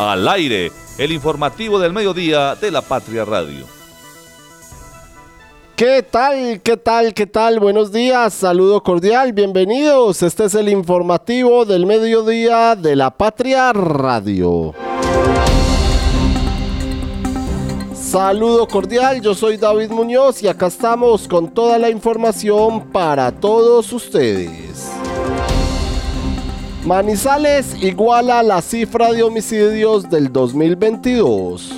Al 0.00 0.26
aire, 0.28 0.72
el 0.96 1.12
informativo 1.12 1.78
del 1.78 1.92
mediodía 1.92 2.54
de 2.54 2.70
la 2.70 2.80
Patria 2.80 3.22
Radio. 3.26 3.66
¿Qué 5.76 6.02
tal? 6.02 6.62
¿Qué 6.62 6.78
tal? 6.78 7.12
¿Qué 7.12 7.26
tal? 7.26 7.60
Buenos 7.60 7.92
días, 7.92 8.32
saludo 8.32 8.82
cordial, 8.82 9.34
bienvenidos. 9.34 10.22
Este 10.22 10.46
es 10.46 10.54
el 10.54 10.70
informativo 10.70 11.66
del 11.66 11.84
mediodía 11.84 12.76
de 12.76 12.96
la 12.96 13.10
Patria 13.10 13.74
Radio. 13.74 14.72
Saludo 17.92 18.66
cordial, 18.66 19.20
yo 19.20 19.34
soy 19.34 19.58
David 19.58 19.90
Muñoz 19.90 20.42
y 20.42 20.48
acá 20.48 20.68
estamos 20.68 21.28
con 21.28 21.52
toda 21.52 21.78
la 21.78 21.90
información 21.90 22.90
para 22.90 23.30
todos 23.32 23.92
ustedes. 23.92 24.99
Manizales 26.84 27.76
iguala 27.82 28.42
la 28.42 28.62
cifra 28.62 29.12
de 29.12 29.22
homicidios 29.22 30.08
del 30.08 30.32
2022. 30.32 31.72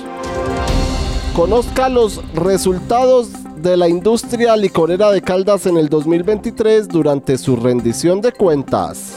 Conozca 1.35 1.89
los 1.89 2.21
resultados 2.33 3.29
de 3.57 3.75
la 3.75 3.89
industria 3.89 4.55
licorera 4.55 5.11
de 5.11 5.21
Caldas 5.21 5.65
en 5.65 5.75
el 5.75 5.89
2023 5.89 6.87
durante 6.87 7.37
su 7.37 7.57
rendición 7.57 8.21
de 8.21 8.31
cuentas. 8.31 9.15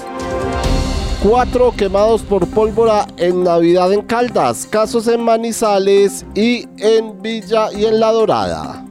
Cuatro 1.23 1.73
quemados 1.77 2.23
por 2.23 2.48
pólvora 2.48 3.06
en 3.16 3.45
Navidad 3.45 3.92
en 3.92 4.03
Caldas, 4.03 4.66
casos 4.69 5.06
en 5.06 5.23
Manizales 5.23 6.27
y 6.34 6.66
en 6.78 7.23
Villa 7.23 7.73
y 7.73 7.84
en 7.84 8.00
La 8.00 8.11
Dorada 8.11 8.86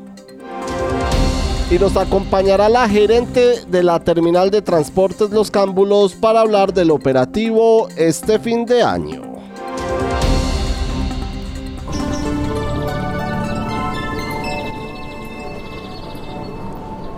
y 1.71 1.79
nos 1.79 1.97
acompañará 1.97 2.69
la 2.69 2.87
gerente 2.87 3.65
de 3.67 3.81
la 3.81 3.99
terminal 3.99 4.51
de 4.51 4.61
transportes 4.61 5.31
Los 5.31 5.49
Cámbulos 5.49 6.13
para 6.13 6.41
hablar 6.41 6.73
del 6.73 6.91
operativo 6.91 7.87
este 7.97 8.37
fin 8.37 8.65
de 8.65 8.83
año. 8.83 9.23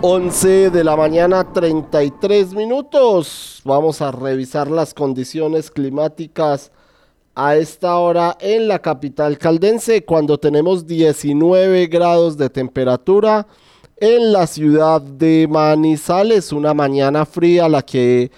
Once 0.00 0.70
de 0.70 0.84
la 0.84 0.96
mañana 0.96 1.52
33 1.52 2.54
minutos. 2.54 3.60
Vamos 3.64 4.00
a 4.00 4.12
revisar 4.12 4.70
las 4.70 4.94
condiciones 4.94 5.70
climáticas 5.70 6.70
a 7.34 7.56
esta 7.56 7.98
hora 7.98 8.36
en 8.40 8.66
la 8.66 8.78
capital 8.78 9.36
caldense 9.36 10.04
cuando 10.04 10.38
tenemos 10.38 10.86
19 10.86 11.86
grados 11.88 12.38
de 12.38 12.48
temperatura 12.48 13.46
en 14.00 14.32
la 14.32 14.46
ciudad 14.46 15.00
de 15.00 15.46
Manizales. 15.48 16.52
Una 16.52 16.74
mañana 16.74 17.24
fría 17.26 17.68
la 17.68 17.82
que 17.82 18.30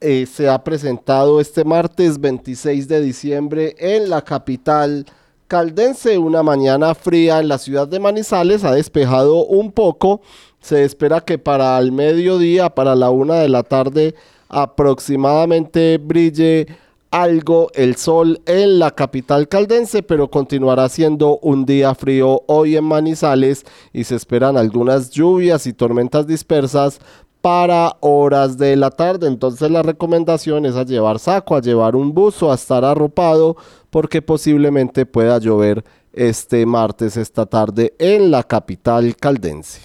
eh, 0.00 0.26
se 0.26 0.48
ha 0.48 0.62
presentado 0.62 1.40
este 1.40 1.64
martes 1.64 2.20
26 2.20 2.88
de 2.88 3.00
diciembre 3.00 3.74
en 3.78 4.10
la 4.10 4.22
capital 4.22 5.06
caldense. 5.46 6.18
Una 6.18 6.42
mañana 6.42 6.94
fría 6.94 7.40
en 7.40 7.48
la 7.48 7.58
ciudad 7.58 7.88
de 7.88 8.00
Manizales 8.00 8.64
ha 8.64 8.72
despejado 8.72 9.44
un 9.44 9.72
poco. 9.72 10.20
Se 10.60 10.84
espera 10.84 11.20
que 11.20 11.38
para 11.38 11.78
el 11.78 11.92
mediodía, 11.92 12.70
para 12.70 12.94
la 12.94 13.10
una 13.10 13.36
de 13.36 13.48
la 13.48 13.62
tarde 13.62 14.14
aproximadamente 14.48 15.98
brille 15.98 16.66
algo 17.12 17.68
el 17.74 17.96
sol 17.96 18.40
en 18.46 18.78
la 18.78 18.90
capital 18.90 19.46
caldense, 19.46 20.02
pero 20.02 20.30
continuará 20.30 20.88
siendo 20.88 21.38
un 21.38 21.64
día 21.66 21.94
frío 21.94 22.42
hoy 22.48 22.76
en 22.76 22.84
Manizales 22.84 23.64
y 23.92 24.04
se 24.04 24.16
esperan 24.16 24.56
algunas 24.56 25.10
lluvias 25.10 25.66
y 25.66 25.74
tormentas 25.74 26.26
dispersas 26.26 27.00
para 27.42 27.96
horas 28.00 28.56
de 28.56 28.76
la 28.76 28.90
tarde. 28.90 29.28
Entonces 29.28 29.70
la 29.70 29.82
recomendación 29.82 30.64
es 30.64 30.74
a 30.74 30.84
llevar 30.84 31.18
saco, 31.18 31.54
a 31.54 31.60
llevar 31.60 31.94
un 31.96 32.14
buzo, 32.14 32.50
a 32.50 32.54
estar 32.54 32.84
arropado, 32.84 33.56
porque 33.90 34.22
posiblemente 34.22 35.04
pueda 35.04 35.38
llover 35.38 35.84
este 36.14 36.64
martes, 36.64 37.16
esta 37.16 37.44
tarde 37.46 37.94
en 37.98 38.30
la 38.30 38.42
capital 38.42 39.14
caldense. 39.16 39.82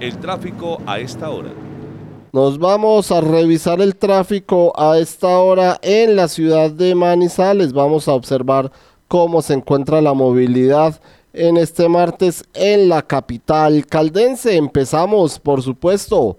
El 0.00 0.18
tráfico 0.18 0.78
a 0.86 0.98
esta 0.98 1.30
hora. 1.30 1.67
Nos 2.30 2.58
vamos 2.58 3.10
a 3.10 3.22
revisar 3.22 3.80
el 3.80 3.96
tráfico 3.96 4.78
a 4.78 4.98
esta 4.98 5.38
hora 5.38 5.78
en 5.80 6.14
la 6.14 6.28
ciudad 6.28 6.70
de 6.70 6.94
Manizales. 6.94 7.72
Vamos 7.72 8.06
a 8.06 8.12
observar 8.12 8.70
cómo 9.08 9.40
se 9.40 9.54
encuentra 9.54 10.02
la 10.02 10.12
movilidad 10.12 11.00
en 11.32 11.56
este 11.56 11.88
martes 11.88 12.44
en 12.52 12.90
la 12.90 13.00
capital 13.00 13.86
caldense. 13.86 14.58
Empezamos, 14.58 15.38
por 15.38 15.62
supuesto, 15.62 16.36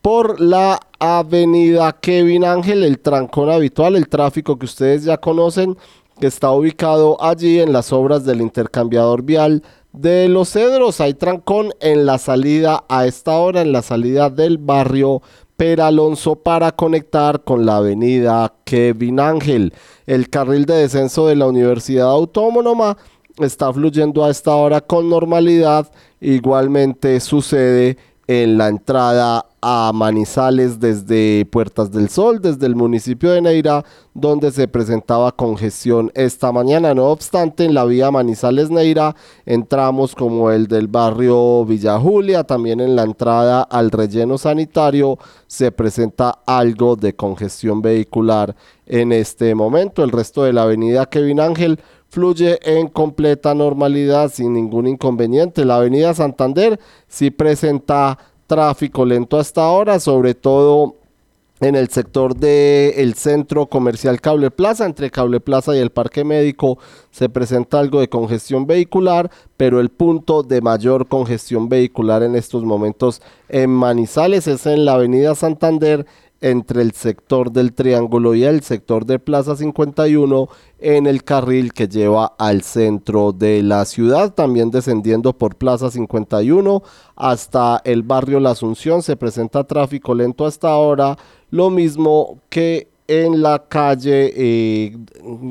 por 0.00 0.40
la 0.40 0.80
avenida 0.98 1.92
Kevin 2.00 2.46
Ángel, 2.46 2.82
el 2.82 2.98
trancón 2.98 3.50
habitual, 3.50 3.96
el 3.96 4.08
tráfico 4.08 4.58
que 4.58 4.64
ustedes 4.64 5.04
ya 5.04 5.18
conocen, 5.18 5.76
que 6.18 6.28
está 6.28 6.50
ubicado 6.50 7.22
allí 7.22 7.60
en 7.60 7.74
las 7.74 7.92
obras 7.92 8.24
del 8.24 8.40
intercambiador 8.40 9.22
vial 9.22 9.62
de 9.92 10.28
Los 10.28 10.50
Cedros. 10.50 11.00
Hay 11.00 11.14
trancón 11.14 11.72
en 11.80 12.06
la 12.06 12.18
salida 12.18 12.84
a 12.88 13.06
esta 13.06 13.36
hora, 13.36 13.62
en 13.62 13.72
la 13.72 13.82
salida 13.82 14.30
del 14.30 14.58
barrio 14.58 15.22
Peralonso 15.56 16.36
para 16.36 16.72
conectar 16.72 17.44
con 17.44 17.66
la 17.66 17.76
avenida 17.76 18.54
Kevin 18.64 19.20
Ángel. 19.20 19.74
El 20.06 20.30
carril 20.30 20.64
de 20.64 20.74
descenso 20.74 21.26
de 21.26 21.36
la 21.36 21.46
Universidad 21.46 22.08
Autónoma 22.08 22.96
está 23.38 23.72
fluyendo 23.72 24.24
a 24.24 24.30
esta 24.30 24.54
hora 24.54 24.80
con 24.80 25.10
normalidad. 25.10 25.90
Igualmente 26.20 27.20
sucede 27.20 27.98
en 28.26 28.56
la 28.56 28.68
entrada 28.68 29.49
a 29.62 29.92
Manizales 29.94 30.80
desde 30.80 31.44
Puertas 31.46 31.90
del 31.90 32.08
Sol, 32.08 32.40
desde 32.40 32.66
el 32.66 32.76
municipio 32.76 33.30
de 33.30 33.42
Neira, 33.42 33.84
donde 34.14 34.50
se 34.50 34.68
presentaba 34.68 35.32
congestión 35.32 36.10
esta 36.14 36.52
mañana. 36.52 36.94
No 36.94 37.06
obstante, 37.06 37.64
en 37.64 37.74
la 37.74 37.84
vía 37.84 38.10
Manizales-Neira 38.10 39.14
entramos 39.46 40.14
como 40.14 40.50
el 40.50 40.66
del 40.66 40.88
barrio 40.88 41.64
Villa 41.64 41.98
Julia, 41.98 42.44
también 42.44 42.80
en 42.80 42.96
la 42.96 43.02
entrada 43.02 43.62
al 43.62 43.90
relleno 43.90 44.38
sanitario 44.38 45.18
se 45.46 45.72
presenta 45.72 46.40
algo 46.46 46.96
de 46.96 47.14
congestión 47.14 47.82
vehicular 47.82 48.54
en 48.86 49.12
este 49.12 49.54
momento. 49.54 50.02
El 50.02 50.10
resto 50.10 50.44
de 50.44 50.52
la 50.52 50.62
avenida 50.62 51.06
Kevin 51.06 51.40
Ángel 51.40 51.80
fluye 52.10 52.58
en 52.62 52.88
completa 52.88 53.54
normalidad 53.54 54.30
sin 54.30 54.52
ningún 54.52 54.88
inconveniente. 54.88 55.64
La 55.64 55.76
avenida 55.76 56.12
Santander 56.12 56.78
sí 57.06 57.30
presenta 57.30 58.18
tráfico 58.50 59.04
lento 59.04 59.38
hasta 59.38 59.62
ahora, 59.62 60.00
sobre 60.00 60.34
todo 60.34 60.96
en 61.60 61.76
el 61.76 61.88
sector 61.88 62.34
del 62.34 63.14
centro 63.14 63.66
comercial 63.66 64.20
Cable 64.20 64.50
Plaza, 64.50 64.86
entre 64.86 65.08
Cable 65.08 65.38
Plaza 65.38 65.76
y 65.76 65.78
el 65.78 65.90
Parque 65.90 66.24
Médico, 66.24 66.78
se 67.12 67.28
presenta 67.28 67.78
algo 67.78 68.00
de 68.00 68.08
congestión 68.08 68.66
vehicular, 68.66 69.30
pero 69.56 69.78
el 69.78 69.90
punto 69.90 70.42
de 70.42 70.60
mayor 70.62 71.06
congestión 71.06 71.68
vehicular 71.68 72.24
en 72.24 72.34
estos 72.34 72.64
momentos 72.64 73.22
en 73.48 73.70
Manizales 73.70 74.48
es 74.48 74.66
en 74.66 74.84
la 74.84 74.94
Avenida 74.94 75.36
Santander, 75.36 76.06
entre 76.40 76.82
el 76.82 76.92
sector 76.92 77.52
del 77.52 77.74
Triángulo 77.74 78.34
y 78.34 78.44
el 78.44 78.62
sector 78.62 79.04
de 79.04 79.18
Plaza 79.18 79.56
51 79.56 80.48
en 80.78 81.06
el 81.06 81.22
carril 81.22 81.72
que 81.72 81.88
lleva 81.88 82.34
al 82.38 82.62
centro 82.62 83.32
de 83.32 83.62
la 83.62 83.84
ciudad, 83.84 84.32
también 84.32 84.70
descendiendo 84.70 85.34
por 85.36 85.56
Plaza 85.56 85.90
51 85.90 86.82
hasta 87.16 87.82
el 87.84 88.02
barrio 88.02 88.40
La 88.40 88.52
Asunción. 88.52 89.02
Se 89.02 89.16
presenta 89.16 89.64
tráfico 89.64 90.14
lento 90.14 90.46
hasta 90.46 90.70
ahora, 90.70 91.18
lo 91.50 91.68
mismo 91.68 92.38
que 92.48 92.88
en 93.06 93.42
la 93.42 93.64
calle 93.68 94.32
eh, 94.36 94.96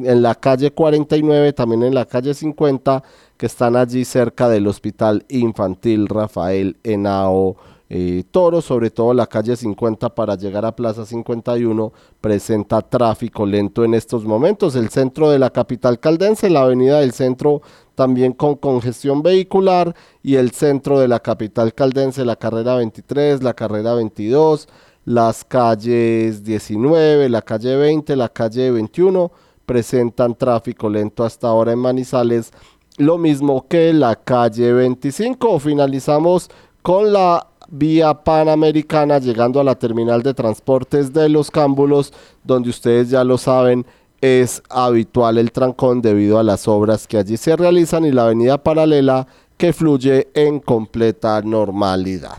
en 0.06 0.22
la 0.22 0.34
calle 0.34 0.72
49, 0.72 1.52
también 1.52 1.84
en 1.84 1.94
la 1.94 2.06
calle 2.06 2.34
50 2.34 3.04
que 3.36 3.46
están 3.46 3.76
allí 3.76 4.06
cerca 4.06 4.48
del 4.48 4.66
Hospital 4.66 5.26
Infantil 5.28 6.08
Rafael 6.08 6.78
Henao 6.84 7.58
eh, 7.92 8.24
Toro, 8.30 8.62
sobre 8.62 8.92
todo 8.92 9.16
la 9.16 9.26
calle 9.26 9.56
50 9.56 10.14
para 10.14 10.36
llegar 10.36 10.64
a 10.64 10.76
Plaza 10.76 11.06
51, 11.06 11.92
presenta 12.22 12.81
tráfico 12.81 13.48
lento 13.48 13.84
en 13.84 13.96
estos 13.96 14.25
momentos. 14.25 14.75
El 14.75 14.90
centro 14.90 15.31
de 15.31 15.40
la 15.40 15.50
capital 15.50 16.00
caldense, 16.00 16.52
la 16.52 16.62
avenida 16.62 17.00
del 17.00 17.13
centro 17.13 17.63
también 17.96 18.34
con 18.34 18.56
congestión 18.56 19.24
vehicular 19.24 19.96
y 20.22 20.36
el 20.36 20.52
centro 20.52 21.00
de 21.00 21.08
la 21.08 21.19
capital 21.19 21.74
caldense, 21.74 22.24
la 22.24 22.36
carrera 22.36 22.75
23, 22.75 23.42
la 23.42 23.56
carrera 23.56 23.96
22, 23.96 24.69
las 25.06 25.44
calles 25.44 26.44
19, 26.44 27.28
la 27.28 27.42
calle 27.42 27.75
20, 27.75 28.16
la 28.16 28.30
calle 28.30 28.69
21 28.69 29.31
presentan 29.66 30.36
tráfico 30.36 30.90
lento 30.90 31.24
hasta 31.24 31.48
ahora 31.48 31.72
en 31.72 31.80
Manizales, 31.80 32.52
lo 32.98 33.18
mismo 33.18 33.68
que 33.68 33.94
la 33.94 34.16
calle 34.16 34.74
25. 34.74 35.60
Finalizamos 35.60 36.50
con 36.81 37.13
la 37.13 37.49
vía 37.69 38.13
panamericana 38.13 39.19
llegando 39.19 39.60
a 39.60 39.63
la 39.63 39.75
terminal 39.75 40.24
de 40.24 40.33
transportes 40.33 41.13
de 41.13 41.30
los 41.30 41.51
cámbulos, 41.51 42.13
donde 42.44 42.69
ustedes 42.69 43.10
ya 43.10 43.24
lo 43.24 43.38
saben, 43.38 43.86
es 44.21 44.62
habitual 44.69 45.38
el 45.38 45.51
trancón 45.51 46.01
debido 46.01 46.39
a 46.39 46.44
las 46.44 46.68
obras 46.68 47.07
que 47.07 47.18
allí 47.18 47.38
se 47.38 47.56
realizan 47.56 48.06
y 48.06 48.12
la 48.12 48.24
avenida 48.24 48.57
paralela 48.57 49.27
que 49.57 49.74
fluye 49.74 50.30
en 50.33 50.60
completa 50.60 51.42
normalidad. 51.42 52.38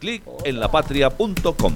Clic 0.00 0.22
en 0.44 0.60
lapatria.com 0.60 1.72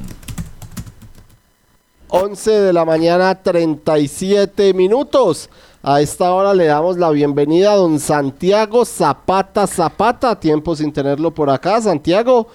11 2.14 2.50
de 2.50 2.72
la 2.75 2.84
mañana, 2.84 3.42
37 3.42 4.75
minutos. 4.75 5.48
A 5.84 6.00
esta 6.00 6.32
hora 6.32 6.55
le 6.55 6.67
damos 6.67 6.96
la 6.96 7.11
bienvenida 7.11 7.73
a 7.73 7.75
don 7.75 7.99
Santiago 7.99 8.84
Zapata 8.84 9.67
Zapata, 9.67 10.38
tiempo 10.38 10.76
sin 10.76 10.93
tenerlo 10.93 11.34
por 11.34 11.50
acá. 11.50 11.81
Santiago, 11.81 12.46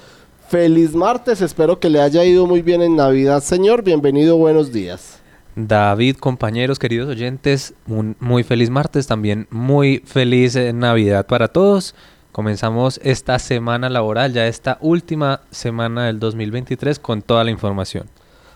feliz 0.47 0.95
martes, 0.95 1.41
espero 1.41 1.77
que 1.77 1.89
le 1.89 1.99
haya 1.99 2.23
ido 2.23 2.47
muy 2.47 2.61
bien 2.61 2.81
en 2.81 2.95
Navidad, 2.95 3.43
señor. 3.43 3.83
Bienvenido, 3.83 4.37
buenos 4.37 4.71
días. 4.71 5.19
David, 5.57 6.15
compañeros, 6.15 6.79
queridos 6.79 7.09
oyentes, 7.09 7.73
muy 7.85 8.43
feliz 8.43 8.69
martes, 8.69 9.07
también 9.07 9.45
muy 9.49 10.01
feliz 10.05 10.55
eh, 10.55 10.71
Navidad 10.71 11.27
para 11.27 11.49
todos. 11.49 11.95
Comenzamos 12.31 12.97
esta 13.03 13.39
semana 13.39 13.89
laboral, 13.89 14.31
ya 14.31 14.47
esta 14.47 14.77
última 14.79 15.41
semana 15.51 16.05
del 16.05 16.19
2023 16.21 16.97
con 16.97 17.21
toda 17.21 17.43
la 17.43 17.51
información. 17.51 18.07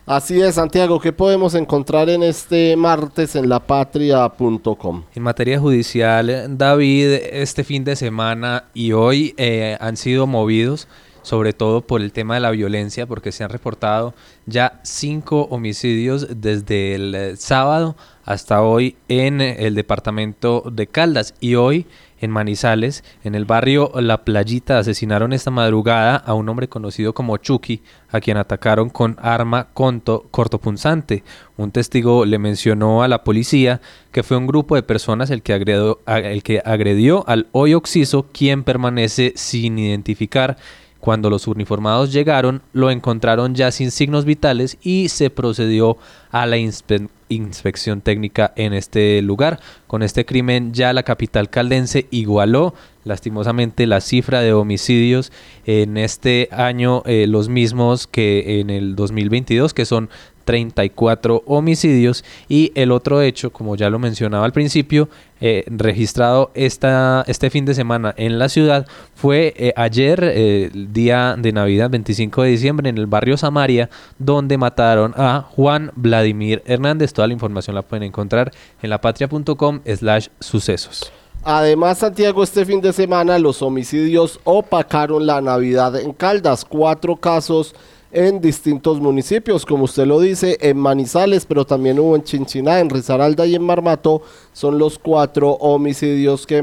Así 0.05 0.41
es, 0.41 0.55
Santiago, 0.55 0.99
¿qué 0.99 1.13
podemos 1.13 1.53
encontrar 1.53 2.09
en 2.09 2.23
este 2.23 2.75
martes 2.75 3.35
en 3.35 3.47
lapatria.com? 3.47 5.03
En 5.13 5.23
materia 5.23 5.59
judicial, 5.59 6.57
David, 6.57 7.13
este 7.31 7.63
fin 7.63 7.83
de 7.83 7.95
semana 7.95 8.65
y 8.73 8.93
hoy 8.93 9.35
eh, 9.37 9.77
han 9.79 9.97
sido 9.97 10.25
movidos 10.25 10.87
sobre 11.21 11.53
todo 11.53 11.81
por 11.81 12.01
el 12.01 12.11
tema 12.11 12.35
de 12.35 12.39
la 12.39 12.51
violencia, 12.51 13.05
porque 13.05 13.31
se 13.31 13.43
han 13.43 13.49
reportado 13.49 14.13
ya 14.45 14.79
cinco 14.83 15.47
homicidios 15.51 16.27
desde 16.41 16.95
el 16.95 17.15
eh, 17.15 17.35
sábado 17.37 17.95
hasta 18.25 18.61
hoy 18.61 18.95
en 19.07 19.41
el 19.41 19.75
departamento 19.75 20.63
de 20.71 20.87
Caldas 20.87 21.33
y 21.39 21.55
hoy 21.55 21.85
en 22.21 22.31
Manizales, 22.31 23.03
en 23.23 23.35
el 23.35 23.45
barrio 23.45 23.91
La 23.95 24.23
Playita, 24.23 24.77
asesinaron 24.77 25.33
esta 25.33 25.51
madrugada 25.51 26.15
a 26.15 26.33
un 26.33 26.47
hombre 26.47 26.69
conocido 26.69 27.13
como 27.13 27.35
Chucky, 27.37 27.81
a 28.09 28.21
quien 28.21 28.37
atacaron 28.37 28.89
con 28.89 29.17
arma 29.21 29.67
conto, 29.73 30.27
cortopunzante. 30.31 31.23
Un 31.57 31.71
testigo 31.71 32.25
le 32.25 32.39
mencionó 32.39 33.03
a 33.03 33.07
la 33.07 33.23
policía 33.23 33.81
que 34.11 34.23
fue 34.23 34.37
un 34.37 34.47
grupo 34.47 34.75
de 34.75 34.83
personas 34.83 35.31
el 35.31 35.41
que 35.41 35.53
agredió, 35.53 35.99
el 36.07 36.43
que 36.43 36.61
agredió 36.63 37.27
al 37.27 37.47
hoy 37.51 37.73
occiso, 37.73 38.27
quien 38.31 38.63
permanece 38.63 39.33
sin 39.35 39.77
identificar. 39.79 40.57
Cuando 41.01 41.31
los 41.31 41.47
uniformados 41.47 42.13
llegaron, 42.13 42.61
lo 42.73 42.91
encontraron 42.91 43.55
ya 43.55 43.71
sin 43.71 43.89
signos 43.89 44.23
vitales 44.23 44.77
y 44.83 45.09
se 45.09 45.31
procedió 45.31 45.97
a 46.29 46.45
la 46.45 46.57
inspección 46.57 48.01
técnica 48.01 48.53
en 48.55 48.73
este 48.73 49.21
lugar. 49.23 49.59
Con 49.87 50.03
este 50.03 50.25
crimen 50.25 50.73
ya 50.73 50.93
la 50.93 51.01
capital 51.01 51.49
caldense 51.49 52.05
igualó 52.11 52.75
lastimosamente 53.03 53.87
la 53.87 53.99
cifra 53.99 54.41
de 54.41 54.53
homicidios 54.53 55.31
en 55.65 55.97
este 55.97 56.49
año 56.51 57.01
eh, 57.07 57.25
los 57.27 57.49
mismos 57.49 58.05
que 58.05 58.59
en 58.59 58.69
el 58.69 58.95
2022 58.95 59.73
que 59.73 59.85
son 59.85 60.09
34 60.51 61.43
homicidios 61.45 62.25
y 62.49 62.73
el 62.75 62.91
otro 62.91 63.21
hecho, 63.21 63.53
como 63.53 63.77
ya 63.77 63.89
lo 63.89 63.99
mencionaba 63.99 64.43
al 64.43 64.51
principio, 64.51 65.07
eh, 65.39 65.63
registrado 65.67 66.51
esta, 66.55 67.23
este 67.25 67.49
fin 67.49 67.63
de 67.63 67.73
semana 67.73 68.13
en 68.17 68.37
la 68.37 68.49
ciudad 68.49 68.85
fue 69.15 69.53
eh, 69.55 69.71
ayer, 69.77 70.21
eh, 70.21 70.69
el 70.73 70.91
día 70.91 71.37
de 71.37 71.53
Navidad, 71.53 71.89
25 71.89 72.43
de 72.43 72.49
diciembre, 72.49 72.89
en 72.89 72.97
el 72.97 73.07
barrio 73.07 73.37
Samaria, 73.37 73.89
donde 74.19 74.57
mataron 74.57 75.13
a 75.15 75.41
Juan 75.41 75.93
Vladimir 75.95 76.61
Hernández. 76.65 77.13
Toda 77.13 77.27
la 77.27 77.33
información 77.33 77.73
la 77.73 77.83
pueden 77.83 78.03
encontrar 78.03 78.51
en 78.81 78.89
lapatria.com 78.89 79.79
slash 79.85 80.27
sucesos. 80.41 81.13
Además, 81.45 81.99
Santiago, 81.99 82.43
este 82.43 82.65
fin 82.65 82.81
de 82.81 82.91
semana 82.91 83.39
los 83.39 83.61
homicidios 83.61 84.41
opacaron 84.43 85.25
la 85.25 85.39
Navidad 85.39 85.95
en 85.95 86.11
Caldas. 86.11 86.65
Cuatro 86.65 87.15
casos 87.15 87.73
en 88.11 88.41
distintos 88.41 88.99
municipios, 88.99 89.65
como 89.65 89.85
usted 89.85 90.05
lo 90.05 90.19
dice, 90.19 90.57
en 90.61 90.77
Manizales, 90.77 91.45
pero 91.45 91.65
también 91.65 91.99
hubo 91.99 92.15
en 92.15 92.23
Chinchiná, 92.23 92.79
en 92.79 92.89
Risaralda 92.89 93.45
y 93.45 93.55
en 93.55 93.63
Marmato, 93.63 94.21
son 94.51 94.77
los 94.77 94.99
cuatro 94.99 95.51
homicidios 95.51 96.45
que, 96.45 96.61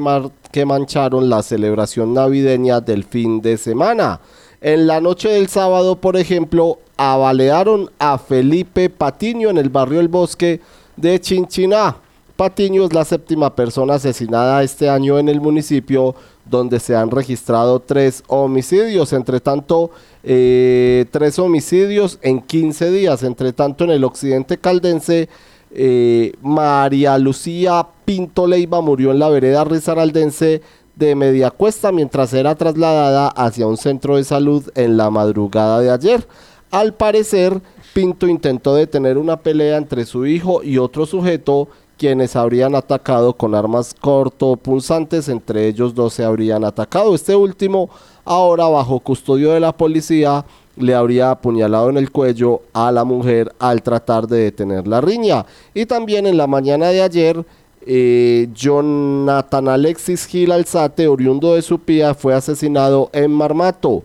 que 0.52 0.66
mancharon 0.66 1.30
la 1.30 1.42
celebración 1.42 2.12
navideña 2.12 2.80
del 2.80 3.04
fin 3.04 3.40
de 3.40 3.56
semana. 3.56 4.20
En 4.60 4.86
la 4.86 5.00
noche 5.00 5.28
del 5.28 5.48
sábado, 5.48 5.96
por 5.96 6.16
ejemplo, 6.16 6.80
abalearon 6.96 7.90
a 7.98 8.18
Felipe 8.18 8.90
Patiño 8.90 9.50
en 9.50 9.56
el 9.56 9.70
barrio 9.70 10.00
El 10.00 10.08
Bosque 10.08 10.60
de 10.96 11.20
Chinchiná. 11.20 11.96
Patiño 12.36 12.84
es 12.84 12.92
la 12.92 13.04
séptima 13.04 13.54
persona 13.54 13.94
asesinada 13.94 14.62
este 14.62 14.88
año 14.88 15.18
en 15.18 15.28
el 15.28 15.40
municipio 15.40 16.14
donde 16.48 16.80
se 16.80 16.96
han 16.96 17.10
registrado 17.10 17.80
tres 17.80 18.22
homicidios. 18.26 19.12
Entre 19.12 19.40
tanto, 19.40 19.90
eh, 20.22 21.06
tres 21.10 21.38
homicidios 21.38 22.18
en 22.22 22.40
15 22.40 22.90
días. 22.90 23.22
Entre 23.22 23.52
tanto, 23.52 23.84
en 23.84 23.90
el 23.90 24.04
occidente 24.04 24.58
caldense, 24.58 25.28
eh, 25.70 26.32
María 26.40 27.18
Lucía 27.18 27.86
Pinto 28.04 28.46
Leiva 28.46 28.80
murió 28.80 29.10
en 29.10 29.18
la 29.18 29.28
vereda 29.28 29.64
Rizaraldense 29.64 30.62
de 30.96 31.14
Mediacuesta 31.14 31.92
mientras 31.92 32.32
era 32.32 32.54
trasladada 32.54 33.28
hacia 33.28 33.66
un 33.66 33.76
centro 33.76 34.16
de 34.16 34.24
salud 34.24 34.68
en 34.74 34.96
la 34.96 35.10
madrugada 35.10 35.80
de 35.80 35.90
ayer. 35.90 36.26
Al 36.70 36.94
parecer, 36.94 37.60
Pinto 37.94 38.26
intentó 38.26 38.74
detener 38.74 39.16
una 39.16 39.40
pelea 39.40 39.76
entre 39.76 40.04
su 40.04 40.26
hijo 40.26 40.62
y 40.62 40.78
otro 40.78 41.06
sujeto 41.06 41.68
quienes 41.98 42.36
habrían 42.36 42.74
atacado 42.74 43.34
con 43.34 43.54
armas 43.54 43.94
cortopunzantes, 44.00 45.28
entre 45.28 45.66
ellos 45.66 45.94
dos 45.94 46.14
se 46.14 46.24
habrían 46.24 46.64
atacado. 46.64 47.14
Este 47.14 47.34
último, 47.34 47.90
ahora 48.24 48.66
bajo 48.68 49.00
custodio 49.00 49.52
de 49.52 49.60
la 49.60 49.76
policía, 49.76 50.44
le 50.76 50.94
habría 50.94 51.32
apuñalado 51.32 51.90
en 51.90 51.98
el 51.98 52.10
cuello 52.10 52.62
a 52.72 52.92
la 52.92 53.04
mujer 53.04 53.52
al 53.58 53.82
tratar 53.82 54.28
de 54.28 54.44
detener 54.44 54.86
la 54.86 55.00
riña. 55.00 55.44
Y 55.74 55.86
también 55.86 56.26
en 56.26 56.36
la 56.36 56.46
mañana 56.46 56.88
de 56.88 57.02
ayer, 57.02 57.44
eh, 57.84 58.48
Jonathan 58.54 59.68
Alexis 59.68 60.24
Gil 60.26 60.52
Alzate, 60.52 61.08
oriundo 61.08 61.54
de 61.54 61.62
Supía, 61.62 62.14
fue 62.14 62.34
asesinado 62.34 63.10
en 63.12 63.32
Marmato. 63.32 64.04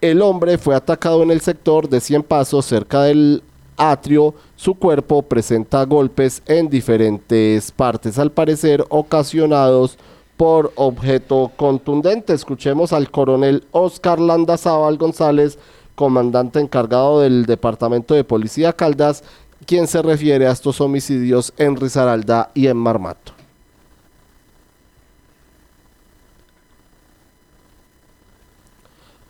El 0.00 0.22
hombre 0.22 0.58
fue 0.58 0.74
atacado 0.74 1.22
en 1.22 1.30
el 1.30 1.40
sector 1.40 1.88
de 1.88 2.00
Cien 2.00 2.22
Pasos, 2.22 2.64
cerca 2.64 3.02
del 3.02 3.42
atrio, 3.80 4.34
su 4.56 4.74
cuerpo 4.74 5.22
presenta 5.22 5.84
golpes 5.84 6.42
en 6.46 6.68
diferentes 6.68 7.72
partes, 7.72 8.18
al 8.18 8.30
parecer 8.30 8.84
ocasionados 8.90 9.96
por 10.36 10.72
objeto 10.76 11.50
contundente. 11.56 12.34
Escuchemos 12.34 12.92
al 12.92 13.10
coronel 13.10 13.64
Oscar 13.72 14.20
Landazábal 14.20 14.98
González, 14.98 15.58
comandante 15.94 16.60
encargado 16.60 17.20
del 17.20 17.46
Departamento 17.46 18.14
de 18.14 18.24
Policía 18.24 18.74
Caldas, 18.74 19.24
quien 19.66 19.86
se 19.86 20.02
refiere 20.02 20.46
a 20.46 20.52
estos 20.52 20.80
homicidios 20.80 21.52
en 21.56 21.76
Risaralda 21.76 22.50
y 22.54 22.66
en 22.66 22.76
Marmato. 22.76 23.39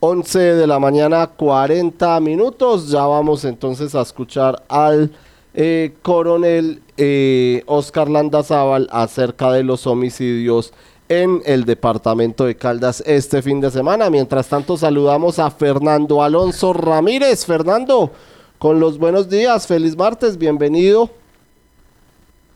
11 0.00 0.38
de 0.38 0.66
la 0.66 0.78
mañana, 0.78 1.26
40 1.26 2.18
minutos. 2.20 2.88
Ya 2.88 3.04
vamos 3.04 3.44
entonces 3.44 3.94
a 3.94 4.00
escuchar 4.00 4.62
al 4.68 5.12
eh, 5.52 5.94
coronel 6.00 6.82
eh, 6.96 7.62
Oscar 7.66 8.08
Landazábal 8.08 8.88
acerca 8.90 9.52
de 9.52 9.62
los 9.62 9.86
homicidios 9.86 10.72
en 11.10 11.42
el 11.44 11.64
departamento 11.64 12.46
de 12.46 12.56
Caldas 12.56 13.02
este 13.06 13.42
fin 13.42 13.60
de 13.60 13.70
semana. 13.70 14.08
Mientras 14.08 14.48
tanto, 14.48 14.78
saludamos 14.78 15.38
a 15.38 15.50
Fernando 15.50 16.22
Alonso 16.22 16.72
Ramírez. 16.72 17.44
Fernando, 17.44 18.10
con 18.58 18.80
los 18.80 18.96
buenos 18.96 19.28
días, 19.28 19.66
feliz 19.66 19.96
martes, 19.96 20.38
bienvenido. 20.38 21.10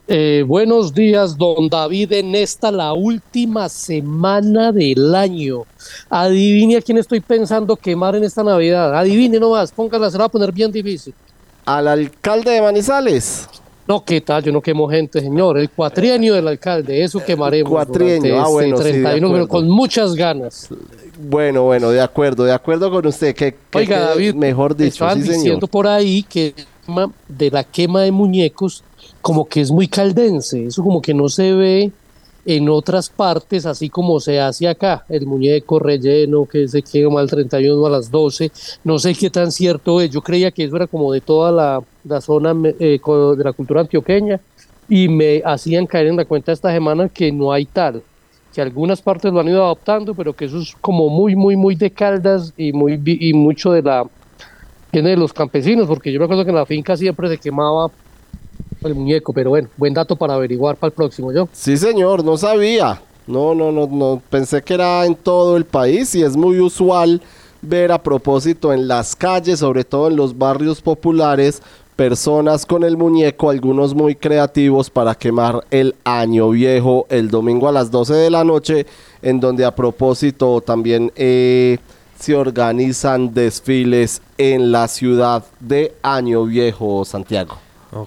Eh, 0.07 0.45
buenos 0.47 0.93
días, 0.93 1.39
don 1.39 1.67
David, 1.71 2.13
en 2.13 2.35
esta 2.35 2.71
la 2.71 2.93
última 2.93 3.71
semana 3.71 4.71
del 4.71 5.15
año. 5.15 5.63
Adivine 6.11 6.77
a 6.77 6.83
quién 6.83 6.99
estoy 6.99 7.21
pensando 7.21 7.75
quemar 7.75 8.15
en 8.15 8.25
esta 8.25 8.43
Navidad. 8.43 8.95
Adivine 8.95 9.41
nomás, 9.41 9.73
póngala, 9.73 10.11
se 10.11 10.19
va 10.19 10.27
a 10.27 10.29
poner 10.29 10.53
bien 10.53 10.71
difícil. 10.71 11.15
Al 11.65 11.89
alcalde 11.89 12.51
de 12.51 12.61
Manizales. 12.61 13.49
No, 13.89 14.05
¿qué 14.05 14.21
tal? 14.21 14.43
Yo 14.43 14.53
no 14.53 14.61
quemo 14.61 14.89
gente, 14.91 15.21
señor. 15.21 15.57
El 15.59 15.71
cuatrienio 15.71 16.35
del 16.35 16.49
alcalde, 16.49 17.03
eso 17.03 17.25
quemaremos. 17.25 17.71
Cuatrienio, 17.71 18.41
ah, 18.41 18.49
bueno, 18.49 18.77
31, 18.77 19.33
pero 19.33 19.49
con 19.49 19.71
muchas 19.71 20.15
ganas. 20.15 20.69
Bueno, 21.19 21.63
bueno, 21.63 21.89
de 21.91 22.03
acuerdo, 22.03 22.45
de 22.45 22.53
acuerdo 22.53 22.91
con 22.91 23.07
usted. 23.07 23.35
Que, 23.35 23.57
Oiga, 23.73 24.01
David, 24.01 24.35
mejor 24.35 24.77
dicho, 24.77 25.09
sí, 25.15 25.23
diciendo 25.23 25.67
por 25.67 25.87
ahí 25.87 26.23
que 26.23 26.55
de 27.29 27.51
la 27.51 27.65
quema 27.65 28.03
de 28.03 28.13
muñecos 28.13 28.85
como 29.25 29.47
que 29.47 29.63
es 29.63 29.71
muy 29.71 29.89
caldense, 29.89 30.67
eso 30.67 30.83
como 30.83 31.01
que 31.01 31.15
no 31.15 31.31
se 31.31 31.55
ve 31.55 31.91
en 32.45 32.69
otras 32.69 33.09
partes, 33.09 33.65
así 33.65 33.89
como 33.89 34.21
se 34.21 34.39
hace 34.39 34.69
acá, 34.69 35.07
el 35.09 35.25
muñeco 35.25 35.79
relleno 35.79 36.45
que 36.45 36.69
se 36.69 36.83
quema 36.83 37.21
al 37.21 37.31
31 37.31 37.87
a 37.87 37.89
las 37.89 38.11
12, 38.11 38.53
no 38.85 38.99
sé 38.99 39.15
qué 39.15 39.31
tan 39.31 39.51
cierto 39.51 40.03
es, 40.03 40.11
yo 40.11 40.21
creía 40.21 40.51
que 40.51 40.65
eso 40.65 40.77
era 40.77 40.87
como 40.87 41.11
de 41.11 41.23
toda 41.23 41.51
la, 42.05 42.21
zona 42.21 42.55
eh, 42.79 43.01
de 43.03 43.45
la 43.45 43.55
cultura 43.55 43.81
antioqueña 43.81 44.39
y 44.91 45.09
me 45.09 45.41
hacían 45.43 45.87
caer 45.87 46.09
en 46.09 46.17
la 46.17 46.27
cuenta 46.27 46.53
esta 46.53 46.71
semana 46.71 47.09
que 47.09 47.33
no 47.33 47.51
hay 47.51 47.65
tal, 47.65 48.03
que 48.55 48.61
algunas 48.61 49.01
partes 49.01 49.33
lo 49.33 49.41
han 49.41 49.49
ido 49.49 49.65
adoptando, 49.65 50.15
pero 50.15 50.35
que 50.35 50.45
eso 50.45 50.59
es 50.59 50.77
como 50.83 51.09
muy, 51.09 51.35
muy, 51.35 51.57
muy 51.57 51.77
de 51.77 51.91
caldas 51.91 52.53
y, 52.59 52.75
muy, 52.75 53.01
y 53.07 53.33
mucho 53.33 53.73
de 53.73 53.81
la 53.81 54.05
viene 54.93 55.11
de 55.11 55.17
los 55.17 55.33
campesinos, 55.33 55.89
porque 55.89 56.13
yo 56.13 56.21
me 56.21 56.27
acuerdo 56.27 56.45
que 56.45 56.51
en 56.51 56.57
la 56.57 56.67
finca 56.67 56.95
siempre 56.95 57.29
se 57.29 57.39
quemaba 57.39 57.91
el 58.89 58.95
muñeco, 58.95 59.33
pero 59.33 59.51
bueno, 59.51 59.69
buen 59.77 59.95
dato 59.95 60.17
para 60.17 60.35
averiguar 60.35 60.77
para 60.77 60.89
el 60.89 60.95
próximo, 60.95 61.33
¿yo? 61.33 61.49
Sí, 61.53 61.77
señor, 61.77 62.25
no 62.25 62.37
sabía. 62.37 63.01
No, 63.27 63.55
no, 63.55 63.73
no, 63.73 63.87
no, 63.87 64.21
pensé 64.29 64.63
que 64.63 64.75
era 64.75 65.07
en 65.07 65.15
todo 65.15 65.57
el 65.57 65.65
país 65.65 66.15
y 66.15 66.23
es 66.23 66.37
muy 66.37 66.61
usual 66.61 67.23
ver 67.63 67.91
a 67.91 68.03
propósito 68.03 68.73
en 68.73 68.87
las 68.87 69.17
calles, 69.17 69.61
sobre 69.61 69.85
todo 69.85 70.09
en 70.09 70.17
los 70.17 70.37
barrios 70.37 70.83
populares, 70.83 71.63
personas 71.97 72.67
con 72.67 72.85
el 72.85 72.97
muñeco, 72.97 73.51
algunos 73.51 73.95
muy 73.95 74.15
creativos 74.15 74.91
para 74.91 75.15
quemar 75.15 75.65
el 75.71 75.95
año 76.05 76.51
viejo 76.51 77.07
el 77.09 77.31
domingo 77.31 77.69
a 77.69 77.73
las 77.73 77.91
12 77.91 78.15
de 78.15 78.31
la 78.31 78.45
noche, 78.45 78.87
en 79.23 79.41
donde 79.41 79.65
a 79.65 79.75
propósito 79.75 80.61
también 80.61 81.13
eh, 81.17 81.79
se 82.19 82.35
organizan 82.35 83.33
desfiles 83.33 84.21
en 84.37 84.73
la 84.73 84.89
ciudad 84.89 85.45
de 85.61 85.95
Año 86.03 86.45
Viejo, 86.45 87.05
Santiago. 87.05 87.59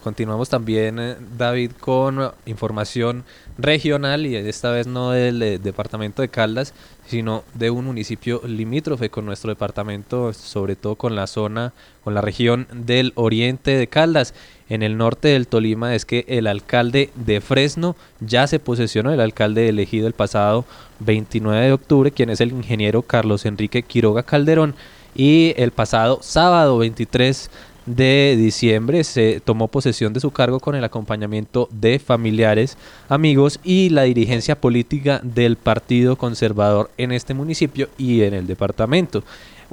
Continuamos 0.04 0.50
también, 0.50 1.00
eh, 1.00 1.16
David, 1.38 1.72
con 1.80 2.32
información 2.46 3.24
regional 3.58 4.26
y 4.26 4.36
esta 4.36 4.70
vez 4.72 4.86
no 4.86 5.12
del 5.12 5.42
eh, 5.42 5.60
departamento 5.60 6.22
de 6.22 6.28
Caldas, 6.28 6.74
sino 7.08 7.44
de 7.54 7.70
un 7.70 7.86
municipio 7.86 8.42
limítrofe 8.46 9.10
con 9.10 9.26
nuestro 9.26 9.50
departamento, 9.50 10.34
sobre 10.34 10.76
todo 10.76 10.96
con 10.96 11.16
la 11.16 11.26
zona, 11.26 11.74
con 12.04 12.14
la 12.14 12.22
región 12.22 12.68
del 12.74 13.14
oriente 13.16 13.78
de 13.78 13.88
Caldas. 13.88 14.34
En 14.70 14.84
el 14.84 14.98
norte 14.98 15.30
del 15.30 15.48
Tolima 15.48 15.96
es 15.96 16.04
que 16.04 16.26
el 16.28 16.48
alcalde 16.48 17.10
de 17.16 17.40
Fresno 17.40 17.96
ya 18.20 18.46
se 18.48 18.60
posesionó, 18.60 19.14
el 19.14 19.22
alcalde 19.22 19.70
elegido 19.70 20.08
el 20.08 20.14
pasado 20.14 20.66
29 21.00 21.66
de 21.66 21.72
octubre, 21.72 22.12
quien 22.12 22.30
es 22.30 22.42
el 22.42 22.52
ingeniero 22.52 23.04
Carlos 23.04 23.46
Enrique 23.46 23.84
Quiroga 23.84 24.24
Calderón, 24.24 24.76
y 25.16 25.54
el 25.58 25.72
pasado 25.72 26.20
sábado 26.22 26.78
23 26.78 27.50
de 27.88 28.36
diciembre 28.38 29.04
se 29.04 29.42
tomó 29.44 29.70
posesión 29.70 30.14
de 30.14 30.20
su 30.20 30.30
cargo 30.32 30.60
con 30.60 30.76
el 30.76 30.84
acompañamiento 30.84 31.68
de 31.72 31.98
familiares, 31.98 32.78
amigos 33.10 33.60
y 33.64 33.90
la 33.90 34.04
dirigencia 34.04 34.60
política 34.60 35.20
del 35.24 35.56
Partido 35.56 36.18
Conservador 36.18 36.92
en 36.98 37.12
este 37.12 37.34
municipio 37.34 37.90
y 37.98 38.22
en 38.22 38.36
el 38.36 38.46
departamento. 38.46 39.24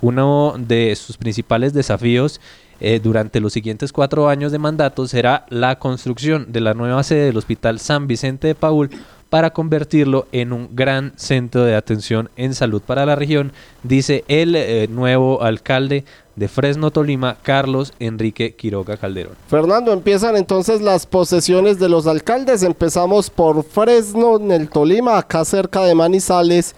Uno 0.01 0.55
de 0.57 0.97
sus 0.97 1.17
principales 1.17 1.73
desafíos 1.73 2.41
eh, 2.81 3.01
durante 3.03 3.41
los 3.41 3.53
siguientes 3.53 3.93
cuatro 3.93 4.29
años 4.29 4.53
de 4.53 4.59
mandato 4.59 5.07
será 5.07 5.47
la 5.49 5.79
construcción 5.79 6.53
de 6.53 6.61
la 6.61 6.75
nueva 6.75 7.03
sede 7.03 7.27
del 7.27 7.37
Hospital 7.37 7.79
San 7.79 8.07
Vicente 8.07 8.49
de 8.49 8.55
Paul 8.55 8.91
para 9.35 9.51
convertirlo 9.51 10.29
en 10.31 10.53
un 10.53 10.77
gran 10.77 11.13
centro 11.17 11.65
de 11.65 11.75
atención 11.75 12.31
en 12.37 12.55
salud 12.55 12.81
para 12.81 13.05
la 13.05 13.17
región, 13.17 13.53
dice 13.83 14.23
el 14.29 14.55
eh, 14.55 14.87
nuevo 14.89 15.43
alcalde 15.43 16.05
de 16.37 16.49
Fresno, 16.49 16.91
Tolima, 16.91 17.37
Carlos 17.43 17.93
Enrique 17.99 18.55
Quiroga 18.55 18.97
Calderón. 18.97 19.35
Fernando, 19.49 19.93
empiezan 19.93 20.37
entonces 20.37 20.81
las 20.81 21.07
posesiones 21.07 21.79
de 21.79 21.89
los 21.89 22.07
alcaldes. 22.07 22.63
Empezamos 22.63 23.31
por 23.31 23.63
Fresno, 23.65 24.37
en 24.37 24.51
el 24.51 24.69
Tolima, 24.69 25.19
acá 25.19 25.45
cerca 25.45 25.83
de 25.85 25.95
Manizales. 25.95 26.75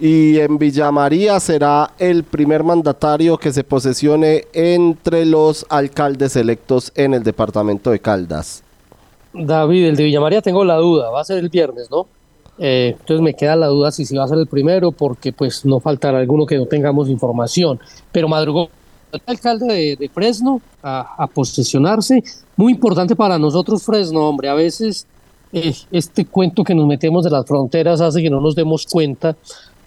Y 0.00 0.38
en 0.38 0.58
Villa 0.58 0.92
María 0.92 1.40
será 1.40 1.90
el 1.98 2.22
primer 2.22 2.62
mandatario 2.62 3.36
que 3.36 3.52
se 3.52 3.64
posesione 3.64 4.44
entre 4.52 5.24
los 5.26 5.66
alcaldes 5.68 6.36
electos 6.36 6.92
en 6.94 7.14
el 7.14 7.24
departamento 7.24 7.90
de 7.90 7.98
Caldas. 7.98 8.62
David, 9.32 9.86
el 9.86 9.96
de 9.96 10.04
Villa 10.04 10.20
María 10.20 10.40
tengo 10.40 10.64
la 10.64 10.76
duda, 10.76 11.10
va 11.10 11.20
a 11.20 11.24
ser 11.24 11.38
el 11.38 11.48
viernes, 11.48 11.90
¿no? 11.90 12.06
Eh, 12.60 12.96
entonces 12.98 13.20
me 13.22 13.34
queda 13.34 13.56
la 13.56 13.66
duda 13.66 13.90
si, 13.90 14.04
si 14.04 14.16
va 14.16 14.24
a 14.24 14.28
ser 14.28 14.38
el 14.38 14.46
primero, 14.46 14.92
porque 14.92 15.32
pues 15.32 15.64
no 15.64 15.80
faltará 15.80 16.18
alguno 16.18 16.46
que 16.46 16.56
no 16.56 16.66
tengamos 16.66 17.08
información. 17.08 17.80
Pero 18.12 18.28
madrugó 18.28 18.68
alcalde 19.26 19.96
de, 19.98 20.08
Fresno 20.08 20.60
a, 20.82 21.26
posesionarse. 21.32 22.22
Muy 22.56 22.72
importante 22.72 23.14
para 23.14 23.38
nosotros 23.38 23.82
Fresno, 23.82 24.28
hombre. 24.28 24.48
A 24.48 24.54
veces 24.54 25.06
eh, 25.52 25.74
este 25.90 26.26
cuento 26.26 26.64
que 26.64 26.74
nos 26.74 26.86
metemos 26.86 27.24
de 27.24 27.30
las 27.30 27.46
fronteras 27.46 28.00
hace 28.00 28.22
que 28.22 28.30
no 28.30 28.40
nos 28.40 28.54
demos 28.54 28.86
cuenta 28.86 29.36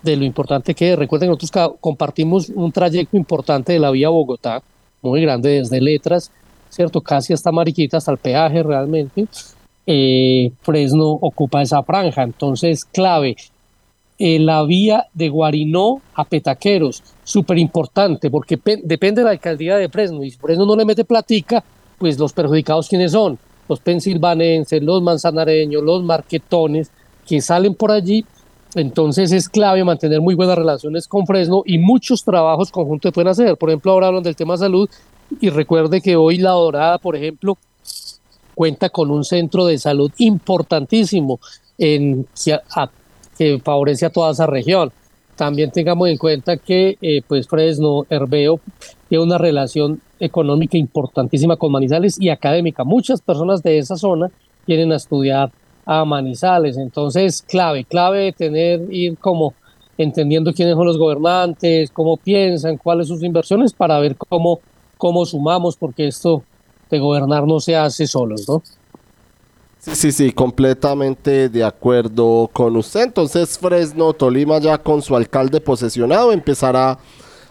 de 0.02 0.16
lo 0.16 0.26
importante 0.26 0.74
que 0.74 0.94
es. 0.94 1.00
Recuerden 1.00 1.30
que 1.30 1.36
nosotros 1.36 1.78
compartimos 1.80 2.50
un 2.50 2.72
trayecto 2.72 3.18
importante 3.18 3.74
de 3.74 3.80
la 3.80 3.92
vía 3.92 4.10
Bogotá, 4.10 4.62
muy 5.02 5.22
grande 5.22 5.50
desde 5.50 5.82
Letras, 5.82 6.32
¿cierto? 6.70 7.02
Casi 7.02 7.34
hasta 7.34 7.52
Mariquita, 7.52 7.98
hasta 7.98 8.12
el 8.12 8.18
peaje 8.18 8.64
realmente. 8.64 9.28
Eh, 9.86 10.52
Fresno 10.62 11.10
ocupa 11.10 11.62
esa 11.62 11.84
franja, 11.84 12.24
entonces 12.24 12.86
clave. 12.86 13.36
Eh, 14.20 14.40
la 14.40 14.64
vía 14.64 15.08
de 15.14 15.30
Guarinó 15.30 16.02
a 16.14 16.26
Petaqueros, 16.26 17.02
súper 17.32 17.58
importante, 17.58 18.30
porque 18.30 18.60
depende 18.84 19.22
de 19.22 19.26
la 19.26 19.32
alcaldía 19.32 19.78
de 19.78 19.90
Fresno, 19.90 20.24
y 20.24 20.32
si 20.32 20.38
Fresno 20.38 20.66
no 20.66 20.76
le 20.76 20.86
mete 20.86 21.06
platica, 21.06 21.64
pues 21.98 22.20
los 22.20 22.34
perjudicados 22.34 22.90
quiénes 22.90 23.14
son, 23.14 23.40
los 23.70 23.80
pensilvanenses, 23.80 24.84
los 24.84 25.02
manzanareños, 25.02 25.82
los 25.84 26.04
marquetones, 26.04 26.92
que 27.26 27.40
salen 27.40 27.76
por 27.76 27.92
allí, 27.92 28.26
entonces 28.76 29.32
es 29.32 29.50
clave 29.50 29.84
mantener 29.84 30.22
muy 30.22 30.36
buenas 30.36 30.58
relaciones 30.58 31.08
con 31.08 31.26
Fresno 31.26 31.64
y 31.66 31.78
muchos 31.78 32.24
trabajos 32.24 32.72
conjuntos 32.72 33.10
se 33.10 33.14
pueden 33.14 33.30
hacer. 33.30 33.58
Por 33.58 33.70
ejemplo, 33.70 33.92
ahora 33.92 34.08
hablan 34.08 34.24
del 34.24 34.36
tema 34.36 34.58
salud 34.58 34.90
y 35.40 35.50
recuerde 35.50 36.02
que 36.02 36.16
hoy 36.16 36.38
La 36.38 36.52
Dorada, 36.52 36.98
por 36.98 37.16
ejemplo, 37.16 37.58
cuenta 38.56 38.90
con 38.90 39.12
un 39.12 39.24
centro 39.24 39.66
de 39.66 39.78
salud 39.78 40.12
importantísimo 40.18 41.40
en, 41.78 42.28
que 43.38 43.60
favorece 43.64 44.06
a 44.06 44.10
toda 44.10 44.32
esa 44.32 44.46
región. 44.46 44.92
También 45.42 45.72
tengamos 45.72 46.08
en 46.08 46.20
cuenta 46.20 46.56
que 46.58 47.00
eh, 47.02 47.24
pues 47.28 47.48
Fresno, 47.48 48.06
Herbeo, 48.12 48.60
tiene 49.10 49.24
una 49.24 49.40
relación 49.40 50.00
económica 50.20 50.78
importantísima 50.78 51.58
con 51.58 51.72
Manizales 51.72 52.22
y 52.22 52.30
académica. 52.30 52.84
Muchas 52.84 53.22
personas 53.24 53.64
de 53.64 53.80
esa 53.80 53.96
zona 53.96 54.30
vienen 54.68 54.92
a 54.92 54.98
estudiar 54.98 55.52
a 55.84 56.06
Manizales. 56.06 56.78
Entonces, 56.78 57.42
clave, 57.42 57.86
clave 57.86 58.34
tener, 58.34 58.82
ir 58.92 59.18
como 59.18 59.56
entendiendo 59.98 60.54
quiénes 60.54 60.76
son 60.76 60.86
los 60.86 61.00
gobernantes, 61.00 61.90
cómo 61.90 62.18
piensan, 62.18 62.78
cuáles 62.78 63.08
sus 63.08 63.24
inversiones 63.24 63.74
para 63.74 63.98
ver 63.98 64.16
cómo, 64.18 64.60
cómo 65.00 65.26
sumamos, 65.26 65.76
porque 65.76 66.06
esto 66.06 66.44
de 66.92 67.00
gobernar 67.00 67.48
no 67.48 67.60
se 67.60 67.76
hace 67.76 68.06
solos, 68.06 68.48
¿no? 68.48 68.62
Sí, 69.82 69.96
sí, 69.96 70.12
sí, 70.12 70.32
completamente 70.32 71.50
de 71.50 71.64
acuerdo 71.64 72.48
con 72.54 72.78
usted. 72.78 73.02
Entonces 73.02 73.58
Fresno, 73.58 74.14
Tolima 74.14 74.60
ya 74.60 74.78
con 74.78 75.02
su 75.02 75.16
alcalde 75.16 75.60
posesionado 75.60 76.32
empezará 76.32 77.00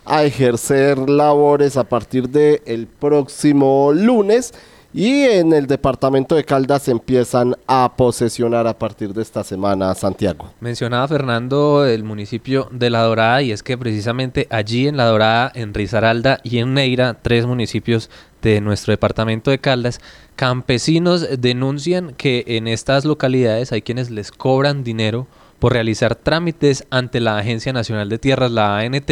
a 0.04 0.22
ejercer 0.22 0.96
labores 1.10 1.76
a 1.76 1.82
partir 1.82 2.28
del 2.28 2.62
el 2.66 2.86
próximo 2.86 3.90
lunes 3.92 4.54
y 4.92 5.22
en 5.22 5.52
el 5.52 5.66
departamento 5.66 6.36
de 6.36 6.44
Caldas 6.44 6.86
empiezan 6.86 7.56
a 7.66 7.94
posesionar 7.96 8.66
a 8.68 8.78
partir 8.78 9.12
de 9.12 9.22
esta 9.22 9.42
semana 9.42 9.92
Santiago. 9.96 10.50
Mencionaba 10.60 11.08
Fernando 11.08 11.84
el 11.84 12.04
municipio 12.04 12.68
de 12.70 12.90
La 12.90 13.02
Dorada 13.02 13.42
y 13.42 13.50
es 13.50 13.64
que 13.64 13.76
precisamente 13.76 14.46
allí 14.50 14.86
en 14.86 14.96
La 14.96 15.06
Dorada, 15.06 15.50
en 15.54 15.74
Risaralda 15.74 16.38
y 16.44 16.58
en 16.58 16.74
Neira, 16.74 17.18
tres 17.22 17.46
municipios 17.46 18.08
de 18.42 18.60
nuestro 18.60 18.92
departamento 18.92 19.50
de 19.50 19.58
Caldas, 19.58 20.00
campesinos 20.36 21.26
denuncian 21.40 22.14
que 22.14 22.44
en 22.46 22.68
estas 22.68 23.04
localidades 23.04 23.72
hay 23.72 23.82
quienes 23.82 24.10
les 24.10 24.30
cobran 24.30 24.84
dinero 24.84 25.26
por 25.58 25.74
realizar 25.74 26.14
trámites 26.16 26.86
ante 26.90 27.20
la 27.20 27.38
Agencia 27.38 27.72
Nacional 27.72 28.08
de 28.08 28.18
Tierras, 28.18 28.50
la 28.50 28.78
ANT, 28.78 29.10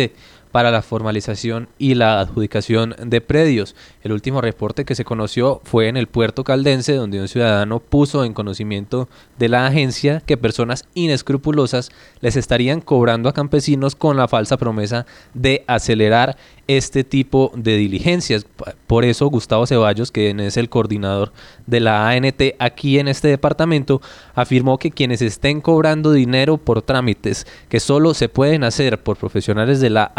para 0.52 0.70
la 0.70 0.82
formalización 0.82 1.68
y 1.78 1.94
la 1.94 2.20
adjudicación 2.20 2.94
de 3.04 3.20
predios. 3.20 3.74
El 4.02 4.12
último 4.12 4.40
reporte 4.40 4.84
que 4.84 4.94
se 4.94 5.04
conoció 5.04 5.60
fue 5.64 5.88
en 5.88 5.96
el 5.96 6.06
puerto 6.06 6.44
caldense, 6.44 6.94
donde 6.94 7.20
un 7.20 7.28
ciudadano 7.28 7.80
puso 7.80 8.24
en 8.24 8.34
conocimiento 8.34 9.08
de 9.38 9.48
la 9.48 9.66
agencia 9.66 10.22
que 10.24 10.36
personas 10.36 10.86
inescrupulosas 10.94 11.90
les 12.20 12.36
estarían 12.36 12.80
cobrando 12.80 13.28
a 13.28 13.34
campesinos 13.34 13.94
con 13.94 14.16
la 14.16 14.28
falsa 14.28 14.56
promesa 14.56 15.06
de 15.34 15.64
acelerar 15.66 16.36
este 16.68 17.02
tipo 17.02 17.50
de 17.56 17.76
diligencias. 17.76 18.46
Por 18.86 19.04
eso 19.04 19.26
Gustavo 19.28 19.66
Ceballos, 19.66 20.12
que 20.12 20.30
es 20.30 20.56
el 20.56 20.68
coordinador 20.68 21.32
de 21.66 21.80
la 21.80 22.08
ANT 22.08 22.42
aquí 22.58 22.98
en 22.98 23.08
este 23.08 23.28
departamento, 23.28 24.02
afirmó 24.34 24.78
que 24.78 24.90
quienes 24.90 25.22
estén 25.22 25.60
cobrando 25.60 26.12
dinero 26.12 26.58
por 26.58 26.82
trámites 26.82 27.46
que 27.68 27.80
solo 27.80 28.12
se 28.14 28.28
pueden 28.28 28.64
hacer 28.64 29.02
por 29.02 29.16
profesionales 29.16 29.80
de 29.80 29.90
la 29.90 30.12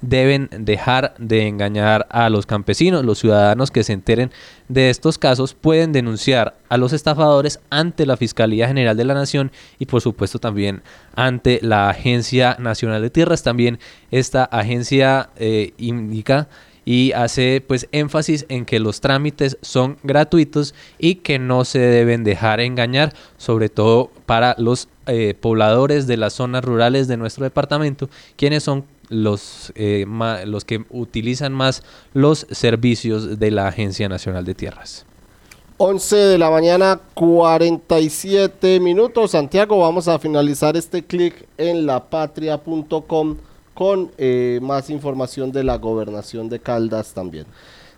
Deben 0.00 0.48
dejar 0.50 1.14
de 1.18 1.46
engañar 1.46 2.06
a 2.10 2.30
los 2.30 2.46
campesinos. 2.46 3.04
Los 3.04 3.18
ciudadanos 3.18 3.70
que 3.70 3.84
se 3.84 3.92
enteren 3.92 4.30
de 4.68 4.90
estos 4.90 5.18
casos 5.18 5.54
pueden 5.54 5.92
denunciar 5.92 6.56
a 6.68 6.76
los 6.76 6.92
estafadores 6.92 7.60
ante 7.70 8.06
la 8.06 8.16
Fiscalía 8.16 8.68
General 8.68 8.96
de 8.96 9.04
la 9.04 9.14
Nación 9.14 9.52
y 9.78 9.86
por 9.86 10.00
supuesto 10.00 10.38
también 10.38 10.82
ante 11.14 11.60
la 11.62 11.88
Agencia 11.88 12.56
Nacional 12.58 13.02
de 13.02 13.10
Tierras. 13.10 13.42
También 13.42 13.78
esta 14.10 14.44
agencia 14.44 15.30
eh, 15.36 15.72
indica 15.78 16.48
y 16.86 17.10
hace 17.12 17.62
pues 17.66 17.88
énfasis 17.90 18.46
en 18.48 18.64
que 18.64 18.78
los 18.78 19.00
trámites 19.00 19.58
son 19.60 19.98
gratuitos 20.04 20.72
y 20.98 21.16
que 21.16 21.38
no 21.38 21.64
se 21.64 21.80
deben 21.80 22.22
dejar 22.22 22.60
engañar, 22.60 23.12
sobre 23.36 23.68
todo 23.68 24.12
para 24.24 24.54
los 24.56 24.88
eh, 25.06 25.34
pobladores 25.38 26.06
de 26.06 26.16
las 26.16 26.34
zonas 26.34 26.64
rurales 26.64 27.08
de 27.08 27.16
nuestro 27.16 27.44
departamento, 27.44 28.08
quienes 28.36 28.62
son 28.62 28.84
los, 29.08 29.72
eh, 29.74 30.06
los 30.46 30.64
que 30.64 30.84
utilizan 30.90 31.52
más 31.52 31.82
los 32.12 32.46
servicios 32.50 33.38
de 33.38 33.50
la 33.50 33.68
Agencia 33.68 34.08
Nacional 34.08 34.44
de 34.44 34.54
Tierras. 34.54 35.06
11 35.78 36.16
de 36.16 36.38
la 36.38 36.50
mañana, 36.50 37.00
47 37.14 38.80
minutos. 38.80 39.32
Santiago, 39.32 39.78
vamos 39.78 40.08
a 40.08 40.18
finalizar 40.18 40.74
este 40.76 41.04
clic 41.04 41.46
en 41.58 41.86
lapatria.com 41.86 43.36
con 43.74 44.10
eh, 44.16 44.58
más 44.62 44.88
información 44.88 45.52
de 45.52 45.62
la 45.62 45.76
gobernación 45.76 46.48
de 46.48 46.60
Caldas 46.60 47.12
también. 47.12 47.44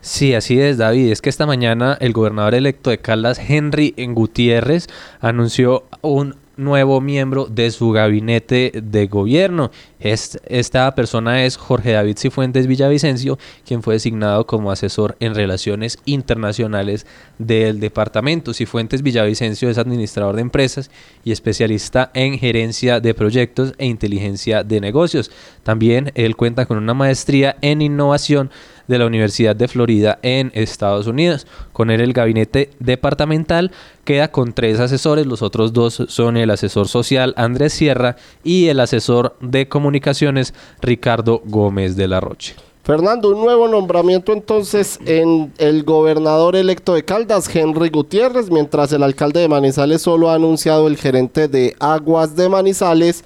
Sí, 0.01 0.35
así 0.35 0.61
es, 0.61 0.79
David. 0.79 1.13
Es 1.13 1.23
que 1.23 1.29
esta 1.29 1.47
mañana 1.47 1.97
el 2.01 2.13
gobernador 2.13 2.55
electo 2.55 2.91
de 2.91 2.99
Caldas, 2.99 3.39
Henry 3.39 3.95
Gutiérrez, 3.97 4.89
anunció 5.21 5.85
un 6.03 6.35
nuevo 6.59 7.01
miembro 7.01 7.47
de 7.47 7.71
su 7.71 7.93
gabinete 7.93 8.73
de 8.75 9.07
gobierno. 9.07 9.71
esta 10.01 10.95
persona 10.95 11.45
es 11.45 11.57
Jorge 11.57 11.93
David 11.93 12.19
Cifuentes 12.19 12.67
Villavicencio, 12.67 13.39
quien 13.65 13.83
fue 13.83 13.95
designado 13.95 14.47
como 14.47 14.71
asesor 14.71 15.17
en 15.21 15.35
relaciones 15.35 15.99
internacionales 16.05 17.07
del 17.39 17.81
departamento. 17.81 18.53
Cifuentes 18.53 19.03
Villavicencio 19.03 19.71
es 19.71 19.79
administrador 19.79 20.35
de 20.35 20.43
empresas 20.43 20.91
y 21.25 21.33
especialista 21.33 22.11
en 22.13 22.39
gerencia 22.39 23.01
de 23.01 23.15
proyectos 23.15 23.75
e 23.79 23.87
inteligencia 23.87 24.65
de 24.65 24.81
negocios. 24.81 25.31
También 25.63 26.13
él 26.15 26.37
cuenta 26.37 26.67
con 26.67 26.77
una 26.77 26.95
maestría 26.95 27.57
en 27.63 27.83
innovación 27.83 28.51
de 28.89 28.99
la 28.99 29.07
Universidad 29.07 29.55
de 29.55 29.69
Florida 29.69 30.19
en 30.23 30.51
Estados 30.55 31.07
Unidos. 31.07 31.47
Con 31.73 31.91
él 31.91 32.01
el 32.01 32.13
gabinete 32.13 32.71
departamental 32.81 33.71
queda 34.05 34.33
con 34.33 34.53
tres 34.53 34.81
asesores, 34.81 35.27
los 35.27 35.43
otros 35.43 35.73
dos 35.73 36.03
son 36.09 36.37
el 36.37 36.51
asesor 36.51 36.89
social 36.89 37.35
Andrés 37.37 37.75
Sierra 37.75 38.17
y 38.43 38.67
el 38.67 38.81
asesor 38.81 39.37
de 39.41 39.69
comunicaciones 39.69 40.55
Ricardo 40.81 41.43
Gómez 41.45 41.95
de 41.95 42.09
la 42.09 42.21
Roche. 42.21 42.57
Fernando, 42.89 43.29
un 43.37 43.43
nuevo 43.43 43.69
nombramiento 43.69 44.33
entonces 44.33 44.99
en 45.05 45.53
el 45.59 45.85
gobernador 45.85 46.57
electo 46.57 46.95
de 46.95 47.05
Caldas, 47.05 47.55
Henry 47.55 47.91
Gutiérrez, 47.91 48.51
mientras 48.51 48.91
el 48.95 49.03
alcalde 49.03 49.41
de 49.41 49.49
Manizales 49.49 50.01
solo 50.01 50.31
ha 50.31 50.37
anunciado 50.37 50.89
el 50.89 50.97
gerente 50.97 51.49
de 51.49 51.77
Aguas 51.81 52.35
de 52.35 52.49
Manizales, 52.49 53.25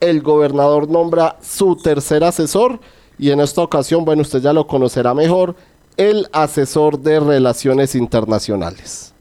el 0.00 0.22
gobernador 0.22 0.88
nombra 0.88 1.36
su 1.42 1.76
tercer 1.76 2.24
asesor 2.24 2.80
y 3.18 3.30
en 3.30 3.40
esta 3.40 3.62
ocasión, 3.62 4.04
bueno, 4.04 4.22
usted 4.22 4.40
ya 4.40 4.52
lo 4.52 4.66
conocerá 4.66 5.14
mejor, 5.14 5.54
el 5.96 6.26
asesor 6.32 6.98
de 6.98 7.20
relaciones 7.20 7.94
internacionales. 7.94 9.12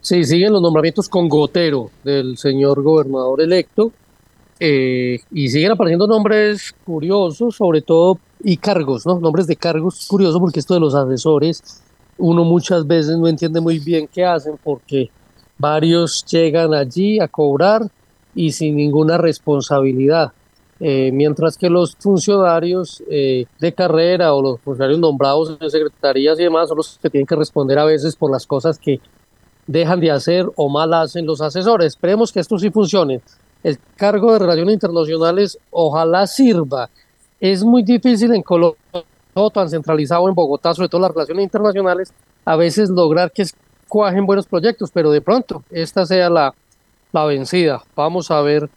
Sí, 0.00 0.24
siguen 0.24 0.52
los 0.52 0.60
nombramientos 0.60 1.08
con 1.08 1.28
gotero 1.28 1.90
del 2.04 2.36
señor 2.36 2.82
gobernador 2.82 3.40
electo 3.40 3.90
eh, 4.60 5.18
y 5.32 5.48
siguen 5.48 5.72
apareciendo 5.72 6.06
nombres 6.06 6.74
curiosos, 6.84 7.56
sobre 7.56 7.80
todo, 7.80 8.18
y 8.42 8.58
cargos, 8.58 9.06
¿no? 9.06 9.18
Nombres 9.18 9.46
de 9.46 9.56
cargos 9.56 10.06
curiosos 10.06 10.38
porque 10.38 10.60
esto 10.60 10.74
de 10.74 10.80
los 10.80 10.94
asesores, 10.94 11.82
uno 12.18 12.44
muchas 12.44 12.86
veces 12.86 13.16
no 13.16 13.26
entiende 13.26 13.60
muy 13.60 13.78
bien 13.78 14.06
qué 14.12 14.24
hacen 14.24 14.58
porque 14.62 15.10
varios 15.56 16.24
llegan 16.26 16.74
allí 16.74 17.18
a 17.18 17.26
cobrar 17.26 17.90
y 18.34 18.52
sin 18.52 18.76
ninguna 18.76 19.16
responsabilidad. 19.16 20.32
Eh, 20.86 21.10
mientras 21.12 21.56
que 21.56 21.70
los 21.70 21.96
funcionarios 21.96 23.02
eh, 23.08 23.46
de 23.58 23.72
carrera 23.72 24.34
o 24.34 24.42
los 24.42 24.60
funcionarios 24.60 25.00
nombrados 25.00 25.56
en 25.58 25.70
secretarías 25.70 26.38
y 26.38 26.42
demás 26.42 26.68
son 26.68 26.76
los 26.76 26.98
que 27.00 27.08
tienen 27.08 27.26
que 27.26 27.34
responder 27.34 27.78
a 27.78 27.86
veces 27.86 28.14
por 28.14 28.30
las 28.30 28.46
cosas 28.46 28.78
que 28.78 29.00
dejan 29.66 29.98
de 29.98 30.10
hacer 30.10 30.46
o 30.56 30.68
mal 30.68 30.92
hacen 30.92 31.24
los 31.24 31.40
asesores. 31.40 31.94
Esperemos 31.94 32.30
que 32.30 32.40
esto 32.40 32.58
sí 32.58 32.70
funcione. 32.70 33.22
El 33.62 33.78
cargo 33.96 34.34
de 34.34 34.40
relaciones 34.40 34.74
internacionales 34.74 35.58
ojalá 35.70 36.26
sirva. 36.26 36.90
Es 37.40 37.64
muy 37.64 37.82
difícil 37.82 38.34
en 38.34 38.42
Colombia, 38.42 38.78
todo 39.32 39.48
tan 39.48 39.70
centralizado 39.70 40.28
en 40.28 40.34
Bogotá, 40.34 40.74
sobre 40.74 40.90
todo 40.90 41.00
las 41.00 41.12
relaciones 41.12 41.44
internacionales, 41.44 42.12
a 42.44 42.56
veces 42.56 42.90
lograr 42.90 43.32
que 43.32 43.46
cuajen 43.88 44.26
buenos 44.26 44.46
proyectos, 44.46 44.90
pero 44.92 45.10
de 45.10 45.22
pronto 45.22 45.64
esta 45.70 46.04
sea 46.04 46.28
la, 46.28 46.54
la 47.10 47.24
vencida. 47.24 47.82
Vamos 47.96 48.30
a 48.30 48.42
ver 48.42 48.68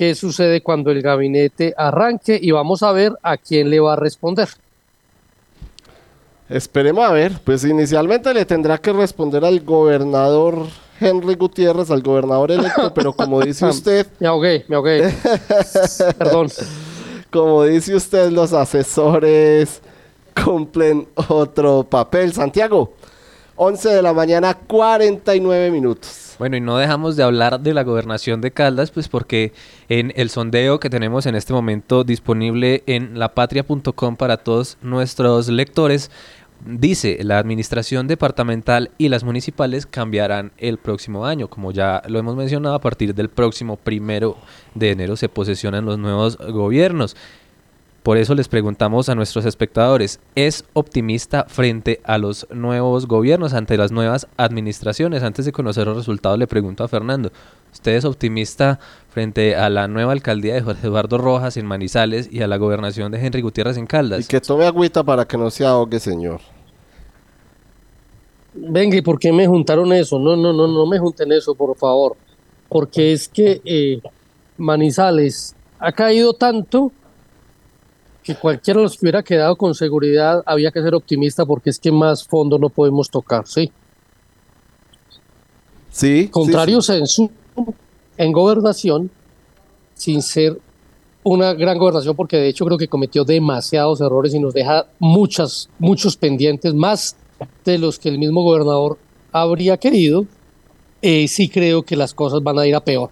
qué 0.00 0.14
sucede 0.14 0.62
cuando 0.62 0.90
el 0.90 1.02
gabinete 1.02 1.74
arranque 1.76 2.38
y 2.40 2.52
vamos 2.52 2.82
a 2.82 2.90
ver 2.90 3.12
a 3.22 3.36
quién 3.36 3.68
le 3.68 3.80
va 3.80 3.92
a 3.92 3.96
responder. 3.96 4.48
Esperemos 6.48 7.04
a 7.04 7.12
ver, 7.12 7.38
pues 7.44 7.66
inicialmente 7.66 8.32
le 8.32 8.46
tendrá 8.46 8.78
que 8.78 8.94
responder 8.94 9.44
al 9.44 9.60
gobernador 9.60 10.68
Henry 10.98 11.34
Gutiérrez, 11.34 11.90
al 11.90 12.00
gobernador 12.00 12.50
electo, 12.50 12.94
pero 12.94 13.12
como 13.12 13.42
dice 13.42 13.66
usted... 13.66 14.06
me 14.18 14.26
ahogué, 14.26 14.64
me 14.68 14.76
ahogué. 14.76 15.14
Perdón. 16.18 16.48
Como 17.30 17.64
dice 17.64 17.94
usted, 17.94 18.30
los 18.30 18.54
asesores 18.54 19.82
cumplen 20.42 21.08
otro 21.28 21.84
papel. 21.84 22.32
Santiago, 22.32 22.94
11 23.56 23.90
de 23.90 24.00
la 24.00 24.14
mañana, 24.14 24.54
49 24.54 25.70
minutos. 25.70 26.29
Bueno, 26.40 26.56
y 26.56 26.60
no 26.62 26.78
dejamos 26.78 27.16
de 27.16 27.22
hablar 27.22 27.60
de 27.60 27.74
la 27.74 27.84
gobernación 27.84 28.40
de 28.40 28.50
Caldas, 28.50 28.90
pues 28.90 29.08
porque 29.08 29.52
en 29.90 30.10
el 30.16 30.30
sondeo 30.30 30.80
que 30.80 30.88
tenemos 30.88 31.26
en 31.26 31.34
este 31.34 31.52
momento 31.52 32.02
disponible 32.02 32.82
en 32.86 33.18
lapatria.com 33.18 34.16
para 34.16 34.38
todos 34.38 34.78
nuestros 34.80 35.48
lectores, 35.48 36.10
dice 36.64 37.18
la 37.24 37.38
administración 37.38 38.06
departamental 38.08 38.90
y 38.96 39.10
las 39.10 39.22
municipales 39.22 39.84
cambiarán 39.84 40.52
el 40.56 40.78
próximo 40.78 41.26
año. 41.26 41.48
Como 41.48 41.72
ya 41.72 42.00
lo 42.08 42.18
hemos 42.18 42.36
mencionado, 42.36 42.74
a 42.74 42.80
partir 42.80 43.14
del 43.14 43.28
próximo 43.28 43.76
primero 43.76 44.38
de 44.74 44.92
enero 44.92 45.16
se 45.16 45.28
posesionan 45.28 45.84
los 45.84 45.98
nuevos 45.98 46.38
gobiernos. 46.38 47.16
Por 48.02 48.16
eso 48.16 48.34
les 48.34 48.48
preguntamos 48.48 49.10
a 49.10 49.14
nuestros 49.14 49.44
espectadores, 49.44 50.20
¿es 50.34 50.64
optimista 50.72 51.44
frente 51.48 52.00
a 52.02 52.16
los 52.16 52.46
nuevos 52.50 53.06
gobiernos, 53.06 53.52
ante 53.52 53.76
las 53.76 53.92
nuevas 53.92 54.26
administraciones? 54.38 55.22
Antes 55.22 55.44
de 55.44 55.52
conocer 55.52 55.86
los 55.86 55.98
resultados, 55.98 56.38
le 56.38 56.46
pregunto 56.46 56.82
a 56.82 56.88
Fernando, 56.88 57.30
¿usted 57.70 57.96
es 57.96 58.06
optimista 58.06 58.80
frente 59.10 59.54
a 59.54 59.68
la 59.68 59.86
nueva 59.86 60.12
alcaldía 60.12 60.54
de 60.54 60.62
Jorge 60.62 60.86
Eduardo 60.86 61.18
Rojas 61.18 61.58
en 61.58 61.66
Manizales 61.66 62.32
y 62.32 62.40
a 62.40 62.46
la 62.46 62.56
gobernación 62.56 63.12
de 63.12 63.20
Henry 63.24 63.42
Gutiérrez 63.42 63.76
en 63.76 63.86
Caldas? 63.86 64.24
Y 64.24 64.28
que 64.28 64.40
tome 64.40 64.64
agüita 64.64 65.04
para 65.04 65.26
que 65.26 65.36
no 65.36 65.50
se 65.50 65.66
ahogue, 65.66 66.00
señor. 66.00 66.40
Venga, 68.54 68.96
¿y 68.96 69.02
por 69.02 69.18
qué 69.18 69.30
me 69.30 69.46
juntaron 69.46 69.92
eso? 69.92 70.18
No, 70.18 70.36
no, 70.36 70.54
no, 70.54 70.66
no 70.66 70.86
me 70.86 70.98
junten 70.98 71.32
eso, 71.32 71.54
por 71.54 71.76
favor. 71.76 72.16
Porque 72.66 73.12
es 73.12 73.28
que 73.28 73.60
eh, 73.62 74.00
Manizales 74.56 75.54
ha 75.78 75.92
caído 75.92 76.32
tanto 76.32 76.92
que 78.22 78.34
cualquiera 78.34 78.78
de 78.78 78.84
los 78.84 78.96
que 78.96 79.04
hubiera 79.04 79.22
quedado 79.22 79.56
con 79.56 79.74
seguridad 79.74 80.42
había 80.46 80.70
que 80.70 80.82
ser 80.82 80.94
optimista 80.94 81.44
porque 81.44 81.70
es 81.70 81.78
que 81.78 81.90
más 81.90 82.24
fondo 82.24 82.58
no 82.58 82.68
podemos 82.68 83.08
tocar, 83.08 83.46
¿sí? 83.46 83.70
Sí. 85.90 86.28
Contrario 86.28 86.78
en 86.88 87.06
su 87.06 87.30
en 88.16 88.32
gobernación, 88.32 89.10
sin 89.94 90.20
ser 90.20 90.60
una 91.22 91.54
gran 91.54 91.78
gobernación, 91.78 92.14
porque 92.14 92.36
de 92.36 92.48
hecho 92.48 92.64
creo 92.66 92.78
que 92.78 92.88
cometió 92.88 93.24
demasiados 93.24 94.00
errores 94.00 94.34
y 94.34 94.38
nos 94.38 94.52
deja 94.52 94.86
muchas, 94.98 95.68
muchos 95.78 96.16
pendientes, 96.16 96.74
más 96.74 97.16
de 97.64 97.78
los 97.78 97.98
que 97.98 98.10
el 98.10 98.18
mismo 98.18 98.42
gobernador 98.42 98.98
habría 99.32 99.78
querido, 99.78 100.26
eh, 101.02 101.28
sí 101.28 101.48
creo 101.48 101.82
que 101.82 101.96
las 101.96 102.12
cosas 102.12 102.42
van 102.42 102.58
a 102.58 102.66
ir 102.66 102.74
a 102.74 102.84
peor 102.84 103.10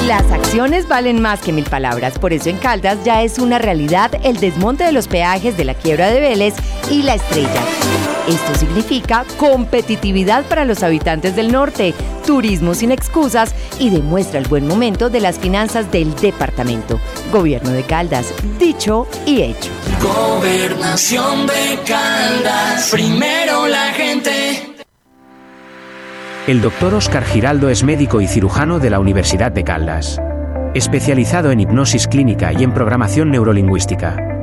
Las 0.06 0.30
acciones 0.30 0.86
valen 0.86 1.20
más 1.20 1.40
que 1.40 1.52
mil 1.52 1.64
palabras, 1.64 2.16
por 2.18 2.32
eso 2.32 2.48
en 2.48 2.58
Caldas 2.58 3.04
ya 3.04 3.22
es 3.22 3.40
una 3.40 3.58
realidad 3.58 4.12
el 4.22 4.36
desmonte 4.36 4.84
de 4.84 4.92
los 4.92 5.08
peajes 5.08 5.56
de 5.56 5.64
la 5.64 5.74
quiebra 5.74 6.10
de 6.10 6.20
Vélez 6.20 6.54
y 6.90 7.02
la 7.02 7.14
estrella. 7.14 7.62
Esto 8.28 8.54
significa 8.58 9.24
competitividad 9.36 10.44
para 10.46 10.64
los 10.64 10.82
habitantes 10.82 11.36
del 11.36 11.52
norte, 11.52 11.94
turismo 12.26 12.74
sin 12.74 12.90
excusas 12.90 13.54
y 13.78 13.90
demuestra 13.90 14.40
el 14.40 14.48
buen 14.48 14.66
momento 14.66 15.10
de 15.10 15.20
las 15.20 15.38
finanzas 15.38 15.92
del 15.92 16.12
departamento. 16.16 16.98
Gobierno 17.32 17.70
de 17.70 17.84
Caldas, 17.84 18.34
dicho 18.58 19.06
y 19.26 19.42
hecho. 19.42 19.70
Gobernación 20.02 21.46
de 21.46 21.78
Caldas, 21.86 22.90
primero 22.90 23.68
la 23.68 23.92
gente. 23.92 24.74
El 26.48 26.60
doctor 26.60 26.94
Oscar 26.94 27.24
Giraldo 27.24 27.70
es 27.70 27.84
médico 27.84 28.20
y 28.20 28.26
cirujano 28.26 28.80
de 28.80 28.90
la 28.90 28.98
Universidad 28.98 29.52
de 29.52 29.62
Caldas. 29.62 30.20
Especializado 30.74 31.52
en 31.52 31.60
hipnosis 31.60 32.08
clínica 32.08 32.52
y 32.52 32.64
en 32.64 32.72
programación 32.72 33.30
neurolingüística. 33.30 34.35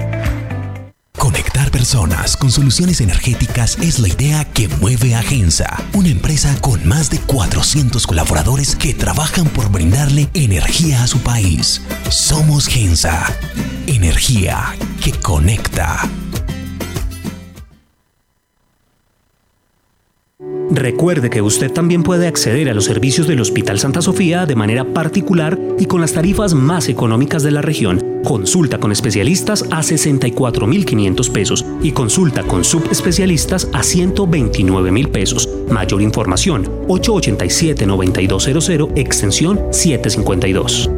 Personas 1.82 2.38
con 2.38 2.52
soluciones 2.52 3.02
energéticas 3.02 3.76
es 3.82 3.98
la 3.98 4.08
idea 4.08 4.46
que 4.46 4.68
mueve 4.68 5.16
a 5.16 5.24
Gensa, 5.24 5.84
una 5.94 6.10
empresa 6.10 6.56
con 6.62 6.88
más 6.88 7.10
de 7.10 7.18
400 7.18 8.06
colaboradores 8.06 8.76
que 8.76 8.94
trabajan 8.94 9.48
por 9.48 9.72
brindarle 9.72 10.30
energía 10.36 11.02
a 11.02 11.08
su 11.08 11.18
país. 11.22 11.82
Somos 12.08 12.68
Gensa, 12.68 13.26
energía 13.88 14.76
que 15.04 15.12
conecta. 15.12 16.08
Recuerde 20.70 21.32
que 21.32 21.42
usted 21.42 21.72
también 21.72 22.04
puede 22.04 22.28
acceder 22.28 22.70
a 22.70 22.76
los 22.76 22.86
servicios 22.86 23.28
del 23.28 23.42
Hospital 23.42 23.80
Santa 23.80 24.04
Sofía 24.04 24.46
de 24.46 24.56
manera 24.56 24.86
particular 24.86 25.60
y 25.80 25.86
con 25.88 26.00
las 26.00 26.14
tarifas 26.14 26.54
más 26.54 26.90
económicas 26.90 27.42
de 27.42 27.52
la 27.52 27.64
región. 27.64 28.01
Consulta 28.24 28.80
con 28.80 28.92
especialistas 28.92 29.64
a 29.72 29.82
64.500 29.82 31.32
pesos 31.32 31.66
y 31.82 31.92
consulta 31.92 32.44
con 32.44 32.64
subespecialistas 32.64 33.68
a 33.74 33.82
129.000 33.82 35.12
pesos. 35.12 35.50
Mayor 35.70 36.02
información 36.02 36.66
887-9200 36.88 38.92
extensión 38.96 39.60
752. 39.72 40.90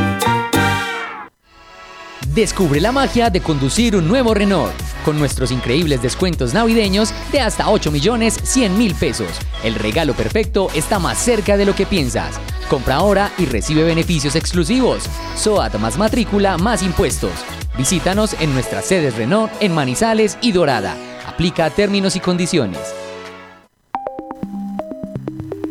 Descubre 2.33 2.79
la 2.79 2.93
magia 2.93 3.29
de 3.29 3.41
conducir 3.41 3.93
un 3.93 4.07
nuevo 4.07 4.33
Renault 4.33 4.71
con 5.03 5.19
nuestros 5.19 5.51
increíbles 5.51 6.01
descuentos 6.01 6.53
navideños 6.53 7.13
de 7.33 7.41
hasta 7.41 7.69
8 7.69 7.91
millones 7.91 8.39
100 8.41 8.77
mil 8.77 8.95
pesos. 8.95 9.27
El 9.65 9.75
regalo 9.75 10.13
perfecto 10.13 10.69
está 10.73 10.97
más 10.97 11.17
cerca 11.17 11.57
de 11.57 11.65
lo 11.65 11.75
que 11.75 11.85
piensas. 11.85 12.39
Compra 12.69 12.95
ahora 12.95 13.31
y 13.37 13.47
recibe 13.47 13.83
beneficios 13.83 14.37
exclusivos. 14.37 15.03
SOAT 15.35 15.75
más 15.75 15.97
matrícula 15.97 16.57
más 16.57 16.83
impuestos. 16.83 17.33
Visítanos 17.77 18.33
en 18.39 18.53
nuestras 18.53 18.85
sedes 18.85 19.17
Renault 19.17 19.51
en 19.59 19.75
Manizales 19.75 20.37
y 20.41 20.53
Dorada. 20.53 20.95
Aplica 21.27 21.69
términos 21.69 22.15
y 22.15 22.21
condiciones. 22.21 22.79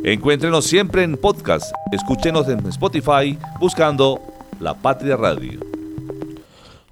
Encuéntrenos 0.04 0.66
siempre 0.66 1.04
en 1.04 1.16
podcast. 1.16 1.72
Escúchenos 1.90 2.48
en 2.48 2.66
Spotify 2.66 3.38
buscando 3.58 4.20
La 4.58 4.74
Patria 4.74 5.16
Radio. 5.16 5.69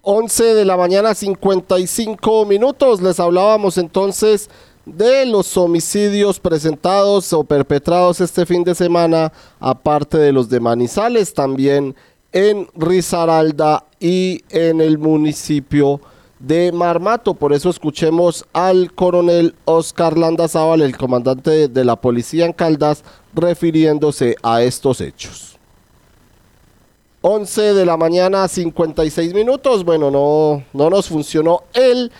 11 0.02 0.54
de 0.54 0.64
la 0.64 0.76
mañana 0.76 1.14
55 1.14 2.44
minutos. 2.46 3.02
Les 3.02 3.20
hablábamos 3.20 3.78
entonces 3.78 4.48
de 4.86 5.26
los 5.26 5.56
homicidios 5.56 6.40
presentados 6.40 7.32
o 7.32 7.44
perpetrados 7.44 8.20
este 8.20 8.46
fin 8.46 8.64
de 8.64 8.74
semana, 8.74 9.32
aparte 9.60 10.16
de 10.18 10.32
los 10.32 10.48
de 10.48 10.60
Manizales, 10.60 11.34
también 11.34 11.94
en 12.32 12.68
Risaralda 12.74 13.84
y 14.00 14.42
en 14.50 14.80
el 14.80 14.98
municipio 14.98 16.00
de 16.38 16.72
Marmato. 16.72 17.34
Por 17.34 17.52
eso 17.52 17.68
escuchemos 17.68 18.46
al 18.52 18.92
coronel 18.92 19.54
Oscar 19.64 20.16
Landazábal, 20.16 20.82
el 20.82 20.96
comandante 20.96 21.68
de 21.68 21.84
la 21.84 21.96
policía 21.96 22.46
en 22.46 22.52
Caldas, 22.52 23.04
refiriéndose 23.34 24.36
a 24.42 24.62
estos 24.62 25.00
hechos. 25.00 25.57
11 27.20 27.74
de 27.74 27.84
la 27.84 27.96
mañana, 27.96 28.46
56 28.46 29.34
minutos. 29.34 29.84
Bueno, 29.84 30.10
no, 30.10 30.62
no 30.72 30.90
nos 30.90 31.08
funcionó 31.08 31.64
el 31.74 32.12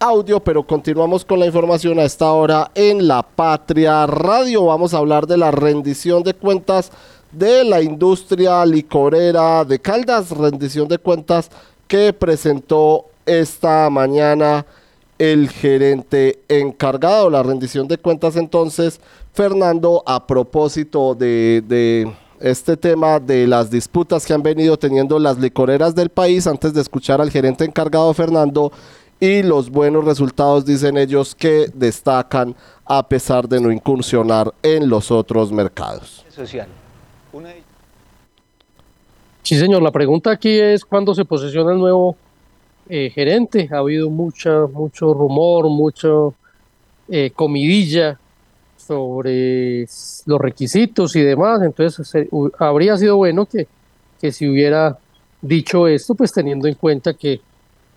audio, 0.00 0.40
pero 0.40 0.66
continuamos 0.66 1.24
con 1.24 1.38
la 1.38 1.46
información 1.46 2.00
a 2.00 2.04
esta 2.04 2.32
hora 2.32 2.70
en 2.74 3.06
La 3.06 3.22
Patria 3.22 4.06
Radio. 4.06 4.64
Vamos 4.64 4.92
a 4.92 4.98
hablar 4.98 5.26
de 5.26 5.36
la 5.36 5.52
rendición 5.52 6.24
de 6.24 6.34
cuentas 6.34 6.90
de 7.30 7.64
la 7.64 7.80
industria 7.80 8.66
licorera 8.66 9.64
de 9.64 9.78
Caldas, 9.78 10.30
rendición 10.30 10.88
de 10.88 10.98
cuentas 10.98 11.48
que 11.86 12.12
presentó 12.12 13.06
esta 13.26 13.88
mañana 13.88 14.66
el 15.16 15.48
gerente 15.48 16.40
encargado. 16.48 17.30
La 17.30 17.44
rendición 17.44 17.86
de 17.86 17.98
cuentas 17.98 18.34
entonces, 18.34 19.00
Fernando, 19.32 20.02
a 20.06 20.26
propósito 20.26 21.14
de, 21.14 21.62
de 21.68 22.10
este 22.40 22.76
tema 22.76 23.20
de 23.20 23.46
las 23.46 23.70
disputas 23.70 24.26
que 24.26 24.32
han 24.32 24.42
venido 24.42 24.78
teniendo 24.78 25.18
las 25.18 25.38
licoreras 25.38 25.94
del 25.94 26.08
país 26.08 26.46
antes 26.46 26.72
de 26.72 26.80
escuchar 26.80 27.20
al 27.20 27.30
gerente 27.30 27.64
encargado 27.64 28.12
Fernando 28.14 28.72
y 29.20 29.42
los 29.42 29.70
buenos 29.70 30.04
resultados 30.04 30.64
dicen 30.64 30.96
ellos 30.96 31.34
que 31.34 31.66
destacan 31.74 32.56
a 32.86 33.06
pesar 33.06 33.48
de 33.48 33.60
no 33.60 33.70
incursionar 33.70 34.52
en 34.62 34.88
los 34.88 35.10
otros 35.10 35.52
mercados. 35.52 36.24
Social. 36.30 36.68
Sí, 39.42 39.58
señor, 39.58 39.82
la 39.82 39.90
pregunta 39.90 40.30
aquí 40.30 40.58
es 40.58 40.84
cuándo 40.84 41.14
se 41.14 41.24
posesiona 41.24 41.72
el 41.72 41.78
nuevo 41.78 42.16
eh, 42.88 43.10
gerente. 43.10 43.68
Ha 43.72 43.78
habido 43.78 44.08
mucha, 44.08 44.66
mucho 44.72 45.12
rumor, 45.12 45.68
mucho 45.68 46.34
eh, 47.08 47.32
comidilla 47.34 48.19
sobre 48.90 49.86
los 50.26 50.40
requisitos 50.40 51.14
y 51.14 51.20
demás. 51.20 51.62
Entonces, 51.62 52.26
habría 52.58 52.96
sido 52.96 53.18
bueno 53.18 53.46
que, 53.46 53.68
que 54.20 54.32
si 54.32 54.48
hubiera 54.48 54.98
dicho 55.40 55.86
esto, 55.86 56.16
pues 56.16 56.32
teniendo 56.32 56.66
en 56.66 56.74
cuenta 56.74 57.14
que 57.14 57.40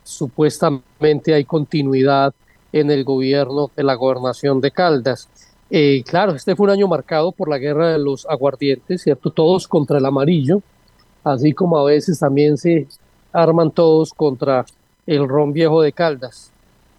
supuestamente 0.04 1.34
hay 1.34 1.46
continuidad 1.46 2.32
en 2.72 2.92
el 2.92 3.04
gobierno 3.04 3.72
de 3.76 3.82
la 3.82 3.96
gobernación 3.96 4.62
de 4.62 4.70
Caldas. 4.70 5.28
Eh, 5.72 6.04
claro, 6.06 6.36
este 6.36 6.56
fue 6.56 6.66
un 6.66 6.70
año 6.70 6.88
marcado 6.88 7.32
por 7.32 7.50
la 7.50 7.58
guerra 7.58 7.94
de 7.94 7.98
los 7.98 8.28
aguardientes, 8.28 9.02
¿cierto? 9.02 9.32
Todos 9.32 9.68
contra 9.68 9.98
el 9.98 10.06
amarillo, 10.06 10.62
así 11.24 11.54
como 11.54 11.80
a 11.80 11.86
veces 11.86 12.20
también 12.20 12.56
se 12.56 12.86
arman 13.32 13.72
todos 13.72 14.14
contra 14.14 14.64
el 15.08 15.28
ron 15.28 15.54
viejo 15.54 15.82
de 15.82 15.92
Caldas. 15.92 16.53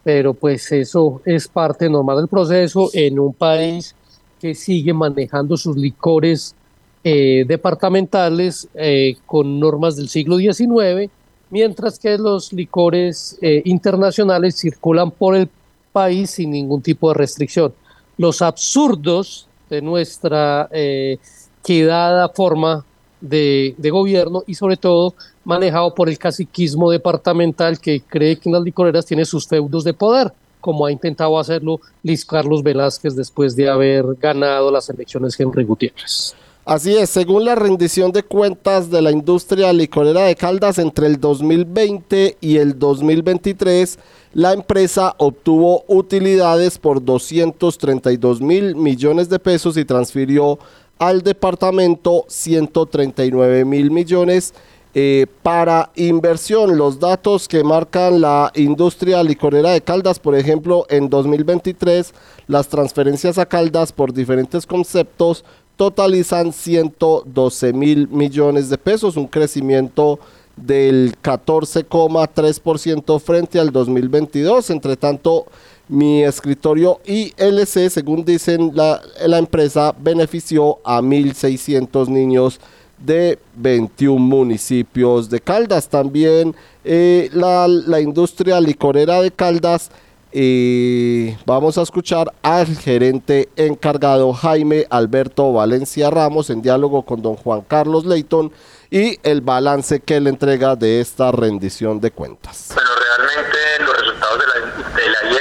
Pero 0.04 0.34
pues 0.34 0.70
eso 0.70 1.20
es 1.24 1.48
parte 1.48 1.88
normal 1.88 2.18
del 2.18 2.28
proceso 2.28 2.90
en 2.92 3.18
un 3.18 3.32
país 3.32 3.96
que 4.40 4.54
sigue 4.54 4.92
manejando 4.92 5.56
sus 5.56 5.76
licores 5.76 6.54
eh, 7.02 7.44
departamentales 7.48 8.68
eh, 8.74 9.16
con 9.26 9.58
normas 9.58 9.96
del 9.96 10.08
siglo 10.08 10.36
XIX, 10.36 11.10
mientras 11.50 11.98
que 11.98 12.16
los 12.18 12.52
licores 12.52 13.38
internacionales 13.40 14.56
circulan 14.56 15.10
por 15.10 15.34
el 15.34 15.48
país 15.94 16.32
sin 16.32 16.50
ningún 16.50 16.82
tipo 16.82 17.08
de 17.08 17.14
restricción. 17.14 17.72
Los 18.18 18.42
absurdos 18.42 19.48
de 19.70 19.80
nuestra 19.80 20.68
eh, 20.72 21.18
quedada 21.62 22.28
forma 22.28 22.84
de, 23.24 23.90
gobierno 23.90 24.44
y 24.46 24.54
sobre 24.54 24.76
todo 24.76 25.14
manejado 25.44 25.94
por 25.94 26.08
el 26.08 26.18
caciquismo 26.18 26.90
departamental 26.90 27.78
que 27.80 28.00
cree 28.00 28.37
que 28.37 28.48
en 28.48 28.54
las 28.54 28.62
licoreras 28.62 29.06
tiene 29.06 29.24
sus 29.24 29.46
feudos 29.46 29.84
de 29.84 29.94
poder, 29.94 30.32
como 30.60 30.87
ha 30.87 30.92
intentado 30.92 31.38
hacerlo 31.38 31.80
Luis 32.02 32.24
Carlos 32.24 32.62
Velázquez 32.62 33.14
después 33.16 33.56
de 33.56 33.68
haber 33.68 34.04
ganado 34.20 34.70
las 34.70 34.88
elecciones 34.90 35.38
Henry 35.38 35.64
Gutiérrez. 35.64 36.34
Así 36.66 36.96
es, 36.96 37.10
según 37.10 37.44
la 37.44 37.54
rendición 37.54 38.10
de 38.10 38.22
cuentas 38.22 38.90
de 38.90 39.02
la 39.02 39.10
industria 39.10 39.70
licorera 39.74 40.22
de 40.22 40.34
Caldas 40.34 40.78
entre 40.78 41.06
el 41.06 41.20
2020 41.20 42.38
y 42.40 42.56
el 42.56 42.78
2023, 42.78 43.98
la 44.32 44.54
empresa 44.54 45.14
obtuvo 45.18 45.84
utilidades 45.88 46.78
por 46.78 47.04
232 47.04 48.40
mil 48.40 48.76
millones 48.76 49.28
de 49.28 49.38
pesos 49.38 49.76
y 49.76 49.84
transfirió 49.84 50.58
al 50.98 51.22
departamento 51.22 52.24
139 52.28 53.64
mil 53.64 53.90
millones 53.90 54.52
eh, 54.96 55.26
para 55.42 55.90
inversión. 55.96 56.78
Los 56.78 57.00
datos 57.00 57.48
que 57.48 57.64
marcan 57.64 58.20
la 58.20 58.52
industria 58.54 59.24
licorera 59.24 59.70
de 59.70 59.80
Caldas, 59.80 60.20
por 60.20 60.37
ejemplo, 60.37 60.87
en 60.88 61.11
2023, 61.11 62.14
las 62.46 62.68
transferencias 62.68 63.38
a 63.38 63.46
Caldas 63.46 63.90
por 63.92 64.12
diferentes 64.12 64.66
conceptos 64.66 65.44
totalizan 65.76 66.52
112 66.52 67.72
mil 67.72 68.07
millones 68.09 68.70
de 68.70 68.78
pesos, 68.78 69.16
un 69.16 69.26
crecimiento 69.26 70.20
del 70.57 71.16
14,3% 71.20 73.20
frente 73.20 73.59
al 73.59 73.72
2022. 73.72 74.70
Entre 74.70 74.96
tanto, 74.96 75.46
mi 75.88 76.23
escritorio 76.23 77.01
ILC, 77.05 77.90
según 77.90 78.25
dicen 78.25 78.73
la, 78.75 79.01
la 79.27 79.38
empresa, 79.38 79.94
benefició 79.99 80.79
a 80.85 81.01
1.600 81.01 82.09
niños 82.09 82.61
de 82.99 83.38
21 83.57 84.18
municipios 84.18 85.29
de 85.29 85.40
Caldas. 85.40 85.88
También 85.88 86.55
eh, 86.85 87.29
la, 87.33 87.68
la, 87.68 88.01
industria 88.01 88.61
licorera 88.61 89.20
de 89.20 89.31
Caldas. 89.31 89.90
Eh, 90.37 91.37
vamos 91.47 91.79
a 91.79 91.83
escuchar 91.83 92.33
al 92.42 92.66
gerente 92.66 93.49
encargado 93.55 94.33
Jaime 94.33 94.85
Alberto 94.90 95.53
Valencia 95.53 96.11
Ramos 96.11 96.51
en 96.51 96.61
diálogo 96.61 97.03
con 97.03 97.23
don 97.23 97.37
Juan 97.37 97.61
Carlos 97.61 98.05
Leighton 98.05 98.51
y 98.90 99.20
el 99.23 99.42
balance 99.42 100.01
que 100.01 100.18
le 100.20 100.31
entrega 100.31 100.75
de 100.75 101.01
esta 101.01 101.31
rendición 101.31 102.01
de 102.01 102.11
cuentas. 102.11 102.75
Realmente 102.75 103.59
de 103.79 103.93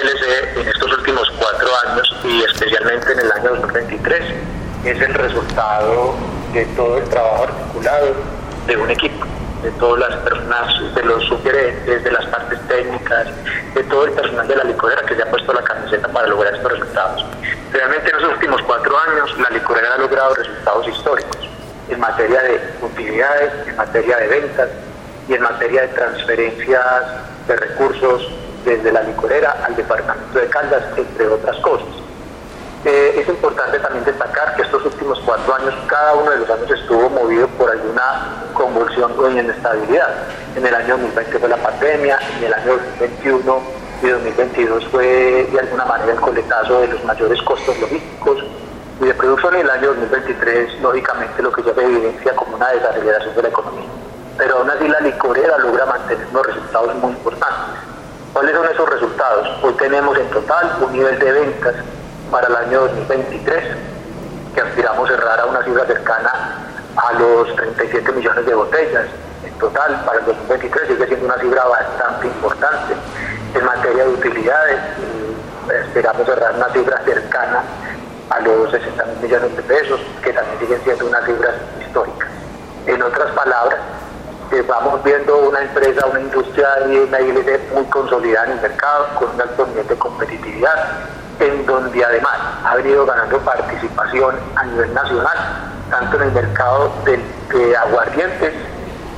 ILC 0.04 0.58
en 0.58 0.68
estos 0.68 0.92
últimos 0.98 1.30
cuatro 1.40 1.70
años 1.88 2.16
y 2.26 2.44
especialmente 2.44 3.14
en 3.14 3.20
el 3.20 3.32
año 3.32 3.50
2023 3.56 4.24
es 4.86 5.02
el 5.02 5.14
resultado 5.14 6.16
de 6.52 6.66
todo 6.76 6.98
el 6.98 7.04
trabajo 7.10 7.44
articulado 7.44 8.08
de 8.68 8.78
un 8.78 8.90
equipo 8.90 9.26
de 9.64 9.72
todas 9.72 10.10
las 10.10 10.20
personas, 10.20 10.94
de 10.94 11.04
los 11.04 11.24
sugerentes, 11.24 12.04
de 12.04 12.12
las 12.12 12.26
partes 12.26 12.60
técnicas, 12.68 13.28
de 13.74 13.84
todo 13.84 14.06
el 14.06 14.12
personal 14.12 14.46
de 14.46 14.58
la 14.58 14.66
licorera 14.66 15.02
que 15.04 15.16
se 15.16 15.24
ha 15.24 15.30
puesto 15.30 15.54
la 15.54 15.64
camiseta 15.64 16.06
para 16.10 16.28
lograr 16.28 16.54
estos 16.54 16.70
resultados. 16.74 17.26
Realmente 17.72 18.12
en 18.12 18.22
los 18.22 18.34
últimos 18.34 18.62
cuatro 18.64 18.94
años 19.08 19.40
la 19.40 19.50
licorera 19.52 19.96
ha 19.96 19.98
logrado 20.00 20.36
resultados 20.36 20.86
históricos 20.90 21.38
en 21.90 22.00
materia 22.00 22.42
de 22.42 22.60
utilidades, 22.82 23.54
en 23.68 23.76
materia 23.78 24.18
de 24.18 24.28
ventas 24.28 24.70
y 25.30 25.34
en 25.34 25.42
materia 25.42 25.84
de 25.84 25.88
transferencias 25.90 27.04
de 27.48 27.56
recursos 27.56 28.28
desde 28.64 28.92
la 28.92 29.04
licorera 29.04 29.58
al 29.64 29.76
departamento 29.76 30.40
de 30.40 30.48
Caldas, 30.50 30.84
entre 30.98 31.28
otras 31.28 31.58
cosas. 31.58 31.88
Eh, 32.86 33.22
es 33.22 33.30
importante 33.30 33.80
también 33.80 34.04
destacar 34.04 34.56
que 34.56 34.64
estos 34.64 34.84
últimos 34.86 35.18
cuatro 35.26 35.56
años, 35.56 35.74
cada 35.88 36.16
uno 36.16 36.32
de 36.32 36.40
los 36.40 36.50
años 36.50 36.70
estuvo 36.70 37.10
movido 37.10 37.48
por 37.50 37.72
alguna 37.72 38.44
convulsión 38.54 39.14
o 39.18 39.30
inestabilidad. 39.30 40.10
En 40.56 40.66
el 40.66 40.76
año 40.76 40.98
2020 40.98 41.40
fue 41.40 41.50
la 41.50 41.58
pandemia, 41.58 42.20
en 42.38 42.44
el 42.44 42.54
año 42.54 42.74
2021 42.74 43.62
y 44.02 44.08
2022 44.08 44.88
fue 44.90 45.48
de 45.50 45.60
alguna 45.62 45.86
manera 45.86 46.12
el 46.12 46.20
coletazo 46.20 46.82
de 46.82 46.88
los 46.90 47.04
mayores 47.06 47.42
costos 47.44 47.80
logísticos, 47.80 48.44
y 49.02 49.06
de 49.06 49.14
producción 49.14 49.56
en 49.56 49.62
el 49.62 49.70
año 49.70 49.88
2023, 49.88 50.82
lógicamente, 50.82 51.42
lo 51.42 51.52
que 51.52 51.64
ya 51.64 51.74
se 51.74 51.84
evidencia 51.84 52.36
como 52.36 52.56
una 52.56 52.70
desaceleración 52.70 53.36
de 53.36 53.42
la 53.44 53.48
economía. 53.48 53.88
Pero 54.38 54.58
aún 54.58 54.70
así 54.70 54.88
la 54.88 55.00
licorera 55.00 55.58
logra 55.58 55.86
mantener 55.86 56.28
unos 56.32 56.48
resultados 56.48 56.96
muy 56.96 57.12
importantes. 57.12 57.93
¿Cuáles 58.34 58.56
son 58.56 58.66
esos 58.66 58.90
resultados? 58.90 59.48
Hoy 59.62 59.74
tenemos 59.74 60.18
en 60.18 60.28
total 60.32 60.78
un 60.82 60.92
nivel 60.92 61.20
de 61.20 61.32
ventas 61.32 61.76
para 62.32 62.48
el 62.48 62.56
año 62.56 62.80
2023 62.82 63.64
que 64.56 64.62
aspiramos 64.62 65.08
cerrar 65.08 65.40
a 65.40 65.46
una 65.46 65.64
cifra 65.64 65.86
cercana 65.86 66.66
a 66.96 67.14
los 67.14 67.56
37 67.56 68.12
millones 68.12 68.44
de 68.44 68.56
botellas. 68.56 69.06
En 69.46 69.54
total, 69.60 70.02
para 70.04 70.18
el 70.18 70.26
2023 70.26 70.88
sigue 70.88 71.06
siendo 71.06 71.26
una 71.28 71.38
cifra 71.38 71.64
bastante 71.64 72.26
importante. 72.26 72.96
En 73.54 73.66
materia 73.66 74.04
de 74.04 74.10
utilidades, 74.10 74.80
eh, 74.80 75.84
esperamos 75.86 76.26
cerrar 76.26 76.56
una 76.56 76.70
cifra 76.70 77.04
cercana 77.06 77.64
a 78.32 78.40
los 78.40 78.72
60 78.72 79.06
mil 79.06 79.18
millones 79.22 79.56
de 79.56 79.62
pesos, 79.62 80.00
que 80.24 80.34
también 80.34 80.60
siguen 80.60 80.82
siendo 80.84 81.06
unas 81.06 81.24
cifras 81.26 81.54
históricas. 81.80 82.30
En 82.88 83.04
otras 83.04 83.30
palabras, 83.34 83.80
vamos 84.62 85.04
viendo 85.04 85.50
una 85.50 85.62
empresa, 85.62 86.06
una 86.06 86.22
industria 86.22 86.68
y 86.90 86.98
una 86.98 87.20
ILC 87.20 87.74
muy 87.74 87.86
consolidada 87.86 88.48
en 88.48 88.52
el 88.54 88.62
mercado, 88.62 89.08
con 89.16 89.30
un 89.34 89.42
alto 89.42 89.66
nivel 89.68 89.88
de 89.88 89.96
competitividad, 89.96 90.76
en 91.40 91.66
donde 91.66 92.04
además 92.04 92.38
ha 92.64 92.76
venido 92.76 93.06
ganando 93.06 93.40
participación 93.40 94.36
a 94.56 94.64
nivel 94.66 94.94
nacional, 94.94 95.38
tanto 95.90 96.18
en 96.18 96.24
el 96.24 96.32
mercado 96.32 96.92
de, 97.06 97.20
de 97.58 97.76
aguardientes 97.76 98.54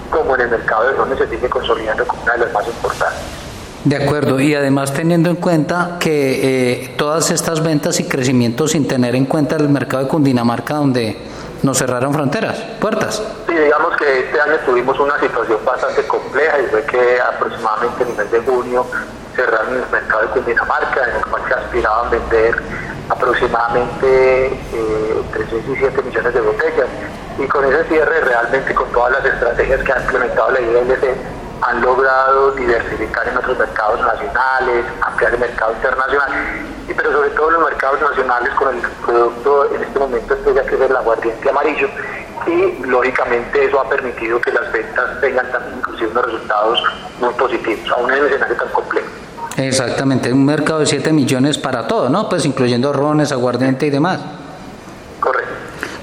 como 0.10 0.36
en 0.36 0.42
el 0.42 0.50
mercado 0.50 0.88
de 0.88 0.94
donde 0.94 1.18
se 1.18 1.28
sigue 1.28 1.50
consolidando 1.50 2.06
como 2.08 2.24
una 2.24 2.34
de 2.34 2.40
las 2.40 2.54
más 2.54 2.68
importantes. 2.68 3.46
De 3.86 3.96
acuerdo, 3.98 4.40
y 4.40 4.56
además 4.56 4.94
teniendo 4.94 5.30
en 5.30 5.36
cuenta 5.36 5.98
que 6.00 6.82
eh, 6.82 6.94
todas 6.98 7.30
estas 7.30 7.62
ventas 7.62 8.00
y 8.00 8.06
crecimientos 8.06 8.72
sin 8.72 8.88
tener 8.88 9.16
en 9.16 9.26
cuenta 9.26 9.58
el 9.58 9.70
mercado 9.70 10.04
de 10.04 10.10
Cundinamarca 10.10 10.74
donde 10.74 11.16
nos 11.66 11.80
cerraron 11.80 12.14
fronteras, 12.14 12.60
puertas. 12.80 13.24
Sí, 13.48 13.54
digamos 13.56 13.98
que 13.98 14.20
este 14.20 14.40
año 14.40 14.56
tuvimos 14.68 15.00
una 15.00 15.20
situación 15.20 15.58
bastante 15.66 16.06
compleja 16.08 16.60
y 16.60 16.68
fue 16.68 16.84
que 16.84 17.20
aproximadamente 17.20 18.04
en 18.04 18.10
el 18.10 18.16
mes 18.16 18.32
de 18.32 18.40
junio 18.42 18.86
cerraron 19.36 19.74
el 19.74 19.90
mercado 19.92 20.22
de 20.22 20.28
Cundinamarca, 20.28 21.10
en 21.10 21.16
el 21.16 21.26
cual 21.26 21.42
se 21.48 21.54
aspiraban 21.56 22.06
a 22.06 22.10
vender 22.10 22.56
aproximadamente 23.10 24.46
eh, 24.46 25.24
entre 25.26 25.50
6 25.50 25.64
y 25.74 25.76
7 25.78 26.02
millones 26.04 26.34
de 26.36 26.42
botellas. 26.42 26.88
Y 27.40 27.48
con 27.48 27.66
ese 27.66 27.84
cierre, 27.86 28.22
realmente 28.22 28.74
con 28.76 28.88
todas 28.92 29.14
las 29.14 29.26
estrategias 29.26 29.82
que 29.82 29.92
ha 29.92 30.02
implementado 30.02 30.52
la 30.52 30.62
ILC, 30.62 31.18
han 31.62 31.82
logrado 31.82 32.52
diversificar 32.52 33.28
en 33.28 33.38
otros 33.38 33.58
mercados 33.58 34.00
nacionales, 34.02 34.86
ampliar 35.02 35.34
el 35.34 35.40
mercado 35.40 35.74
internacional, 35.74 36.32
y 36.88 36.94
pero 36.94 37.12
sobre 37.12 37.30
todo 37.32 37.52
los 37.52 37.64
mercados 37.64 38.02
nacionales 38.02 38.54
con 38.56 38.76
el 38.76 38.82
producto 39.06 39.74
en 39.74 39.84
este 39.84 40.00
momento 40.00 40.34
estrella 40.34 40.64
que 40.64 40.76
es 40.76 40.82
el 40.82 40.96
aguardiente 40.96 41.50
amarillo 41.50 41.88
y 42.48 42.86
lógicamente 42.86 43.66
eso 43.66 43.80
ha 43.80 43.90
permitido 43.90 44.40
que 44.42 44.52
las 44.52 44.72
ventas 44.72 45.22
tengan 45.22 45.52
también 45.52 45.78
inclusive 45.78 46.12
unos 46.12 46.26
resultados 46.26 46.84
muy 47.20 47.34
positivos, 47.34 47.92
aún 47.92 48.12
en 48.12 48.20
un 48.20 48.28
escenario 48.28 48.56
tan 48.56 48.70
complejo. 48.70 49.08
Exactamente, 49.58 50.34
un 50.34 50.46
mercado 50.46 50.80
de 50.80 50.86
7 50.86 51.14
millones 51.14 51.58
para 51.58 51.88
todo, 51.88 52.10
¿no? 52.10 52.28
Pues 52.28 52.46
incluyendo 52.46 52.92
rones, 52.92 53.32
aguardiente 53.32 53.86
y 53.86 53.90
demás. 53.90 54.20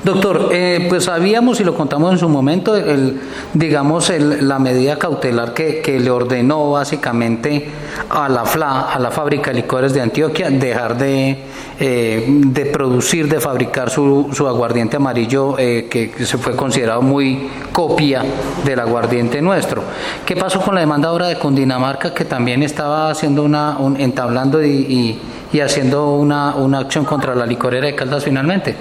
Doctor, 0.04 0.48
eh, 0.50 0.86
pues 0.88 1.04
sabíamos 1.04 1.60
y 1.60 1.64
lo 1.64 1.76
contamos 1.76 2.10
en 2.10 2.18
su 2.18 2.28
momento, 2.28 2.74
el, 2.74 3.20
digamos, 3.54 4.10
el, 4.10 4.48
la 4.48 4.58
medida 4.58 4.98
cautelar 4.98 5.54
que, 5.54 5.80
que, 5.80 6.00
le 6.00 6.10
ordenó 6.10 6.72
básicamente 6.72 7.68
a 8.10 8.28
la 8.28 8.44
FLA, 8.44 8.92
a 8.92 8.98
la 8.98 9.12
fábrica 9.12 9.52
de 9.52 9.58
licores 9.58 9.94
de 9.94 10.00
Antioquia, 10.00 10.50
dejar 10.50 10.98
de, 10.98 11.44
eh, 11.78 12.26
de 12.26 12.66
producir, 12.66 13.28
de 13.28 13.38
fabricar 13.38 13.90
su, 13.90 14.30
su 14.32 14.48
aguardiente 14.48 14.96
amarillo, 14.96 15.56
eh, 15.56 15.86
que 15.88 16.26
se 16.26 16.36
fue 16.36 16.56
considerado 16.56 17.00
muy 17.00 17.48
copia 17.70 18.24
del 18.64 18.80
aguardiente 18.80 19.40
nuestro. 19.40 19.84
¿Qué 20.26 20.34
pasó 20.34 20.60
con 20.60 20.74
la 20.74 20.80
demanda 20.80 21.10
ahora 21.10 21.28
de 21.28 21.38
Cundinamarca, 21.38 22.12
que 22.12 22.24
también 22.24 22.64
estaba 22.64 23.08
haciendo 23.08 23.44
una, 23.44 23.78
un, 23.78 24.00
entablando 24.00 24.64
y, 24.64 24.68
y, 24.68 25.20
y 25.52 25.60
haciendo 25.60 26.14
una, 26.14 26.56
una 26.56 26.80
acción 26.80 27.04
contra 27.04 27.36
la 27.36 27.46
licorera 27.46 27.86
de 27.86 27.94
Caldas 27.94 28.24
finalmente? 28.24 28.74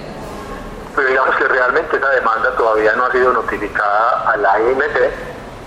Que 1.92 1.98
esa 1.98 2.08
demanda 2.08 2.50
todavía 2.56 2.94
no 2.94 3.04
ha 3.04 3.12
sido 3.12 3.34
notificada 3.34 4.32
a 4.32 4.36
la 4.38 4.58
IMC. 4.60 5.12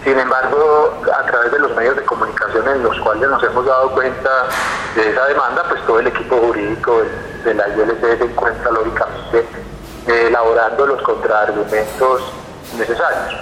Sin 0.04 0.18
embargo, 0.18 1.00
a 1.16 1.24
través 1.28 1.52
de 1.52 1.60
los 1.60 1.76
medios 1.76 1.96
de 1.96 2.04
comunicación 2.04 2.68
en 2.68 2.82
los 2.82 3.00
cuales 3.02 3.30
nos 3.30 3.44
hemos 3.44 3.64
dado 3.64 3.92
cuenta 3.92 4.48
de 4.96 5.08
esa 5.08 5.24
demanda, 5.28 5.64
pues 5.70 5.86
todo 5.86 6.00
el 6.00 6.08
equipo 6.08 6.38
jurídico 6.38 7.04
de 7.44 7.54
la 7.54 7.68
ILC 7.68 8.18
se 8.18 8.24
encuentra 8.24 8.72
lógicamente 8.72 9.46
elaborando 10.08 10.88
los 10.88 11.02
contraargumentos 11.04 12.34
necesarios. 12.76 13.40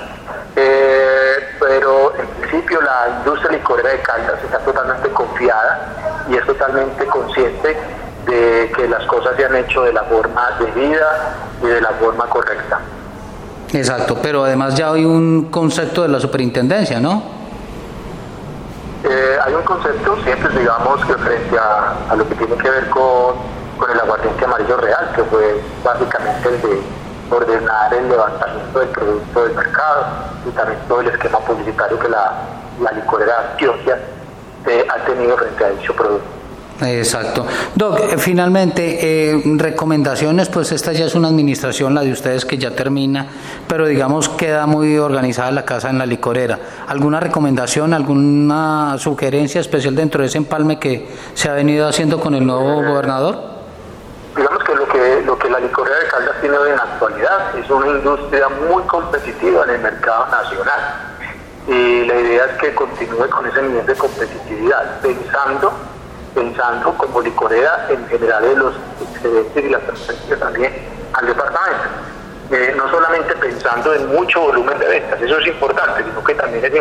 Eh, 0.58 1.56
pero 1.62 2.14
en 2.18 2.28
principio 2.28 2.82
la 2.82 3.16
industria 3.20 3.52
licorera 3.52 3.92
de 3.92 4.02
Caldas 4.02 4.44
está 4.44 4.60
totalmente 4.60 5.10
confiada 5.10 6.26
y 6.30 6.36
es 6.36 6.46
totalmente 6.46 7.06
consciente 7.06 7.78
de 8.26 8.72
que 8.76 8.88
las 8.88 9.06
cosas 9.06 9.36
se 9.36 9.46
han 9.46 9.56
hecho 9.56 9.84
de 9.84 9.94
la 9.94 10.04
forma 10.04 10.52
debida 10.60 11.36
y 11.62 11.68
de 11.68 11.82
la 11.82 11.90
forma 11.92 12.26
correcta. 12.26 12.80
Exacto, 13.72 14.18
pero 14.22 14.46
además 14.46 14.76
ya 14.76 14.92
hay 14.92 15.06
un 15.06 15.50
concepto 15.50 16.04
de 16.04 16.10
la 16.10 16.20
superintendencia, 16.20 17.00
¿no? 17.00 17.24
Eh, 19.04 19.38
hay 19.44 19.54
un 19.54 19.64
concepto, 19.64 20.16
siempre 20.24 20.58
digamos 20.58 21.04
que 21.06 21.14
frente 21.16 21.58
a, 21.58 21.96
a, 22.10 22.16
lo 22.16 22.28
que 22.30 22.36
tiene 22.36 22.56
que 22.56 22.70
ver 22.70 22.90
con, 22.90 23.36
con 23.78 23.92
el 23.92 24.00
aguardiente 24.00 24.46
amarillo 24.46 24.78
real, 24.78 25.12
que 25.16 25.24
fue 25.24 25.62
básicamente 25.84 26.50
el 26.50 26.62
de 26.62 26.82
ordenar 27.30 27.94
el 27.94 28.10
levantamiento 28.10 28.80
del 28.80 28.90
producto 28.90 29.44
del 29.44 29.56
mercado 29.56 30.06
y 30.48 30.52
también 30.52 30.80
todo 30.88 31.02
el 31.02 31.08
esquema 31.10 31.40
publicitario 31.40 32.00
que 32.00 32.10
la, 32.10 32.32
la 32.82 32.92
licorera 32.92 33.50
Antioquia 33.52 33.98
eh, 34.68 34.86
ha 34.90 35.06
tenido 35.06 35.36
frente 35.38 35.66
a 35.66 35.70
dicho 35.70 35.94
producto. 35.96 36.43
Exacto. 36.82 37.46
Doc, 37.76 38.00
eh, 38.00 38.18
finalmente, 38.18 39.32
eh, 39.32 39.42
recomendaciones, 39.58 40.50
pues 40.50 40.72
esta 40.72 40.92
ya 40.92 41.06
es 41.06 41.16
una 41.16 41.28
administración, 41.28 41.94
la 41.94 42.02
de 42.02 42.12
ustedes 42.12 42.46
que 42.46 42.58
ya 42.58 42.72
termina, 42.72 43.28
pero 43.68 43.86
digamos 43.86 44.28
queda 44.30 44.66
muy 44.66 44.98
organizada 44.98 45.52
la 45.52 45.66
casa 45.66 45.90
en 45.90 46.00
la 46.00 46.06
licorera. 46.06 46.60
¿Alguna 46.88 47.20
recomendación, 47.20 47.94
alguna 47.94 48.96
sugerencia 48.98 49.62
especial 49.62 49.96
dentro 49.96 50.22
de 50.22 50.28
ese 50.28 50.40
empalme 50.40 50.80
que 50.80 51.08
se 51.34 51.50
ha 51.50 51.54
venido 51.54 51.88
haciendo 51.88 52.20
con 52.20 52.34
el 52.34 52.46
nuevo 52.46 52.84
gobernador? 52.84 53.54
Digamos 54.36 54.64
que 54.64 54.76
lo 54.76 54.88
que, 54.88 55.22
lo 55.26 55.38
que 55.38 55.50
la 55.50 55.60
licorera 55.60 56.00
de 56.00 56.08
Caldas 56.08 56.36
tiene 56.42 56.58
hoy 56.58 56.72
en 56.72 56.78
la 56.78 56.84
actualidad 56.84 57.58
es 57.58 57.70
una 57.70 57.88
industria 57.88 58.50
muy 58.50 58.82
competitiva 58.84 59.64
en 59.66 59.76
el 59.76 59.82
mercado 59.82 60.26
nacional. 60.32 61.14
Y 61.68 62.06
la 62.06 62.20
idea 62.20 62.46
es 62.46 62.58
que 62.60 62.74
continúe 62.74 63.30
con 63.30 63.46
ese 63.46 63.62
nivel 63.62 63.86
de 63.86 63.96
competitividad, 63.96 65.00
pensando 65.02 65.72
pensando 66.34 66.94
como 66.98 67.22
licorera 67.22 67.88
en 67.90 68.08
general 68.08 68.44
de 68.44 68.56
los 68.56 68.76
excedentes 69.02 69.66
y 69.66 69.70
las 69.70 69.82
transferencias 69.84 70.40
también 70.40 70.74
al 71.14 71.28
departamento. 71.28 71.84
Eh, 72.52 72.74
no 72.76 72.90
solamente 72.90 73.36
pensando 73.36 73.94
en 73.94 74.08
mucho 74.14 74.42
volumen 74.42 74.78
de 74.78 74.88
ventas, 74.88 75.22
eso 75.22 75.40
es 75.40 75.48
importante, 75.48 76.04
sino 76.04 76.24
que 76.24 76.36
también 76.36 76.66
es, 76.66 76.74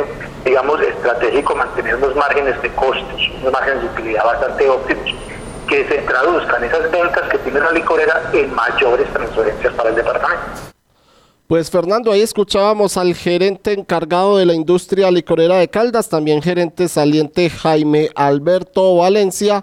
digamos, 0.45 0.81
estratégico 0.81 1.55
mantener 1.55 1.95
unos 1.97 2.15
márgenes 2.17 2.61
de 2.61 2.71
costos, 2.75 3.31
unos 3.41 3.53
márgenes 3.53 3.81
de 3.83 3.87
utilidad 3.87 4.25
bastante 4.25 4.69
óptimos, 4.69 5.15
que 5.69 5.89
se 5.89 5.99
traduzcan 5.99 6.65
esas 6.65 6.91
ventas 6.91 7.29
que 7.31 7.39
tiene 7.39 7.61
la 7.61 7.71
licorera 7.71 8.23
en 8.33 8.55
mayores 8.55 9.11
transferencias 9.13 9.73
para 9.75 9.91
el 9.91 9.95
departamento. 9.95 10.72
Pues 11.53 11.69
Fernando, 11.71 12.11
ahí 12.11 12.23
escuchábamos 12.23 12.97
al 12.97 13.15
gerente 13.15 13.75
encargado 13.75 14.39
de 14.39 14.47
la 14.47 14.55
industria 14.55 15.11
licorera 15.11 15.59
de 15.59 15.69
Caldas, 15.69 16.09
también 16.09 16.41
gerente 16.41 16.89
saliente 16.89 17.51
Jaime 17.51 18.09
Alberto 18.15 18.97
Valencia 18.97 19.63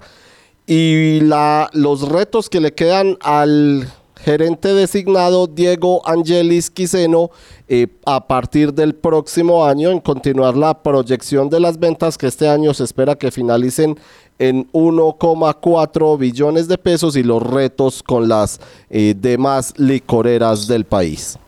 y 0.68 1.20
la, 1.22 1.68
los 1.74 2.08
retos 2.08 2.48
que 2.48 2.60
le 2.60 2.76
quedan 2.76 3.18
al 3.22 3.92
gerente 4.18 4.76
designado 4.76 5.48
Diego 5.48 6.08
Angelis 6.08 6.70
Quiseno 6.70 7.32
eh, 7.68 7.88
a 8.06 8.28
partir 8.28 8.72
del 8.72 8.94
próximo 8.94 9.66
año 9.66 9.90
en 9.90 10.00
continuar 10.00 10.56
la 10.56 10.84
proyección 10.84 11.50
de 11.50 11.60
las 11.60 11.80
ventas 11.80 12.20
que 12.20 12.28
este 12.28 12.48
año 12.48 12.72
se 12.76 12.84
espera 12.84 13.16
que 13.16 13.32
finalicen 13.32 13.98
en 14.38 14.72
1,4 14.74 16.20
billones 16.20 16.68
de 16.68 16.78
pesos 16.78 17.16
y 17.16 17.24
los 17.24 17.42
retos 17.42 18.04
con 18.04 18.30
las 18.30 18.62
eh, 18.92 19.16
demás 19.18 19.74
licoreras 19.76 20.68
del 20.68 20.86
país. 20.86 21.40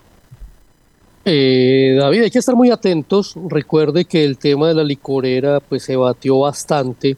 Eh, 1.23 1.97
David, 1.99 2.23
hay 2.23 2.31
que 2.31 2.39
estar 2.39 2.55
muy 2.55 2.71
atentos. 2.71 3.35
Recuerde 3.47 4.05
que 4.05 4.23
el 4.23 4.37
tema 4.37 4.67
de 4.67 4.75
la 4.75 4.83
licorera 4.83 5.59
pues 5.59 5.83
se 5.83 5.95
batió 5.95 6.39
bastante 6.39 7.17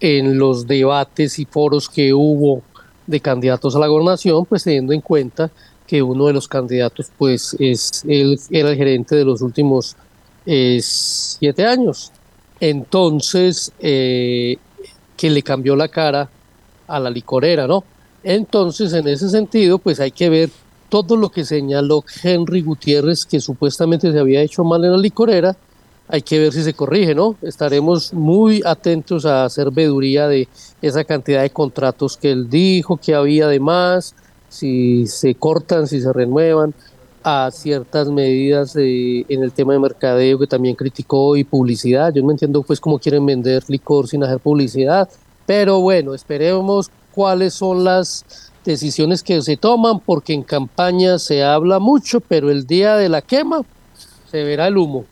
en 0.00 0.38
los 0.38 0.66
debates 0.66 1.38
y 1.38 1.44
foros 1.44 1.88
que 1.88 2.12
hubo 2.12 2.62
de 3.06 3.20
candidatos 3.20 3.74
a 3.74 3.78
la 3.78 3.86
gobernación, 3.86 4.44
pues 4.44 4.64
teniendo 4.64 4.92
en 4.92 5.00
cuenta 5.00 5.50
que 5.86 6.02
uno 6.02 6.26
de 6.26 6.32
los 6.32 6.48
candidatos 6.48 7.10
pues 7.16 7.56
es 7.58 8.04
era 8.50 8.70
el 8.70 8.76
gerente 8.76 9.16
de 9.16 9.24
los 9.24 9.40
últimos 9.42 9.96
eh, 10.46 10.80
siete 10.82 11.64
años. 11.64 12.12
Entonces, 12.60 13.72
eh, 13.80 14.56
que 15.16 15.30
le 15.30 15.42
cambió 15.42 15.74
la 15.74 15.88
cara 15.88 16.28
a 16.86 17.00
la 17.00 17.10
licorera, 17.10 17.66
¿no? 17.66 17.84
Entonces, 18.22 18.92
en 18.92 19.08
ese 19.08 19.28
sentido, 19.28 19.78
pues 19.78 19.98
hay 19.98 20.10
que 20.12 20.28
ver 20.28 20.50
todo 20.92 21.16
lo 21.16 21.30
que 21.30 21.46
señaló 21.46 22.04
Henry 22.22 22.60
Gutiérrez, 22.60 23.24
que 23.24 23.40
supuestamente 23.40 24.12
se 24.12 24.18
había 24.18 24.42
hecho 24.42 24.62
mal 24.62 24.84
en 24.84 24.90
la 24.92 24.98
licorera, 24.98 25.56
hay 26.06 26.20
que 26.20 26.38
ver 26.38 26.52
si 26.52 26.62
se 26.62 26.74
corrige, 26.74 27.14
¿no? 27.14 27.34
Estaremos 27.40 28.12
muy 28.12 28.60
atentos 28.62 29.24
a 29.24 29.46
hacer 29.46 29.70
veduría 29.70 30.28
de 30.28 30.48
esa 30.82 31.02
cantidad 31.04 31.40
de 31.40 31.48
contratos 31.48 32.18
que 32.18 32.30
él 32.30 32.50
dijo 32.50 32.98
que 32.98 33.14
había 33.14 33.48
de 33.48 33.58
más, 33.58 34.14
si 34.50 35.06
se 35.06 35.34
cortan, 35.34 35.86
si 35.86 36.02
se 36.02 36.12
renuevan, 36.12 36.74
a 37.22 37.50
ciertas 37.50 38.08
medidas 38.08 38.76
en 38.76 39.42
el 39.42 39.52
tema 39.52 39.72
de 39.72 39.78
mercadeo 39.78 40.38
que 40.38 40.46
también 40.46 40.74
criticó 40.74 41.38
y 41.38 41.44
publicidad. 41.44 42.12
Yo 42.12 42.22
no 42.22 42.32
entiendo 42.32 42.62
pues 42.62 42.80
cómo 42.80 42.98
quieren 42.98 43.24
vender 43.24 43.64
licor 43.68 44.08
sin 44.08 44.22
hacer 44.24 44.40
publicidad, 44.40 45.08
pero 45.46 45.80
bueno, 45.80 46.12
esperemos 46.12 46.90
cuáles 47.12 47.54
son 47.54 47.82
las 47.82 48.51
decisiones 48.64 49.22
que 49.22 49.40
se 49.42 49.56
toman, 49.56 50.00
porque 50.00 50.32
en 50.32 50.42
campaña 50.42 51.18
se 51.18 51.42
habla 51.42 51.78
mucho, 51.78 52.20
pero 52.20 52.50
el 52.50 52.66
día 52.66 52.96
de 52.96 53.08
la 53.08 53.22
quema 53.22 53.62
se 54.30 54.44
verá 54.44 54.68
el 54.68 54.76
humo. 54.76 55.04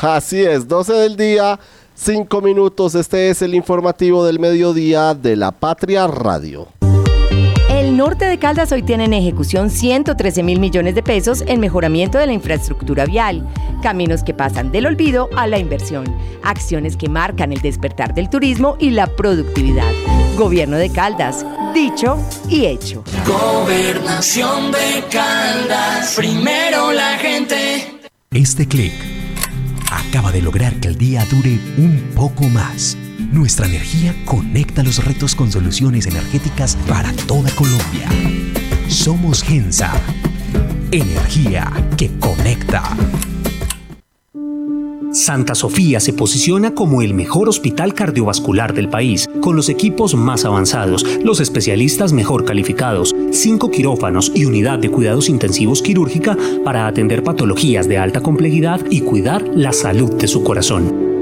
Así 0.00 0.40
es, 0.40 0.68
12 0.68 0.92
del 0.92 1.16
día, 1.16 1.58
5 1.94 2.40
minutos. 2.40 2.94
Este 2.94 3.30
es 3.30 3.42
el 3.42 3.54
informativo 3.54 4.24
del 4.24 4.38
mediodía 4.38 5.14
de 5.14 5.36
la 5.36 5.52
Patria 5.52 6.06
Radio. 6.06 6.68
El 7.92 7.98
norte 7.98 8.24
de 8.24 8.38
Caldas 8.38 8.72
hoy 8.72 8.82
tiene 8.82 9.04
en 9.04 9.12
ejecución 9.12 9.68
113 9.68 10.42
mil 10.42 10.58
millones 10.60 10.94
de 10.94 11.02
pesos 11.02 11.44
en 11.46 11.60
mejoramiento 11.60 12.16
de 12.16 12.26
la 12.26 12.32
infraestructura 12.32 13.04
vial, 13.04 13.46
caminos 13.82 14.24
que 14.24 14.32
pasan 14.32 14.72
del 14.72 14.86
olvido 14.86 15.28
a 15.36 15.46
la 15.46 15.58
inversión, 15.58 16.06
acciones 16.42 16.96
que 16.96 17.10
marcan 17.10 17.52
el 17.52 17.60
despertar 17.60 18.14
del 18.14 18.30
turismo 18.30 18.76
y 18.78 18.92
la 18.92 19.08
productividad. 19.08 19.92
Gobierno 20.38 20.78
de 20.78 20.88
Caldas, 20.88 21.44
dicho 21.74 22.16
y 22.48 22.64
hecho. 22.64 23.04
Gobernación 23.26 24.72
de 24.72 25.04
Caldas, 25.10 26.14
primero 26.16 26.92
la 26.92 27.18
gente. 27.18 28.00
Este 28.30 28.66
clic 28.66 28.94
acaba 29.90 30.32
de 30.32 30.40
lograr 30.40 30.80
que 30.80 30.88
el 30.88 30.96
día 30.96 31.26
dure 31.30 31.58
un 31.76 32.10
poco 32.14 32.44
más. 32.44 32.96
Nuestra 33.32 33.66
energía 33.66 34.14
conecta 34.26 34.82
los 34.82 35.02
retos 35.02 35.34
con 35.34 35.50
soluciones 35.50 36.06
energéticas 36.06 36.76
para 36.86 37.10
toda 37.26 37.50
Colombia. 37.52 38.06
Somos 38.88 39.42
Gensa. 39.42 39.90
Energía 40.90 41.72
que 41.96 42.10
conecta. 42.18 42.82
Santa 45.12 45.54
Sofía 45.54 45.98
se 46.00 46.12
posiciona 46.12 46.74
como 46.74 47.00
el 47.00 47.14
mejor 47.14 47.48
hospital 47.48 47.94
cardiovascular 47.94 48.74
del 48.74 48.90
país, 48.90 49.28
con 49.40 49.56
los 49.56 49.70
equipos 49.70 50.14
más 50.14 50.44
avanzados, 50.44 51.04
los 51.22 51.40
especialistas 51.40 52.12
mejor 52.12 52.44
calificados, 52.44 53.14
cinco 53.30 53.70
quirófanos 53.70 54.30
y 54.34 54.44
unidad 54.44 54.78
de 54.78 54.90
cuidados 54.90 55.30
intensivos 55.30 55.80
quirúrgica 55.80 56.36
para 56.64 56.86
atender 56.86 57.22
patologías 57.22 57.88
de 57.88 57.96
alta 57.96 58.20
complejidad 58.20 58.80
y 58.90 59.00
cuidar 59.00 59.42
la 59.54 59.72
salud 59.72 60.12
de 60.14 60.28
su 60.28 60.42
corazón. 60.44 61.21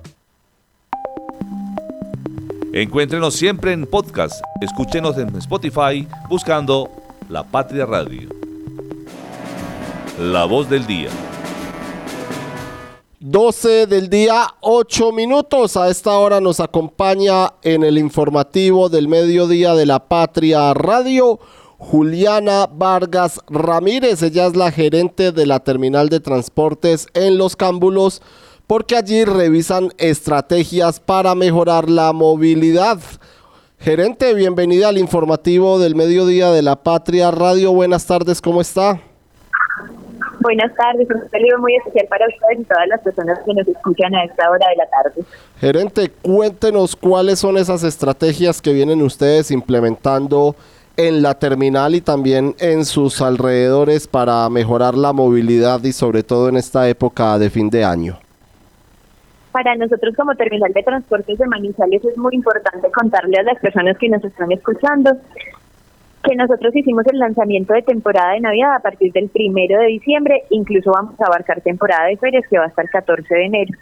Encuéntrenos 2.73 3.33
siempre 3.33 3.73
en 3.73 3.85
podcast. 3.85 4.41
Escúchenos 4.61 5.17
en 5.17 5.35
Spotify 5.35 6.07
buscando 6.29 6.89
La 7.27 7.43
Patria 7.43 7.85
Radio. 7.85 8.29
La 10.17 10.45
voz 10.45 10.69
del 10.69 10.87
día. 10.87 11.09
12 13.19 13.87
del 13.87 14.09
día, 14.09 14.47
8 14.61 15.11
minutos. 15.11 15.75
A 15.75 15.89
esta 15.89 16.17
hora 16.17 16.39
nos 16.39 16.61
acompaña 16.61 17.51
en 17.61 17.83
el 17.83 17.97
informativo 17.97 18.87
del 18.87 19.09
mediodía 19.09 19.75
de 19.75 19.85
la 19.85 20.07
Patria 20.07 20.73
Radio 20.73 21.41
Juliana 21.77 22.69
Vargas 22.71 23.41
Ramírez. 23.49 24.23
Ella 24.23 24.45
es 24.45 24.55
la 24.55 24.71
gerente 24.71 25.33
de 25.33 25.45
la 25.45 25.59
terminal 25.59 26.07
de 26.07 26.21
transportes 26.21 27.07
en 27.15 27.37
Los 27.37 27.57
Cámbulos 27.57 28.21
porque 28.71 28.95
allí 28.95 29.25
revisan 29.25 29.89
estrategias 29.97 31.01
para 31.01 31.35
mejorar 31.35 31.89
la 31.89 32.13
movilidad. 32.13 32.99
Gerente, 33.77 34.33
bienvenida 34.33 34.87
al 34.87 34.97
informativo 34.97 35.77
del 35.77 35.93
mediodía 35.93 36.51
de 36.51 36.61
la 36.61 36.77
Patria 36.77 37.31
Radio. 37.31 37.73
Buenas 37.73 38.07
tardes, 38.07 38.41
¿cómo 38.41 38.61
está? 38.61 38.97
Buenas 40.39 40.73
tardes, 40.73 41.05
un 41.13 41.29
saludo 41.29 41.59
muy 41.59 41.75
especial 41.75 42.07
para 42.07 42.25
ustedes 42.27 42.61
y 42.61 42.63
todas 42.63 42.87
las 42.87 43.01
personas 43.01 43.39
que 43.45 43.53
nos 43.53 43.67
escuchan 43.67 44.15
a 44.15 44.23
esta 44.23 44.49
hora 44.49 44.65
de 44.69 44.75
la 44.77 44.89
tarde. 44.89 45.25
Gerente, 45.59 46.09
cuéntenos 46.21 46.95
cuáles 46.95 47.39
son 47.39 47.57
esas 47.57 47.83
estrategias 47.83 48.61
que 48.61 48.71
vienen 48.71 49.01
ustedes 49.01 49.51
implementando 49.51 50.55
en 50.95 51.21
la 51.21 51.37
terminal 51.37 51.93
y 51.93 51.99
también 51.99 52.55
en 52.59 52.85
sus 52.85 53.21
alrededores 53.21 54.07
para 54.07 54.49
mejorar 54.49 54.95
la 54.95 55.11
movilidad 55.11 55.83
y 55.83 55.91
sobre 55.91 56.23
todo 56.23 56.47
en 56.47 56.55
esta 56.55 56.87
época 56.87 57.37
de 57.37 57.49
fin 57.49 57.69
de 57.69 57.83
año. 57.83 58.17
Para 59.51 59.75
nosotros 59.75 60.15
como 60.15 60.35
terminal 60.35 60.71
de 60.71 60.83
transportes 60.83 61.37
de 61.37 61.45
Manizales 61.45 62.03
es 62.05 62.17
muy 62.17 62.35
importante 62.35 62.89
contarle 62.91 63.37
a 63.37 63.43
las 63.43 63.59
personas 63.59 63.97
que 63.97 64.09
nos 64.09 64.23
están 64.23 64.51
escuchando 64.51 65.11
que 66.23 66.35
nosotros 66.35 66.75
hicimos 66.75 67.05
el 67.07 67.19
lanzamiento 67.19 67.73
de 67.73 67.81
temporada 67.81 68.33
de 68.33 68.41
Navidad 68.41 68.75
a 68.75 68.79
partir 68.79 69.11
del 69.11 69.29
primero 69.29 69.79
de 69.79 69.87
diciembre, 69.87 70.43
incluso 70.51 70.91
vamos 70.91 71.19
a 71.19 71.25
abarcar 71.25 71.61
temporada 71.61 72.07
de 72.07 72.17
ferias 72.17 72.45
que 72.47 72.59
va 72.59 72.65
hasta 72.65 72.83
el 72.83 72.89
14 72.89 73.33
de 73.33 73.45
enero. 73.45 73.77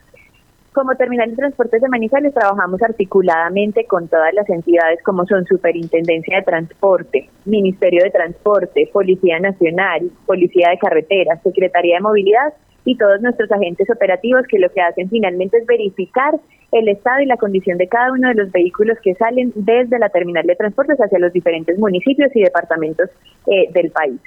Como 0.71 0.95
Terminal 0.95 1.31
de 1.31 1.35
Transportes 1.35 1.81
de 1.81 1.89
Manizales 1.89 2.33
trabajamos 2.33 2.81
articuladamente 2.81 3.85
con 3.85 4.07
todas 4.07 4.33
las 4.33 4.49
entidades 4.49 5.03
como 5.03 5.25
son 5.25 5.45
Superintendencia 5.45 6.37
de 6.37 6.43
Transporte, 6.43 7.29
Ministerio 7.45 8.03
de 8.03 8.11
Transporte, 8.11 8.89
Policía 8.93 9.39
Nacional, 9.39 10.09
Policía 10.25 10.69
de 10.69 10.77
Carreteras, 10.77 11.41
Secretaría 11.43 11.95
de 11.95 12.01
Movilidad 12.01 12.53
y 12.85 12.95
todos 12.97 13.21
nuestros 13.21 13.51
agentes 13.51 13.89
operativos 13.89 14.45
que 14.47 14.59
lo 14.59 14.71
que 14.71 14.81
hacen 14.81 15.09
finalmente 15.09 15.57
es 15.57 15.65
verificar 15.65 16.35
el 16.71 16.87
estado 16.87 17.21
y 17.21 17.25
la 17.25 17.37
condición 17.37 17.77
de 17.77 17.87
cada 17.87 18.11
uno 18.11 18.29
de 18.29 18.35
los 18.35 18.51
vehículos 18.51 18.97
que 19.03 19.15
salen 19.15 19.51
desde 19.55 19.99
la 19.99 20.09
terminal 20.09 20.45
de 20.45 20.55
transportes 20.55 20.97
hacia 20.99 21.19
los 21.19 21.33
diferentes 21.33 21.77
municipios 21.77 22.29
y 22.35 22.41
departamentos 22.41 23.09
eh, 23.47 23.71
del 23.73 23.91
país. 23.91 24.19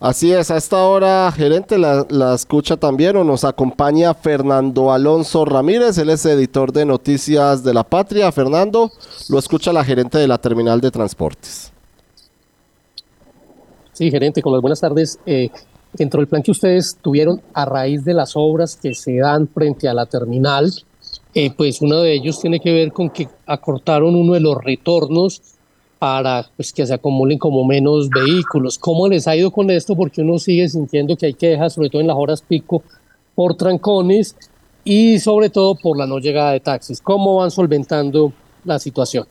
Así 0.00 0.32
es, 0.32 0.50
a 0.50 0.56
esta 0.56 0.82
hora, 0.84 1.30
gerente, 1.30 1.76
la, 1.76 2.06
la, 2.08 2.34
escucha 2.34 2.78
también 2.78 3.16
o 3.16 3.24
nos 3.24 3.44
acompaña 3.44 4.14
Fernando 4.14 4.90
Alonso 4.90 5.44
Ramírez, 5.44 5.98
él 5.98 6.08
es 6.08 6.24
editor 6.24 6.72
de 6.72 6.86
Noticias 6.86 7.62
de 7.62 7.74
la 7.74 7.84
Patria. 7.84 8.32
Fernando, 8.32 8.90
lo 9.28 9.38
escucha 9.38 9.74
la 9.74 9.84
gerente 9.84 10.16
de 10.16 10.26
la 10.26 10.38
terminal 10.38 10.80
de 10.80 10.90
transportes. 10.90 11.70
Sí, 13.92 14.10
gerente, 14.10 14.40
con 14.40 14.54
las 14.54 14.62
buenas 14.62 14.80
tardes. 14.80 15.18
Eh, 15.26 15.50
dentro 15.92 16.20
del 16.20 16.28
plan 16.28 16.42
que 16.42 16.50
ustedes 16.50 16.96
tuvieron 17.00 17.40
a 17.52 17.64
raíz 17.64 18.04
de 18.04 18.14
las 18.14 18.32
obras 18.36 18.76
que 18.76 18.94
se 18.94 19.16
dan 19.16 19.48
frente 19.48 19.88
a 19.88 19.94
la 19.94 20.06
terminal, 20.06 20.72
eh, 21.34 21.50
pues 21.56 21.80
uno 21.80 22.00
de 22.00 22.14
ellos 22.14 22.40
tiene 22.40 22.60
que 22.60 22.72
ver 22.72 22.92
con 22.92 23.10
que 23.10 23.28
acortaron 23.46 24.14
uno 24.14 24.34
de 24.34 24.40
los 24.40 24.56
retornos 24.62 25.42
para 25.98 26.48
pues, 26.56 26.72
que 26.72 26.86
se 26.86 26.94
acumulen 26.94 27.38
como 27.38 27.64
menos 27.64 28.08
vehículos. 28.08 28.78
¿Cómo 28.78 29.06
les 29.06 29.28
ha 29.28 29.36
ido 29.36 29.50
con 29.50 29.70
esto? 29.70 29.94
Porque 29.94 30.22
uno 30.22 30.38
sigue 30.38 30.68
sintiendo 30.68 31.16
que 31.16 31.26
hay 31.26 31.34
que 31.34 31.48
dejar, 31.48 31.70
sobre 31.70 31.90
todo 31.90 32.00
en 32.00 32.08
las 32.08 32.16
horas 32.16 32.42
pico, 32.42 32.82
por 33.34 33.54
trancones 33.54 34.34
y 34.82 35.18
sobre 35.18 35.50
todo 35.50 35.74
por 35.74 35.98
la 35.98 36.06
no 36.06 36.18
llegada 36.18 36.52
de 36.52 36.60
taxis. 36.60 37.00
¿Cómo 37.00 37.36
van 37.36 37.50
solventando 37.50 38.32
la 38.64 38.78
situación? 38.78 39.26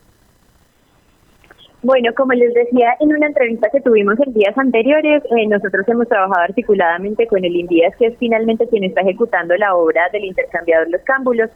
Bueno, 1.81 2.13
como 2.13 2.33
les 2.33 2.53
decía 2.53 2.97
en 2.99 3.15
una 3.15 3.27
entrevista 3.27 3.69
que 3.71 3.79
tuvimos 3.79 4.19
en 4.19 4.33
días 4.33 4.57
anteriores, 4.57 5.23
eh, 5.23 5.47
nosotros 5.47 5.87
hemos 5.87 6.09
trabajado 6.09 6.41
articuladamente 6.41 7.25
con 7.25 7.45
el 7.45 7.55
INVIAS, 7.55 7.95
que 7.95 8.07
es 8.07 8.17
finalmente 8.17 8.67
quien 8.67 8.83
está 8.83 8.99
ejecutando 8.99 9.55
la 9.55 9.73
obra 9.75 10.09
del 10.11 10.25
intercambiador 10.25 10.89
Los 10.89 11.01
Cámbulos. 11.03 11.49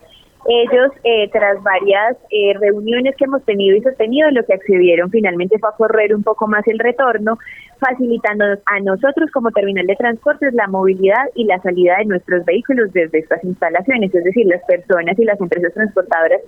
Ellos, 0.45 0.91
eh, 1.03 1.29
tras 1.29 1.61
varias 1.63 2.17
eh, 2.29 2.53
reuniones 2.57 3.17
que 3.17 3.25
hemos 3.25 3.43
tenido 3.43 3.75
y 3.75 3.81
sostenido, 3.81 4.31
lo 4.31 4.45
que 4.45 4.53
accedieron 4.53 5.09
finalmente 5.09 5.59
fue 5.59 5.69
a 5.69 5.75
correr 5.75 6.15
un 6.15 6.23
poco 6.23 6.47
más 6.47 6.65
el 6.67 6.79
retorno, 6.79 7.37
facilitando 7.79 8.45
a 8.65 8.79
nosotros 8.79 9.29
como 9.31 9.51
terminal 9.51 9.87
de 9.87 9.95
transportes 9.97 10.53
la 10.53 10.67
movilidad 10.67 11.25
y 11.35 11.43
la 11.45 11.61
salida 11.61 11.97
de 11.97 12.05
nuestros 12.05 12.45
vehículos 12.45 12.93
desde 12.93 13.19
estas 13.19 13.43
instalaciones, 13.43 14.15
es 14.15 14.23
decir, 14.23 14.45
las 14.45 14.63
personas 14.63 15.19
y 15.19 15.25
las 15.25 15.39
empresas 15.39 15.73
transportadoras 15.73 16.39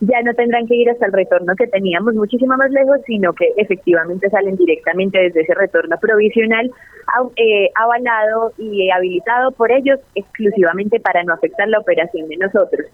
ya 0.00 0.22
no 0.22 0.32
tendrán 0.34 0.66
que 0.66 0.76
ir 0.76 0.88
hasta 0.90 1.06
el 1.06 1.12
retorno 1.12 1.54
que 1.56 1.66
teníamos 1.66 2.14
muchísimo 2.14 2.56
más 2.56 2.70
lejos, 2.70 3.00
sino 3.06 3.32
que 3.34 3.52
efectivamente 3.56 4.30
salen 4.30 4.56
directamente 4.56 5.18
desde 5.18 5.42
ese 5.42 5.54
retorno 5.54 5.96
provisional 6.00 6.70
eh, 7.36 7.70
avalado 7.74 8.52
y 8.56 8.90
habilitado 8.90 9.52
por 9.52 9.70
ellos 9.70 10.00
exclusivamente 10.14 11.00
para 11.00 11.22
no 11.22 11.34
afectar 11.34 11.68
la 11.68 11.78
operación 11.78 12.28
de 12.28 12.36
nosotros. 12.38 12.86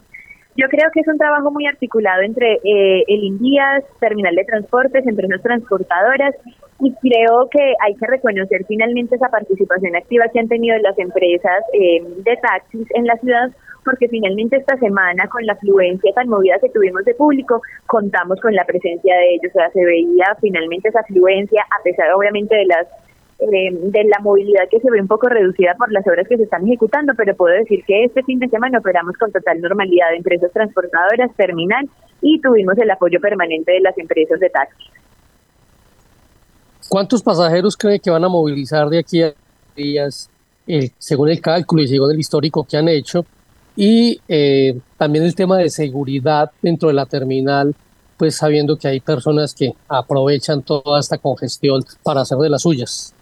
Yo 0.57 0.69
creo 0.69 0.91
que 0.93 1.01
es 1.01 1.09
un 1.09 1.19
trabajo 1.19 1.51
muy 1.51 1.67
articulado 1.67 2.23
entre 2.23 2.55
eh, 2.65 3.05
el 3.07 3.25
INDIAS, 3.25 3.85
Terminal 4.01 4.35
de 4.35 4.45
Transportes, 4.45 5.07
empresas 5.07 5.43
transportadoras, 5.43 6.35
y 6.81 6.93
creo 6.95 7.49
que 7.51 7.75
hay 7.85 7.95
que 7.95 8.07
reconocer 8.07 8.65
finalmente 8.67 9.17
esa 9.17 9.29
participación 9.29 9.95
activa 9.97 10.25
que 10.33 10.41
han 10.41 10.49
tenido 10.49 10.77
las 10.79 10.99
empresas 10.99 11.63
eh, 11.75 12.03
de 12.03 12.37
taxis 12.39 12.87
en 12.95 13.07
la 13.07 13.17
ciudad 13.19 13.51
porque 13.87 14.09
finalmente 14.09 14.57
esta 14.57 14.77
semana 14.79 15.29
con 15.29 15.47
la 15.47 15.55
afluencia 15.55 16.13
tan 16.13 16.29
movida 16.29 16.59
que 16.61 16.69
tuvimos 16.69 17.05
de 17.05 17.15
público, 17.15 17.63
contamos 17.87 18.41
con 18.41 18.53
la 18.53 18.65
presencia 18.65 19.17
de 19.17 19.35
ellos, 19.35 19.53
o 19.55 19.59
sea, 19.59 19.71
se 19.71 19.85
veía 19.85 20.37
finalmente 20.41 20.89
esa 20.89 21.01
afluencia, 21.01 21.63
a 21.63 21.83
pesar 21.83 22.13
obviamente 22.13 22.55
de 22.55 22.67
las 22.67 22.87
eh, 23.39 23.71
de 23.71 24.05
la 24.05 24.19
movilidad 24.23 24.63
que 24.71 24.81
se 24.81 24.91
ve 24.91 24.99
un 24.99 25.09
poco 25.09 25.29
reducida 25.29 25.75
por 25.77 25.93
las 25.93 26.07
obras 26.07 26.27
que 26.27 26.39
se 26.39 26.45
están 26.45 26.65
ejecutando, 26.65 27.13
pero 27.17 27.37
puedo 27.37 27.55
decir 27.55 27.85
que 27.87 28.05
este 28.05 28.23
fin 28.23 28.39
de 28.39 28.49
semana 28.49 28.79
operamos 28.79 29.15
con 29.19 29.31
total 29.31 29.61
normalidad 29.61 30.09
de 30.11 30.17
empresas 30.17 30.51
transportadoras, 30.53 31.35
terminal 31.37 31.87
y 32.23 32.41
tuvimos 32.41 32.79
el 32.79 32.91
apoyo 32.91 33.21
permanente 33.21 33.73
de 33.73 33.81
las 33.81 33.97
empresas 33.99 34.41
de 34.41 34.49
taxis. 34.49 34.91
¿Cuántos 36.89 37.23
pasajeros 37.23 37.77
cree 37.77 38.01
que 38.01 38.11
van 38.11 38.25
a 38.25 38.29
movilizar 38.29 38.89
de 38.89 39.01
aquí 39.01 39.23
a 39.23 39.35
días, 39.77 40.31
eh, 40.67 40.89
según 40.97 41.29
el 41.29 41.41
cálculo 41.41 41.83
y 41.83 41.89
según 41.89 42.13
el 42.13 42.19
histórico 42.19 42.67
que 42.69 42.79
han 42.79 42.89
hecho? 42.89 43.27
Y 43.77 44.21
eh, 44.27 44.79
también 44.97 45.25
el 45.25 45.35
tema 45.35 45.59
de 45.59 45.69
seguridad 45.69 46.51
dentro 46.63 46.89
de 46.89 46.95
la 46.95 47.07
terminal, 47.07 47.75
pues 48.17 48.37
sabiendo 48.37 48.77
que 48.79 48.89
hay 48.89 49.01
personas 49.01 49.55
que 49.55 49.75
aprovechan 49.89 50.63
toda 50.63 50.99
esta 50.99 51.19
congestión 51.19 51.83
para 52.03 52.23
hacer 52.23 52.39
de 52.39 52.49
las 52.49 52.63
suyas. 52.63 53.15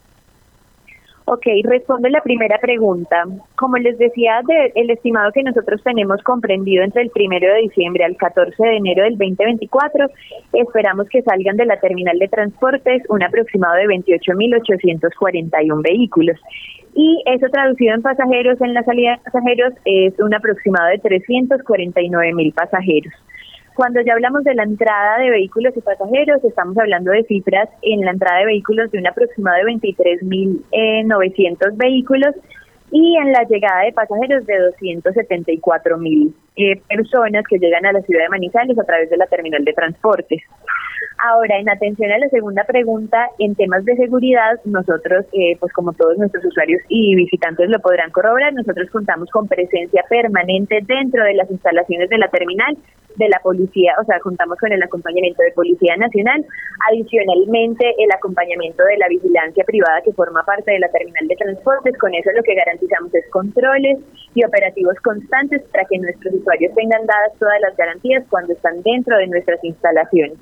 Ok, 1.27 1.47
respondo 1.63 2.07
la 2.07 2.21
primera 2.21 2.59
pregunta. 2.59 3.23
Como 3.55 3.77
les 3.77 3.97
decía, 3.97 4.41
el 4.75 4.89
estimado 4.91 5.31
que 5.31 5.41
nosotros 5.41 5.81
tenemos 5.83 6.21
comprendido 6.21 6.83
entre 6.83 7.01
el 7.01 7.09
primero 7.09 7.51
de 7.51 7.61
diciembre 7.61 8.05
al 8.05 8.15
14 8.15 8.55
de 8.63 8.77
enero 8.77 9.03
del 9.03 9.17
2024, 9.17 10.05
esperamos 10.53 11.09
que 11.09 11.23
salgan 11.23 11.57
de 11.57 11.65
la 11.65 11.79
terminal 11.79 12.19
de 12.19 12.27
transportes 12.27 13.01
un 13.09 13.23
aproximado 13.23 13.73
de 13.73 13.85
28.841 13.85 15.81
vehículos. 15.81 16.39
Y 16.95 17.21
eso 17.25 17.47
traducido 17.49 17.93
en 17.93 18.01
pasajeros, 18.01 18.59
en 18.61 18.73
la 18.73 18.83
salida 18.83 19.11
de 19.11 19.17
pasajeros, 19.17 19.73
es 19.83 20.17
un 20.19 20.33
aproximado 20.33 20.87
de 20.87 21.01
349.000 21.01 22.53
pasajeros. 22.53 23.13
Cuando 23.75 23.99
ya 23.99 24.13
hablamos 24.13 24.45
de 24.45 24.55
la 24.55 24.63
entrada 24.63 25.17
de 25.17 25.29
vehículos 25.29 25.75
y 25.75 25.81
pasajeros, 25.81 26.41
estamos 26.45 26.77
hablando 26.77 27.11
de 27.11 27.23
cifras 27.25 27.67
en 27.81 27.99
la 27.99 28.11
entrada 28.11 28.39
de 28.39 28.45
vehículos 28.45 28.89
de 28.91 28.99
un 28.99 29.07
aproximado 29.07 29.57
de 29.57 29.73
23.900 29.73 30.63
eh, 30.71 31.75
vehículos 31.75 32.33
y 32.91 33.17
en 33.17 33.33
la 33.33 33.43
llegada 33.43 33.81
de 33.83 33.91
pasajeros 33.91 34.45
de 34.45 34.53
274.000 34.79 36.33
eh, 36.55 36.81
personas 36.87 37.43
que 37.49 37.57
llegan 37.59 37.85
a 37.85 37.91
la 37.91 38.01
ciudad 38.03 38.23
de 38.23 38.29
Manizales 38.29 38.79
a 38.79 38.85
través 38.85 39.09
de 39.09 39.17
la 39.17 39.27
terminal 39.27 39.65
de 39.65 39.73
transportes. 39.73 40.41
Ahora, 41.17 41.57
en 41.59 41.69
atención 41.69 42.11
a 42.11 42.17
la 42.17 42.29
segunda 42.29 42.63
pregunta, 42.63 43.29
en 43.39 43.55
temas 43.55 43.83
de 43.85 43.95
seguridad, 43.95 44.59
nosotros, 44.65 45.25
eh, 45.33 45.57
pues 45.59 45.71
como 45.73 45.93
todos 45.93 46.17
nuestros 46.17 46.45
usuarios 46.45 46.81
y 46.89 47.15
visitantes 47.15 47.69
lo 47.69 47.79
podrán 47.79 48.11
corroborar, 48.11 48.53
nosotros 48.53 48.89
contamos 48.91 49.29
con 49.29 49.47
presencia 49.47 50.03
permanente 50.09 50.79
dentro 50.85 51.23
de 51.23 51.33
las 51.33 51.49
instalaciones 51.49 52.09
de 52.09 52.17
la 52.17 52.27
terminal 52.29 52.77
de 53.15 53.29
la 53.29 53.39
policía, 53.39 53.93
o 54.01 54.03
sea, 54.05 54.19
contamos 54.19 54.57
con 54.59 54.71
el 54.71 54.83
acompañamiento 54.83 55.41
de 55.43 55.51
Policía 55.51 55.95
Nacional, 55.97 56.45
adicionalmente 56.89 57.95
el 57.97 58.11
acompañamiento 58.11 58.83
de 58.83 58.97
la 58.97 59.07
vigilancia 59.07 59.63
privada 59.63 60.01
que 60.03 60.13
forma 60.13 60.43
parte 60.43 60.71
de 60.71 60.79
la 60.79 60.89
terminal 60.89 61.27
de 61.27 61.35
transportes, 61.35 61.97
con 61.97 62.13
eso 62.13 62.29
lo 62.35 62.43
que 62.43 62.55
garantizamos 62.55 63.13
es 63.15 63.25
controles 63.29 63.99
y 64.33 64.43
operativos 64.43 64.95
constantes 65.03 65.63
para 65.71 65.85
que 65.85 65.97
nuestros 65.97 66.33
usuarios 66.33 66.73
tengan 66.75 67.05
dadas 67.05 67.33
todas 67.39 67.59
las 67.61 67.75
garantías 67.77 68.23
cuando 68.29 68.53
están 68.53 68.81
dentro 68.83 69.17
de 69.17 69.27
nuestras 69.27 69.63
instalaciones. 69.63 70.37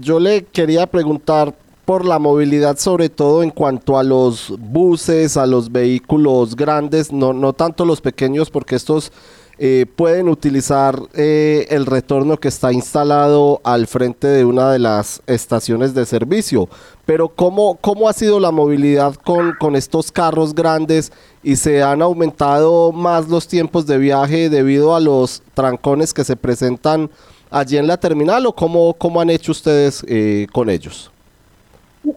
Yo 0.00 0.20
le 0.20 0.44
quería 0.44 0.86
preguntar 0.86 1.54
por 1.84 2.06
la 2.06 2.18
movilidad, 2.18 2.78
sobre 2.78 3.10
todo 3.10 3.42
en 3.42 3.50
cuanto 3.50 3.98
a 3.98 4.02
los 4.02 4.54
buses, 4.58 5.36
a 5.36 5.46
los 5.46 5.70
vehículos 5.70 6.56
grandes, 6.56 7.12
no, 7.12 7.34
no 7.34 7.52
tanto 7.52 7.84
los 7.84 8.00
pequeños, 8.00 8.48
porque 8.48 8.76
estos 8.76 9.12
eh, 9.58 9.86
pueden 9.94 10.28
utilizar 10.28 10.98
eh, 11.12 11.66
el 11.68 11.86
retorno 11.86 12.38
que 12.38 12.48
está 12.48 12.72
instalado 12.72 13.60
al 13.64 13.86
frente 13.86 14.26
de 14.26 14.44
una 14.44 14.72
de 14.72 14.78
las 14.78 15.22
estaciones 15.26 15.94
de 15.94 16.06
servicio. 16.06 16.68
Pero 17.04 17.28
¿cómo, 17.28 17.76
cómo 17.80 18.08
ha 18.08 18.14
sido 18.14 18.40
la 18.40 18.50
movilidad 18.50 19.14
con, 19.14 19.52
con 19.60 19.76
estos 19.76 20.10
carros 20.10 20.54
grandes 20.54 21.12
y 21.42 21.56
se 21.56 21.82
han 21.82 22.00
aumentado 22.00 22.92
más 22.92 23.28
los 23.28 23.46
tiempos 23.46 23.86
de 23.86 23.98
viaje 23.98 24.48
debido 24.48 24.96
a 24.96 25.00
los 25.00 25.42
trancones 25.52 26.14
que 26.14 26.24
se 26.24 26.34
presentan 26.34 27.10
allí 27.54 27.78
en 27.78 27.86
la 27.86 27.96
terminal 27.96 28.44
o 28.46 28.52
cómo, 28.52 28.94
cómo 28.94 29.20
han 29.20 29.30
hecho 29.30 29.52
ustedes 29.52 30.04
eh, 30.08 30.46
con 30.52 30.68
ellos? 30.68 31.10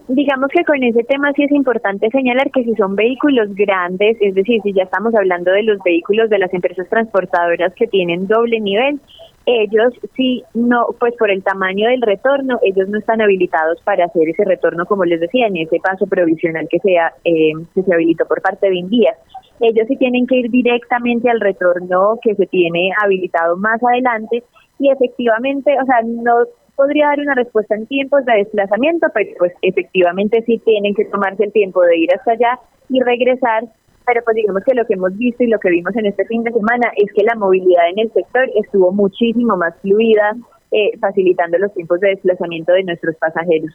Digamos 0.08 0.50
que 0.52 0.64
con 0.64 0.82
ese 0.82 1.02
tema 1.04 1.32
sí 1.32 1.44
es 1.44 1.52
importante 1.52 2.10
señalar 2.10 2.50
que 2.50 2.64
si 2.64 2.74
son 2.74 2.94
vehículos 2.94 3.54
grandes, 3.54 4.18
es 4.20 4.34
decir, 4.34 4.60
si 4.62 4.74
ya 4.74 4.82
estamos 4.82 5.14
hablando 5.14 5.50
de 5.50 5.62
los 5.62 5.78
vehículos 5.82 6.28
de 6.28 6.38
las 6.38 6.52
empresas 6.52 6.86
transportadoras 6.90 7.72
que 7.74 7.86
tienen 7.86 8.26
doble 8.26 8.60
nivel, 8.60 9.00
ellos 9.46 9.94
sí 10.14 10.42
no, 10.52 10.88
pues 10.98 11.14
por 11.16 11.30
el 11.30 11.42
tamaño 11.42 11.88
del 11.88 12.02
retorno, 12.02 12.58
ellos 12.62 12.86
no 12.88 12.98
están 12.98 13.22
habilitados 13.22 13.80
para 13.82 14.04
hacer 14.04 14.28
ese 14.28 14.44
retorno, 14.44 14.84
como 14.84 15.06
les 15.06 15.20
decía, 15.20 15.46
en 15.46 15.56
ese 15.56 15.78
paso 15.82 16.06
provisional 16.06 16.68
que, 16.68 16.80
sea, 16.80 17.14
eh, 17.24 17.52
que 17.74 17.82
se 17.82 17.94
habilitó 17.94 18.26
por 18.26 18.42
parte 18.42 18.68
de 18.68 18.76
Invías. 18.76 19.16
Ellos 19.60 19.86
sí 19.88 19.96
tienen 19.96 20.26
que 20.26 20.36
ir 20.36 20.50
directamente 20.50 21.30
al 21.30 21.40
retorno 21.40 22.18
que 22.22 22.34
se 22.34 22.46
tiene 22.46 22.90
habilitado 23.02 23.56
más 23.56 23.82
adelante 23.82 24.44
y 24.78 24.90
efectivamente, 24.90 25.76
o 25.80 25.84
sea, 25.84 26.00
no 26.04 26.44
podría 26.76 27.08
dar 27.08 27.20
una 27.20 27.34
respuesta 27.34 27.74
en 27.74 27.86
tiempos 27.86 28.24
de 28.24 28.34
desplazamiento, 28.34 29.08
pero 29.12 29.30
pues 29.38 29.52
efectivamente 29.62 30.42
sí 30.46 30.60
tienen 30.64 30.94
que 30.94 31.04
tomarse 31.06 31.44
el 31.44 31.52
tiempo 31.52 31.82
de 31.82 31.98
ir 31.98 32.14
hasta 32.14 32.32
allá 32.32 32.60
y 32.88 33.00
regresar, 33.00 33.64
pero 34.06 34.22
pues 34.24 34.36
digamos 34.36 34.62
que 34.64 34.74
lo 34.74 34.86
que 34.86 34.94
hemos 34.94 35.16
visto 35.18 35.42
y 35.42 35.48
lo 35.48 35.58
que 35.58 35.70
vimos 35.70 35.94
en 35.96 36.06
este 36.06 36.24
fin 36.26 36.44
de 36.44 36.52
semana 36.52 36.92
es 36.96 37.12
que 37.12 37.24
la 37.24 37.34
movilidad 37.34 37.90
en 37.90 37.98
el 37.98 38.12
sector 38.12 38.48
estuvo 38.54 38.92
muchísimo 38.92 39.56
más 39.56 39.74
fluida, 39.82 40.36
eh, 40.70 40.96
facilitando 41.00 41.58
los 41.58 41.74
tiempos 41.74 41.98
de 42.00 42.10
desplazamiento 42.10 42.72
de 42.72 42.84
nuestros 42.84 43.16
pasajeros. 43.16 43.72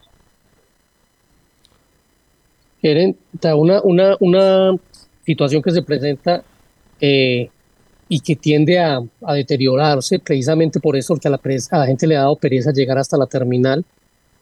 Quieren 2.79 3.15
una, 3.55 3.81
una, 3.81 4.15
una 4.19 4.75
situación 5.25 5.61
que 5.61 5.71
se 5.71 5.81
presenta 5.81 6.43
eh, 7.01 7.49
y 8.09 8.19
que 8.19 8.35
tiende 8.35 8.79
a, 8.79 9.01
deteriorarse 9.33 10.19
precisamente 10.19 10.79
por 10.79 10.95
eso, 10.95 11.13
porque 11.13 11.27
a 11.27 11.31
la, 11.31 11.39
a 11.71 11.77
la 11.77 11.85
gente 11.85 12.07
le 12.07 12.15
ha 12.15 12.21
dado 12.21 12.35
pereza 12.35 12.71
llegar 12.71 12.97
hasta 12.97 13.17
la 13.17 13.25
terminal, 13.25 13.83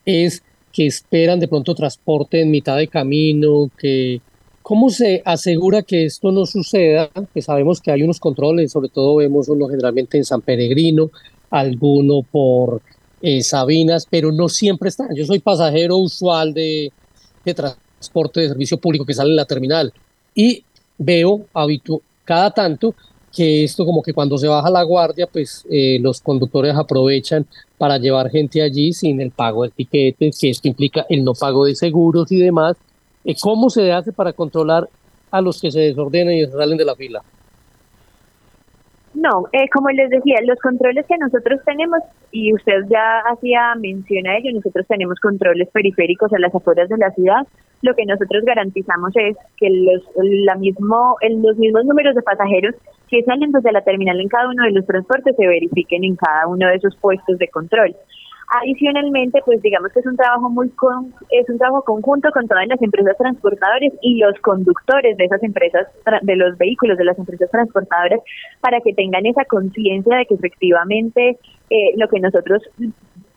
es 0.05 0.43
que 0.71 0.87
esperan 0.87 1.39
de 1.39 1.47
pronto 1.47 1.75
transporte 1.75 2.41
en 2.41 2.51
mitad 2.51 2.77
de 2.77 2.87
camino, 2.87 3.69
que 3.77 4.21
¿cómo 4.61 4.89
se 4.89 5.21
asegura 5.25 5.81
que 5.81 6.05
esto 6.05 6.31
no 6.31 6.45
suceda? 6.45 7.09
Que 7.33 7.41
sabemos 7.41 7.81
que 7.81 7.91
hay 7.91 8.03
unos 8.03 8.19
controles, 8.19 8.71
sobre 8.71 8.89
todo 8.89 9.17
vemos 9.17 9.49
uno 9.49 9.67
generalmente 9.67 10.17
en 10.17 10.25
San 10.25 10.41
Peregrino, 10.41 11.11
alguno 11.49 12.21
por 12.23 12.81
eh, 13.21 13.43
Sabinas, 13.43 14.07
pero 14.09 14.31
no 14.31 14.49
siempre 14.49 14.89
están. 14.89 15.13
Yo 15.15 15.25
soy 15.25 15.39
pasajero 15.39 15.97
usual 15.97 16.53
de, 16.53 16.91
de 17.43 17.53
transporte 17.53 18.39
de 18.39 18.49
servicio 18.49 18.77
público 18.77 19.05
que 19.05 19.13
sale 19.13 19.31
en 19.31 19.35
la 19.35 19.45
terminal 19.45 19.93
y 20.33 20.63
veo 20.97 21.45
habitu 21.53 22.01
cada 22.23 22.51
tanto 22.51 22.95
que 23.31 23.63
esto 23.63 23.85
como 23.85 24.01
que 24.01 24.13
cuando 24.13 24.37
se 24.37 24.47
baja 24.47 24.69
la 24.69 24.83
guardia, 24.83 25.27
pues 25.27 25.65
eh, 25.69 25.97
los 26.01 26.21
conductores 26.21 26.75
aprovechan 26.75 27.45
para 27.77 27.97
llevar 27.97 28.29
gente 28.29 28.61
allí 28.61 28.93
sin 28.93 29.21
el 29.21 29.31
pago 29.31 29.63
de 29.63 29.69
tiquetes, 29.69 30.37
que 30.39 30.49
esto 30.49 30.67
implica 30.67 31.05
el 31.09 31.23
no 31.23 31.33
pago 31.33 31.65
de 31.65 31.75
seguros 31.75 32.31
y 32.31 32.37
demás. 32.37 32.75
Eh, 33.23 33.35
¿Cómo 33.39 33.69
se 33.69 33.91
hace 33.91 34.11
para 34.11 34.33
controlar 34.33 34.89
a 35.31 35.41
los 35.41 35.61
que 35.61 35.71
se 35.71 35.79
desordenan 35.79 36.33
y 36.33 36.45
se 36.45 36.51
salen 36.51 36.77
de 36.77 36.85
la 36.85 36.95
fila? 36.95 37.23
No, 39.13 39.45
eh, 39.51 39.67
como 39.73 39.89
les 39.89 40.09
decía, 40.09 40.37
los 40.45 40.57
controles 40.59 41.05
que 41.05 41.17
nosotros 41.17 41.59
tenemos, 41.65 41.99
y 42.31 42.53
usted 42.53 42.85
ya 42.89 43.19
hacía 43.29 43.75
mención 43.75 44.25
a 44.25 44.37
ello, 44.37 44.51
nosotros 44.53 44.87
tenemos 44.87 45.19
controles 45.19 45.67
periféricos 45.69 46.31
a 46.31 46.39
las 46.39 46.55
afueras 46.55 46.87
de 46.87 46.97
la 46.97 47.11
ciudad. 47.11 47.45
Lo 47.81 47.93
que 47.93 48.05
nosotros 48.05 48.43
garantizamos 48.45 49.11
es 49.15 49.35
que 49.57 49.69
los, 49.69 50.03
la 50.15 50.55
mismo, 50.55 51.17
los 51.29 51.57
mismos 51.57 51.83
números 51.83 52.15
de 52.15 52.21
pasajeros 52.21 52.75
que 53.09 53.23
salen 53.23 53.51
desde 53.51 53.73
la 53.73 53.81
terminal 53.81 54.19
en 54.21 54.29
cada 54.29 54.47
uno 54.47 54.63
de 54.63 54.71
los 54.71 54.85
transportes 54.85 55.35
se 55.35 55.45
verifiquen 55.45 56.05
en 56.05 56.15
cada 56.15 56.47
uno 56.47 56.67
de 56.67 56.75
esos 56.75 56.95
puestos 56.95 57.37
de 57.37 57.49
control. 57.49 57.93
Adicionalmente, 58.53 59.39
pues 59.45 59.61
digamos 59.61 59.93
que 59.93 60.01
es 60.01 60.05
un 60.05 60.17
trabajo 60.17 60.49
muy 60.49 60.69
con, 60.71 61.13
es 61.29 61.47
un 61.47 61.57
trabajo 61.57 61.83
conjunto 61.83 62.29
con 62.31 62.49
todas 62.49 62.67
las 62.67 62.81
empresas 62.81 63.15
transportadoras 63.17 63.93
y 64.01 64.17
los 64.17 64.37
conductores 64.41 65.15
de 65.15 65.23
esas 65.23 65.41
empresas 65.41 65.87
de 66.21 66.35
los 66.35 66.57
vehículos 66.57 66.97
de 66.97 67.05
las 67.05 67.17
empresas 67.17 67.49
transportadoras 67.49 68.19
para 68.59 68.81
que 68.81 68.93
tengan 68.93 69.25
esa 69.25 69.45
conciencia 69.45 70.17
de 70.17 70.25
que 70.25 70.33
efectivamente 70.33 71.37
eh, 71.69 71.93
lo 71.95 72.09
que 72.09 72.19
nosotros 72.19 72.61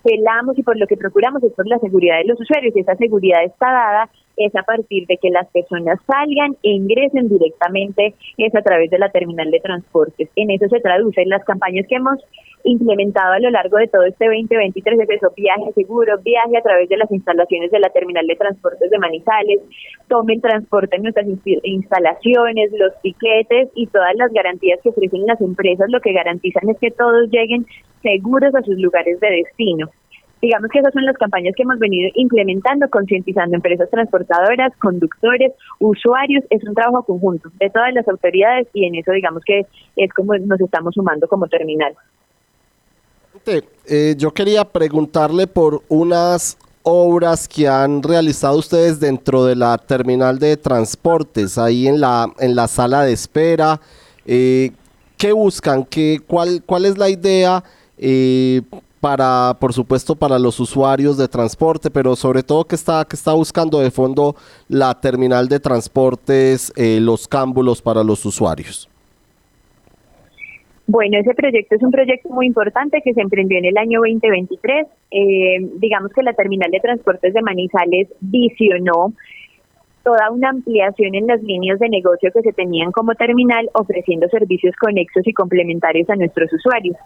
velamos 0.04 0.58
y 0.58 0.64
por 0.64 0.76
lo 0.76 0.86
que 0.88 0.96
procuramos 0.96 1.44
es 1.44 1.52
por 1.52 1.68
la 1.68 1.78
seguridad 1.78 2.18
de 2.18 2.24
los 2.24 2.40
usuarios 2.40 2.74
y 2.74 2.80
esa 2.80 2.96
seguridad 2.96 3.44
está 3.44 3.70
dada 3.70 4.10
es 4.36 4.54
a 4.56 4.62
partir 4.62 5.06
de 5.06 5.16
que 5.16 5.30
las 5.30 5.48
personas 5.48 5.98
salgan 6.06 6.56
e 6.62 6.70
ingresen 6.70 7.28
directamente 7.28 8.14
es 8.38 8.54
a 8.54 8.62
través 8.62 8.90
de 8.90 8.98
la 8.98 9.10
terminal 9.10 9.50
de 9.50 9.60
transportes. 9.60 10.28
En 10.36 10.50
eso 10.50 10.68
se 10.68 10.80
traducen 10.80 11.28
las 11.28 11.44
campañas 11.44 11.86
que 11.88 11.96
hemos 11.96 12.18
implementado 12.64 13.34
a 13.34 13.38
lo 13.38 13.50
largo 13.50 13.76
de 13.76 13.88
todo 13.88 14.04
este 14.04 14.24
2023 14.24 15.00
es 15.00 15.10
eso, 15.10 15.32
viaje 15.36 15.72
seguro, 15.74 16.18
viaje 16.24 16.56
a 16.56 16.62
través 16.62 16.88
de 16.88 16.96
las 16.96 17.10
instalaciones 17.12 17.70
de 17.70 17.78
la 17.78 17.90
terminal 17.90 18.26
de 18.26 18.36
transportes 18.36 18.90
de 18.90 18.98
Manizales, 18.98 19.60
tomen 20.08 20.40
transporte 20.40 20.96
en 20.96 21.02
nuestras 21.02 21.26
instalaciones, 21.62 22.72
los 22.72 22.92
tiquetes 23.02 23.68
y 23.74 23.86
todas 23.88 24.14
las 24.16 24.32
garantías 24.32 24.80
que 24.82 24.88
ofrecen 24.88 25.26
las 25.26 25.40
empresas, 25.40 25.90
lo 25.90 26.00
que 26.00 26.12
garantizan 26.12 26.68
es 26.70 26.78
que 26.78 26.90
todos 26.90 27.28
lleguen 27.30 27.66
seguros 28.02 28.54
a 28.54 28.62
sus 28.62 28.78
lugares 28.78 29.20
de 29.20 29.30
destino. 29.30 29.90
Digamos 30.44 30.70
que 30.70 30.78
esas 30.78 30.92
son 30.92 31.06
las 31.06 31.16
campañas 31.16 31.54
que 31.56 31.62
hemos 31.62 31.78
venido 31.78 32.10
implementando, 32.16 32.86
concientizando 32.90 33.56
empresas 33.56 33.88
transportadoras, 33.88 34.76
conductores, 34.76 35.54
usuarios. 35.78 36.44
Es 36.50 36.62
un 36.64 36.74
trabajo 36.74 37.02
conjunto 37.02 37.50
de 37.58 37.70
todas 37.70 37.94
las 37.94 38.06
autoridades 38.06 38.68
y 38.74 38.84
en 38.84 38.94
eso 38.94 39.10
digamos 39.12 39.42
que 39.42 39.64
es 39.96 40.12
como 40.12 40.36
nos 40.36 40.60
estamos 40.60 40.92
sumando 40.92 41.26
como 41.28 41.46
terminal. 41.46 41.94
Eh, 43.86 44.14
yo 44.18 44.32
quería 44.32 44.66
preguntarle 44.66 45.46
por 45.46 45.80
unas 45.88 46.58
obras 46.82 47.48
que 47.48 47.66
han 47.66 48.02
realizado 48.02 48.58
ustedes 48.58 49.00
dentro 49.00 49.46
de 49.46 49.56
la 49.56 49.78
terminal 49.78 50.38
de 50.38 50.58
transportes, 50.58 51.56
ahí 51.56 51.88
en 51.88 52.02
la, 52.02 52.30
en 52.38 52.54
la 52.54 52.68
sala 52.68 53.04
de 53.04 53.14
espera. 53.14 53.80
Eh, 54.26 54.72
¿Qué 55.16 55.32
buscan? 55.32 55.86
¿Qué, 55.86 56.20
cuál, 56.26 56.62
¿Cuál 56.66 56.84
es 56.84 56.98
la 56.98 57.08
idea 57.08 57.64
eh, 57.96 58.60
para, 59.04 59.52
por 59.60 59.74
supuesto, 59.74 60.16
para 60.16 60.38
los 60.38 60.58
usuarios 60.60 61.18
de 61.18 61.28
transporte, 61.28 61.90
pero 61.90 62.16
sobre 62.16 62.42
todo 62.42 62.64
que 62.64 62.74
está, 62.74 63.04
que 63.04 63.16
está 63.16 63.34
buscando 63.34 63.78
de 63.80 63.90
fondo 63.90 64.34
la 64.66 64.98
terminal 64.98 65.46
de 65.46 65.60
transportes, 65.60 66.72
eh, 66.74 67.00
los 67.02 67.28
cámbulos 67.28 67.82
para 67.82 68.02
los 68.02 68.24
usuarios? 68.24 68.88
Bueno, 70.86 71.18
ese 71.18 71.34
proyecto 71.34 71.76
es 71.76 71.82
un 71.82 71.90
proyecto 71.90 72.30
muy 72.30 72.46
importante 72.46 73.02
que 73.04 73.12
se 73.12 73.20
emprendió 73.20 73.58
en 73.58 73.66
el 73.66 73.76
año 73.76 74.00
2023. 74.00 74.86
Eh, 75.10 75.68
digamos 75.76 76.10
que 76.10 76.22
la 76.22 76.32
terminal 76.32 76.70
de 76.70 76.80
transportes 76.80 77.34
de 77.34 77.42
Manizales 77.42 78.08
visionó 78.22 79.12
toda 80.02 80.30
una 80.30 80.48
ampliación 80.48 81.14
en 81.14 81.26
las 81.26 81.42
líneas 81.42 81.78
de 81.78 81.90
negocio 81.90 82.30
que 82.32 82.40
se 82.40 82.52
tenían 82.54 82.90
como 82.90 83.14
terminal, 83.16 83.68
ofreciendo 83.74 84.28
servicios 84.28 84.74
conexos 84.76 85.26
y 85.26 85.32
complementarios 85.34 86.08
a 86.08 86.16
nuestros 86.16 86.50
usuarios. 86.54 86.96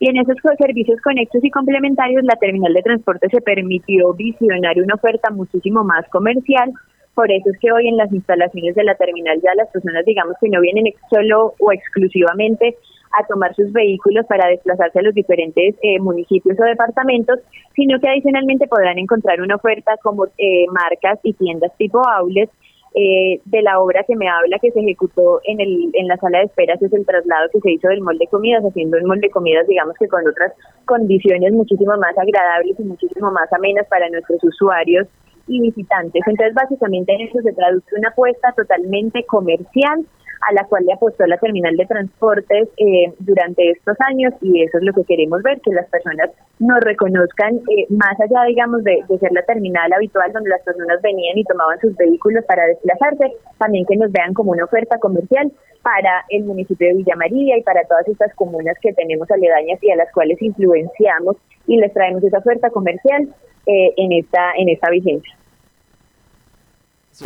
Y 0.00 0.08
en 0.08 0.18
esos 0.18 0.36
servicios 0.58 1.00
conexos 1.02 1.44
y 1.44 1.50
complementarios, 1.50 2.24
la 2.24 2.36
terminal 2.36 2.72
de 2.72 2.82
transporte 2.82 3.28
se 3.30 3.40
permitió 3.40 4.12
visionar 4.14 4.78
una 4.78 4.94
oferta 4.94 5.30
muchísimo 5.30 5.84
más 5.84 6.08
comercial. 6.10 6.72
Por 7.14 7.30
eso 7.30 7.50
es 7.50 7.58
que 7.60 7.70
hoy 7.70 7.88
en 7.88 7.96
las 7.96 8.12
instalaciones 8.12 8.74
de 8.74 8.84
la 8.84 8.96
terminal 8.96 9.40
ya 9.42 9.54
las 9.54 9.70
personas, 9.70 10.04
digamos 10.04 10.34
que 10.40 10.48
no 10.48 10.60
vienen 10.60 10.92
solo 11.08 11.54
o 11.60 11.72
exclusivamente 11.72 12.76
a 13.16 13.24
tomar 13.26 13.54
sus 13.54 13.72
vehículos 13.72 14.26
para 14.26 14.48
desplazarse 14.48 14.98
a 14.98 15.02
los 15.02 15.14
diferentes 15.14 15.76
eh, 15.82 16.00
municipios 16.00 16.58
o 16.58 16.64
departamentos, 16.64 17.38
sino 17.76 18.00
que 18.00 18.08
adicionalmente 18.08 18.66
podrán 18.66 18.98
encontrar 18.98 19.40
una 19.40 19.54
oferta 19.54 19.96
como 20.02 20.26
eh, 20.38 20.66
marcas 20.72 21.20
y 21.22 21.32
tiendas 21.34 21.70
tipo 21.76 22.02
outlets 22.06 22.52
eh, 22.94 23.40
de 23.44 23.62
la 23.62 23.80
obra 23.80 24.04
que 24.04 24.14
me 24.14 24.28
habla 24.28 24.58
que 24.60 24.70
se 24.70 24.80
ejecutó 24.80 25.40
en, 25.44 25.60
el, 25.60 25.90
en 25.94 26.06
la 26.06 26.16
sala 26.16 26.38
de 26.38 26.44
esperas 26.44 26.80
es 26.80 26.92
el 26.92 27.04
traslado 27.04 27.48
que 27.52 27.60
se 27.60 27.72
hizo 27.72 27.88
del 27.88 28.02
molde 28.02 28.20
de 28.20 28.28
comidas, 28.28 28.64
haciendo 28.64 28.96
el 28.96 29.04
molde 29.04 29.22
de 29.22 29.30
comidas, 29.30 29.66
digamos 29.66 29.96
que 29.98 30.06
con 30.06 30.26
otras 30.26 30.52
condiciones 30.84 31.52
muchísimo 31.52 31.96
más 31.96 32.16
agradables 32.16 32.78
y 32.78 32.84
muchísimo 32.84 33.32
más 33.32 33.52
amenas 33.52 33.86
para 33.88 34.08
nuestros 34.10 34.42
usuarios 34.44 35.08
y 35.48 35.60
visitantes. 35.60 36.22
Entonces, 36.24 36.54
básicamente 36.54 37.12
en 37.14 37.22
eso 37.22 37.40
se 37.42 37.52
traduce 37.52 37.96
una 37.96 38.10
apuesta 38.10 38.52
totalmente 38.52 39.24
comercial 39.24 40.06
a 40.48 40.52
la 40.52 40.64
cual 40.64 40.84
le 40.84 40.92
apostó 40.92 41.26
la 41.26 41.38
terminal 41.38 41.76
de 41.76 41.86
transportes 41.86 42.68
eh, 42.76 43.12
durante 43.18 43.70
estos 43.70 43.96
años 44.00 44.32
y 44.40 44.62
eso 44.62 44.78
es 44.78 44.84
lo 44.84 44.92
que 44.92 45.04
queremos 45.04 45.42
ver, 45.42 45.60
que 45.60 45.72
las 45.72 45.88
personas 45.88 46.30
nos 46.58 46.80
reconozcan 46.80 47.56
eh, 47.56 47.86
más 47.90 48.18
allá, 48.20 48.44
digamos, 48.46 48.84
de, 48.84 49.02
ser 49.18 49.32
la 49.32 49.42
terminal 49.42 49.92
habitual 49.92 50.32
donde 50.32 50.50
las 50.50 50.62
personas 50.62 51.00
venían 51.02 51.38
y 51.38 51.44
tomaban 51.44 51.78
sus 51.80 51.96
vehículos 51.96 52.44
para 52.46 52.66
desplazarse, 52.66 53.32
también 53.58 53.86
que 53.86 53.96
nos 53.96 54.12
vean 54.12 54.34
como 54.34 54.52
una 54.52 54.64
oferta 54.64 54.98
comercial 54.98 55.52
para 55.82 56.24
el 56.30 56.44
municipio 56.44 56.88
de 56.88 56.94
Villa 56.94 57.16
María 57.16 57.58
y 57.58 57.62
para 57.62 57.84
todas 57.84 58.08
estas 58.08 58.34
comunas 58.34 58.76
que 58.80 58.92
tenemos 58.94 59.30
aledañas 59.30 59.82
y 59.82 59.90
a 59.90 59.96
las 59.96 60.10
cuales 60.12 60.40
influenciamos 60.40 61.36
y 61.66 61.76
les 61.76 61.92
traemos 61.92 62.24
esa 62.24 62.38
oferta 62.38 62.70
comercial 62.70 63.28
eh, 63.66 63.92
en 63.96 64.12
esta 64.12 64.52
en 64.56 64.68
esta 64.68 64.90
vigencia. 64.90 65.34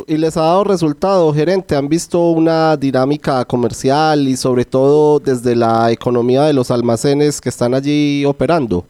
¿Y 0.06 0.18
les 0.18 0.36
ha 0.36 0.42
dado 0.42 0.64
resultado, 0.64 1.32
gerente? 1.32 1.74
¿Han 1.74 1.88
visto 1.88 2.30
una 2.30 2.76
dinámica 2.76 3.42
comercial 3.46 4.28
y 4.28 4.36
sobre 4.36 4.66
todo 4.66 5.18
desde 5.18 5.56
la 5.56 5.90
economía 5.90 6.42
de 6.42 6.52
los 6.52 6.70
almacenes 6.70 7.40
que 7.40 7.48
están 7.48 7.72
allí 7.72 8.22
operando? 8.26 8.84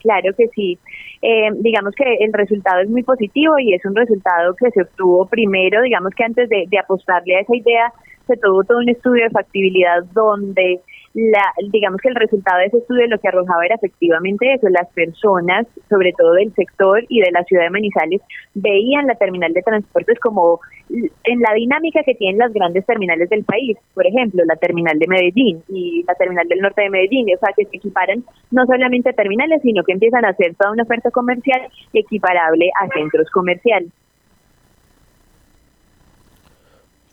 Claro 0.00 0.34
que 0.36 0.48
sí. 0.48 0.78
Eh, 1.22 1.48
digamos 1.60 1.94
que 1.94 2.04
el 2.20 2.32
resultado 2.32 2.80
es 2.80 2.90
muy 2.90 3.04
positivo 3.04 3.56
y 3.58 3.72
es 3.72 3.84
un 3.84 3.94
resultado 3.94 4.54
que 4.56 4.70
se 4.72 4.82
obtuvo 4.82 5.26
primero, 5.26 5.80
digamos 5.82 6.12
que 6.14 6.24
antes 6.24 6.48
de, 6.48 6.64
de 6.68 6.78
apostarle 6.78 7.36
a 7.36 7.40
esa 7.40 7.56
idea, 7.56 7.92
se 8.26 8.36
tuvo 8.36 8.64
todo 8.64 8.78
un 8.78 8.88
estudio 8.88 9.24
de 9.24 9.30
factibilidad 9.30 10.02
donde 10.12 10.80
la, 11.14 11.52
digamos 11.70 12.00
que 12.00 12.08
el 12.08 12.16
resultado 12.16 12.58
de 12.58 12.66
ese 12.66 12.78
estudio 12.78 13.06
lo 13.06 13.18
que 13.18 13.28
arrojaba 13.28 13.64
era 13.64 13.76
efectivamente 13.76 14.52
eso, 14.52 14.68
las 14.68 14.88
personas, 14.92 15.66
sobre 15.88 16.12
todo 16.12 16.32
del 16.32 16.52
sector 16.54 17.04
y 17.08 17.20
de 17.20 17.30
la 17.30 17.44
ciudad 17.44 17.64
de 17.64 17.70
Manizales, 17.70 18.20
veían 18.54 19.06
la 19.06 19.14
terminal 19.14 19.52
de 19.52 19.62
transportes 19.62 20.18
como 20.18 20.60
en 20.90 21.40
la 21.40 21.54
dinámica 21.54 22.02
que 22.04 22.16
tienen 22.16 22.38
las 22.38 22.52
grandes 22.52 22.84
terminales 22.84 23.30
del 23.30 23.44
país, 23.44 23.78
por 23.94 24.06
ejemplo, 24.06 24.42
la 24.44 24.56
terminal 24.56 24.98
de 24.98 25.06
Medellín 25.06 25.62
y 25.68 26.04
la 26.06 26.14
terminal 26.14 26.48
del 26.48 26.58
norte 26.58 26.82
de 26.82 26.90
Medellín, 26.90 27.28
o 27.34 27.38
sea, 27.38 27.54
que 27.56 27.64
se 27.64 27.76
equiparan 27.76 28.24
no 28.50 28.66
solamente 28.66 29.10
a 29.10 29.12
terminales, 29.12 29.62
sino 29.62 29.84
que 29.84 29.92
empiezan 29.92 30.24
a 30.24 30.30
hacer 30.30 30.56
toda 30.56 30.72
una 30.72 30.82
oferta 30.82 31.12
comercial 31.12 31.62
equiparable 31.92 32.70
a 32.80 32.88
centros 32.88 33.30
comerciales. 33.30 33.90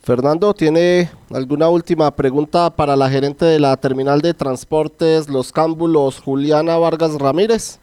Fernando, 0.03 0.55
¿tiene 0.55 1.11
alguna 1.31 1.69
última 1.69 2.09
pregunta 2.09 2.71
para 2.71 2.95
la 2.95 3.07
gerente 3.07 3.45
de 3.45 3.59
la 3.59 3.77
terminal 3.77 4.19
de 4.19 4.33
transportes 4.33 5.29
Los 5.29 5.51
Cámbulos, 5.51 6.19
Juliana 6.19 6.75
Vargas 6.77 7.13
Ramírez? 7.19 7.79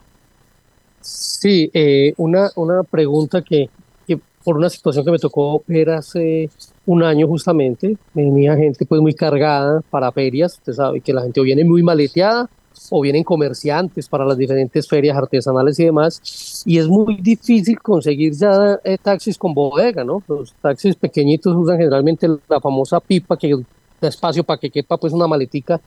Sí, 1.00 1.70
eh, 1.72 2.14
una, 2.16 2.50
una 2.56 2.82
pregunta 2.82 3.40
que, 3.40 3.70
que, 4.04 4.18
por 4.42 4.56
una 4.56 4.68
situación 4.68 5.04
que 5.04 5.12
me 5.12 5.18
tocó 5.20 5.62
ver 5.68 5.90
hace 5.90 6.50
un 6.86 7.04
año 7.04 7.28
justamente, 7.28 7.96
venía 8.12 8.56
gente 8.56 8.84
pues 8.84 9.00
muy 9.00 9.14
cargada 9.14 9.80
para 9.88 10.10
ferias, 10.10 10.54
usted 10.54 10.72
sabe 10.72 11.00
que 11.00 11.12
la 11.12 11.22
gente 11.22 11.40
viene 11.40 11.62
muy 11.62 11.84
maleteada 11.84 12.50
o 12.90 13.00
vienen 13.00 13.24
comerciantes 13.24 14.08
para 14.08 14.24
las 14.24 14.36
diferentes 14.36 14.88
ferias 14.88 15.16
artesanales 15.16 15.78
y 15.78 15.84
demás, 15.84 16.62
y 16.66 16.78
es 16.78 16.88
muy 16.88 17.16
difícil 17.16 17.78
conseguir 17.80 18.32
ya 18.34 18.78
eh, 18.84 18.98
taxis 19.00 19.36
con 19.36 19.54
bodega, 19.54 20.04
¿no? 20.04 20.22
Los 20.28 20.54
taxis 20.54 20.94
pequeñitos 20.94 21.54
usan 21.54 21.78
generalmente 21.78 22.28
la 22.48 22.60
famosa 22.60 23.00
pipa 23.00 23.36
que 23.36 23.54
da 24.00 24.08
espacio 24.08 24.44
para 24.44 24.58
que 24.58 24.70
quepa 24.70 24.96
pues 24.96 25.12
una 25.12 25.26
maletica 25.26 25.80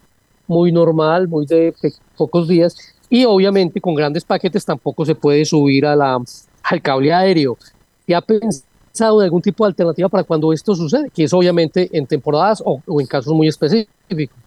muy 0.48 0.72
normal, 0.72 1.28
muy 1.28 1.46
de 1.46 1.74
pocos 2.18 2.48
días, 2.48 2.76
y 3.10 3.26
obviamente 3.26 3.80
con 3.80 3.96
grandes 3.96 4.24
paquetes 4.24 4.66
tampoco 4.66 5.06
se 5.06 5.16
puede 5.16 5.46
subir 5.46 5.86
al 5.86 6.82
cable 6.82 7.14
aéreo. 7.14 7.58
¿Y 8.08 8.14
ha 8.14 8.22
pensado 8.22 9.22
en 9.22 9.26
algún 9.26 9.42
tipo 9.42 9.64
de 9.64 9.70
alternativa 9.70 10.10
para 10.10 10.24
cuando 10.24 10.52
esto 10.52 10.76
sucede? 10.76 11.10
Que 11.10 11.24
es 11.24 11.34
obviamente 11.34 11.90
en 11.92 12.06
temporadas 12.06 12.62
o 12.66 12.82
en 13.00 13.08
casos 13.08 13.34
muy 13.34 13.48
específicos. 13.48 14.38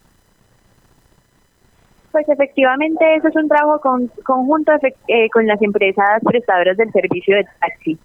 Pues 2.15 2.29
efectivamente 2.29 3.03
eso 3.17 3.27
es 3.27 3.35
un 3.35 3.49
trabajo 3.49 3.81
con, 3.81 4.07
conjunto 4.23 4.71
eh, 5.09 5.29
con 5.31 5.45
las 5.45 5.61
empresas 5.61 6.23
prestadoras 6.23 6.77
del 6.77 6.89
servicio 6.93 7.35
de 7.35 7.43
taxi. 7.59 7.99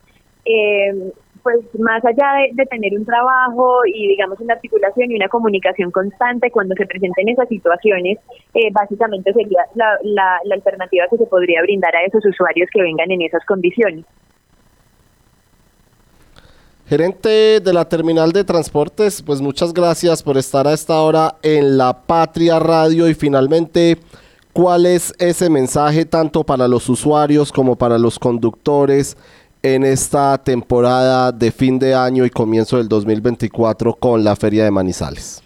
Eh, 0.44 1.12
pues 1.44 1.58
más 1.78 2.04
allá 2.04 2.42
de, 2.52 2.66
tener 2.66 2.98
un 2.98 3.06
trabajo 3.06 3.82
y 3.86 4.08
digamos 4.08 4.40
una 4.40 4.54
articulación 4.54 5.12
y 5.12 5.14
una 5.14 5.28
comunicación 5.28 5.92
constante 5.92 6.50
cuando 6.50 6.74
se 6.74 6.86
presenten 6.86 7.28
esas 7.28 7.46
situaciones, 7.46 8.18
eh, 8.54 8.72
básicamente 8.72 9.32
sería 9.32 9.62
la, 9.74 10.40
alternativa 10.50 11.06
que 11.08 11.16
se 11.16 11.26
podría 11.26 11.62
brindar 11.62 11.94
a 11.94 12.02
esos 12.02 12.26
usuarios 12.26 12.68
que 12.72 12.82
vengan 12.82 13.12
en 13.12 13.22
esas 13.22 13.44
condiciones. 13.46 14.04
Gerente 16.90 17.60
de 17.60 17.72
la 17.72 17.84
terminal 17.88 18.32
de 18.32 18.42
transportes, 18.42 19.22
pues 19.22 19.40
muchas 19.40 19.72
gracias 19.72 20.24
por 20.24 20.36
estar 20.36 20.66
a 20.66 20.72
esta 20.72 21.00
hora 21.02 21.36
en 21.40 21.78
la 21.78 22.02
Patria 22.02 22.58
Radio 22.58 23.08
y 23.08 23.14
finalmente, 23.14 23.96
¿cuál 24.52 24.86
es 24.86 25.14
ese 25.20 25.48
mensaje 25.50 26.04
tanto 26.04 26.42
para 26.42 26.66
los 26.66 26.88
usuarios 26.88 27.52
como 27.52 27.76
para 27.76 27.96
los 27.96 28.18
conductores 28.18 29.16
en 29.62 29.84
esta 29.84 30.36
temporada 30.38 31.30
de 31.30 31.52
fin 31.52 31.78
de 31.78 31.94
año 31.94 32.24
y 32.24 32.30
comienzo 32.30 32.78
del 32.78 32.88
2024 32.88 33.94
con 33.94 34.24
la 34.24 34.34
Feria 34.34 34.64
de 34.64 34.72
Manizales? 34.72 35.44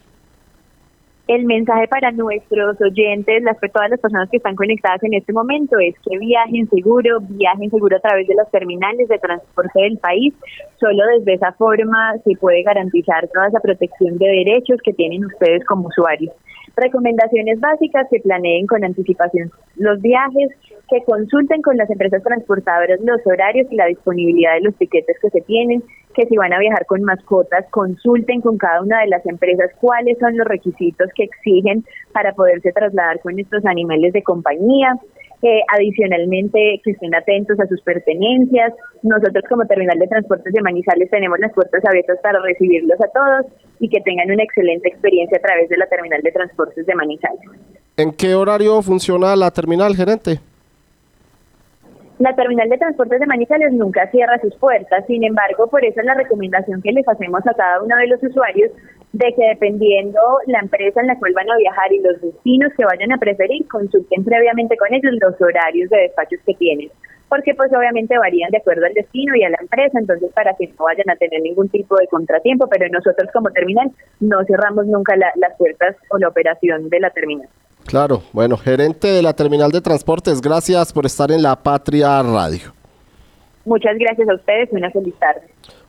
El 1.27 1.47
mensaje 1.47 1.89
para 1.89 2.13
nuestros 2.13 2.79
oyentes, 2.83 3.43
las, 3.43 3.59
todas 3.59 3.89
las 3.89 3.99
personas 3.99 4.29
que 4.29 4.37
están 4.37 4.55
conectadas 4.55 5.03
en 5.05 5.15
este 5.15 5.33
momento, 5.33 5.79
es 5.79 5.95
que 6.01 6.19
viajen 6.19 6.69
seguro, 6.69 7.19
viajen 7.21 7.71
seguro 7.71 7.97
a 7.97 8.01
través 8.01 8.29
de 8.29 8.35
los 8.35 8.51
terminales 8.51 9.09
de 9.09 9.19
transporte 9.19 9.81
del 9.81 9.97
país. 9.97 10.35
Solo 10.79 11.03
desde 11.19 11.35
esa 11.35 11.53
forma 11.53 12.15
se 12.25 12.37
puede 12.37 12.63
garantizar 12.63 13.27
toda 13.29 13.49
esa 13.49 13.61
protección 13.61 14.19
de 14.19 14.27
derechos 14.27 14.81
que 14.85 14.93
tienen 14.93 15.25
ustedes 15.25 15.65
como 15.65 15.89
usuarios. 15.89 16.35
Recomendaciones 16.77 17.59
básicas 17.59 18.07
que 18.11 18.21
planeen 18.21 18.67
con 18.67 18.85
anticipación 18.85 19.51
los 19.77 20.01
viajes, 20.03 20.51
que 20.89 21.03
consulten 21.05 21.63
con 21.63 21.77
las 21.77 21.91
empresas 21.91 22.23
transportadoras 22.23 23.01
los 23.01 23.21
horarios 23.27 23.67
y 23.71 23.77
la 23.77 23.87
disponibilidad 23.87 24.55
de 24.55 24.63
los 24.63 24.75
tiquetes 24.77 25.17
que 25.21 25.31
se 25.31 25.41
tienen, 25.43 25.83
que 26.15 26.27
si 26.27 26.37
van 26.37 26.53
a 26.53 26.59
viajar 26.59 26.87
con 26.87 27.03
mascotas, 27.03 27.65
consulten 27.71 28.41
con 28.41 28.59
cada 28.59 28.83
una 28.83 29.01
de 29.01 29.09
las 29.09 29.25
empresas 29.27 29.71
cuáles 29.81 30.19
son 30.19 30.37
los 30.37 30.47
requisitos 30.47 31.09
que 31.15 31.25
exigen 31.25 31.85
para 32.13 32.33
poderse 32.33 32.73
trasladar 32.73 33.21
con 33.21 33.39
estos 33.39 33.65
animales 33.67 34.13
de 34.13 34.23
compañía. 34.23 34.99
Eh, 35.43 35.61
adicionalmente, 35.77 36.81
que 36.83 36.93
estén 36.93 37.15
atentos 37.15 37.61
a 37.61 37.67
sus 37.67 37.79
pertenencias. 37.83 38.73
Nosotros 39.03 39.45
como 39.47 39.67
Terminal 39.67 39.99
de 39.99 40.07
Transportes 40.07 40.51
de 40.51 40.63
Manizales 40.63 41.11
tenemos 41.11 41.39
las 41.39 41.53
puertas 41.53 41.85
abiertas 41.85 42.19
para 42.23 42.41
recibirlos 42.41 42.99
a 42.99 43.09
todos 43.09 43.53
y 43.79 43.91
que 43.91 44.01
tengan 44.01 44.31
una 44.31 44.43
excelente 44.43 44.89
experiencia 44.89 45.37
a 45.37 45.43
través 45.43 45.69
de 45.69 45.77
la 45.77 45.87
Terminal 45.87 46.23
de 46.23 46.33
Transportes 46.33 46.87
de 46.87 46.95
Manizales. 46.95 47.43
¿En 47.99 48.13
qué 48.13 48.35
horario 48.35 48.81
funciona 48.81 49.37
la 49.37 49.51
terminal, 49.51 49.95
gerente? 49.95 50.41
La 52.25 52.35
terminal 52.35 52.71
de 52.71 52.79
transportes 52.79 53.21
de 53.21 53.27
Manizales 53.27 53.71
nunca 53.75 54.11
cierra 54.11 54.41
sus 54.41 54.57
puertas, 54.57 55.05
sin 55.07 55.25
embargo, 55.25 55.67
por 55.69 55.85
eso 55.85 56.01
es 56.01 56.07
la 56.07 56.15
recomendación 56.15 56.81
que 56.81 56.91
les 56.91 57.07
hacemos 57.07 57.47
a 57.47 57.53
cada 57.53 57.83
uno 57.83 57.95
de 57.99 58.07
los 58.07 58.23
usuarios 58.23 58.71
de 59.13 59.35
que 59.37 59.49
dependiendo 59.49 60.19
la 60.47 60.61
empresa 60.61 61.03
en 61.03 61.09
la 61.09 61.19
cual 61.19 61.35
van 61.35 61.51
a 61.51 61.59
viajar 61.59 61.93
y 61.93 62.01
los 62.01 62.19
destinos 62.23 62.73
que 62.79 62.87
vayan 62.87 63.13
a 63.13 63.19
preferir, 63.19 63.69
consulten 63.69 64.25
previamente 64.25 64.75
con 64.79 64.95
ellos 64.95 65.13
los 65.21 65.39
horarios 65.39 65.91
de 65.91 65.99
despachos 65.99 66.41
que 66.47 66.55
tienen, 66.55 66.89
porque 67.29 67.53
pues 67.53 67.71
obviamente 67.77 68.17
varían 68.17 68.51
de 68.51 68.57
acuerdo 68.57 68.87
al 68.87 68.95
destino 68.95 69.37
y 69.37 69.45
a 69.45 69.51
la 69.51 69.59
empresa, 69.61 69.99
entonces 69.99 70.33
para 70.33 70.55
que 70.55 70.69
no 70.69 70.85
vayan 70.87 71.11
a 71.11 71.17
tener 71.17 71.43
ningún 71.43 71.69
tipo 71.69 71.95
de 71.99 72.07
contratiempo, 72.07 72.67
pero 72.71 72.89
nosotros 72.89 73.29
como 73.35 73.51
terminal 73.51 73.91
no 74.21 74.43
cerramos 74.47 74.87
nunca 74.87 75.15
las 75.15 75.59
puertas 75.59 75.95
o 76.09 76.17
la 76.17 76.29
operación 76.29 76.89
de 76.89 77.01
la 77.01 77.11
terminal. 77.11 77.51
Claro, 77.87 78.23
bueno, 78.33 78.57
gerente 78.57 79.09
de 79.09 79.23
la 79.23 79.35
terminal 79.35 79.71
de 79.71 79.81
transportes, 79.81 80.41
gracias 80.41 80.93
por 80.93 81.07
estar 81.07 81.31
en 81.31 81.43
la 81.43 81.63
Patria 81.63 82.23
Radio. 82.23 82.73
Muchas 83.65 83.97
gracias 83.99 84.29
a 84.29 84.35
ustedes 84.35 84.69
y 84.73 84.77
una 84.77 84.91
feliz 84.91 85.15
tarde. 85.19 85.43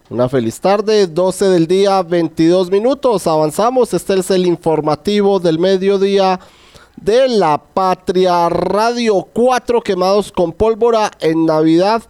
Una 0.10 0.30
feliz 0.30 0.60
tarde, 0.62 1.08
12 1.08 1.46
del 1.46 1.68
día, 1.68 2.04
22 2.04 2.70
minutos. 2.70 3.26
Avanzamos. 3.26 3.94
Este 3.94 4.14
es 4.14 4.30
el 4.30 4.46
informativo 4.46 5.40
del 5.40 5.58
mediodía 5.58 6.40
de 6.96 7.28
la 7.28 7.58
Patria 7.58 8.48
Radio. 8.50 9.28
Cuatro 9.34 9.82
quemados 9.82 10.32
con 10.32 10.54
pólvora 10.54 11.10
en 11.22 11.46
Navidad 11.46 12.04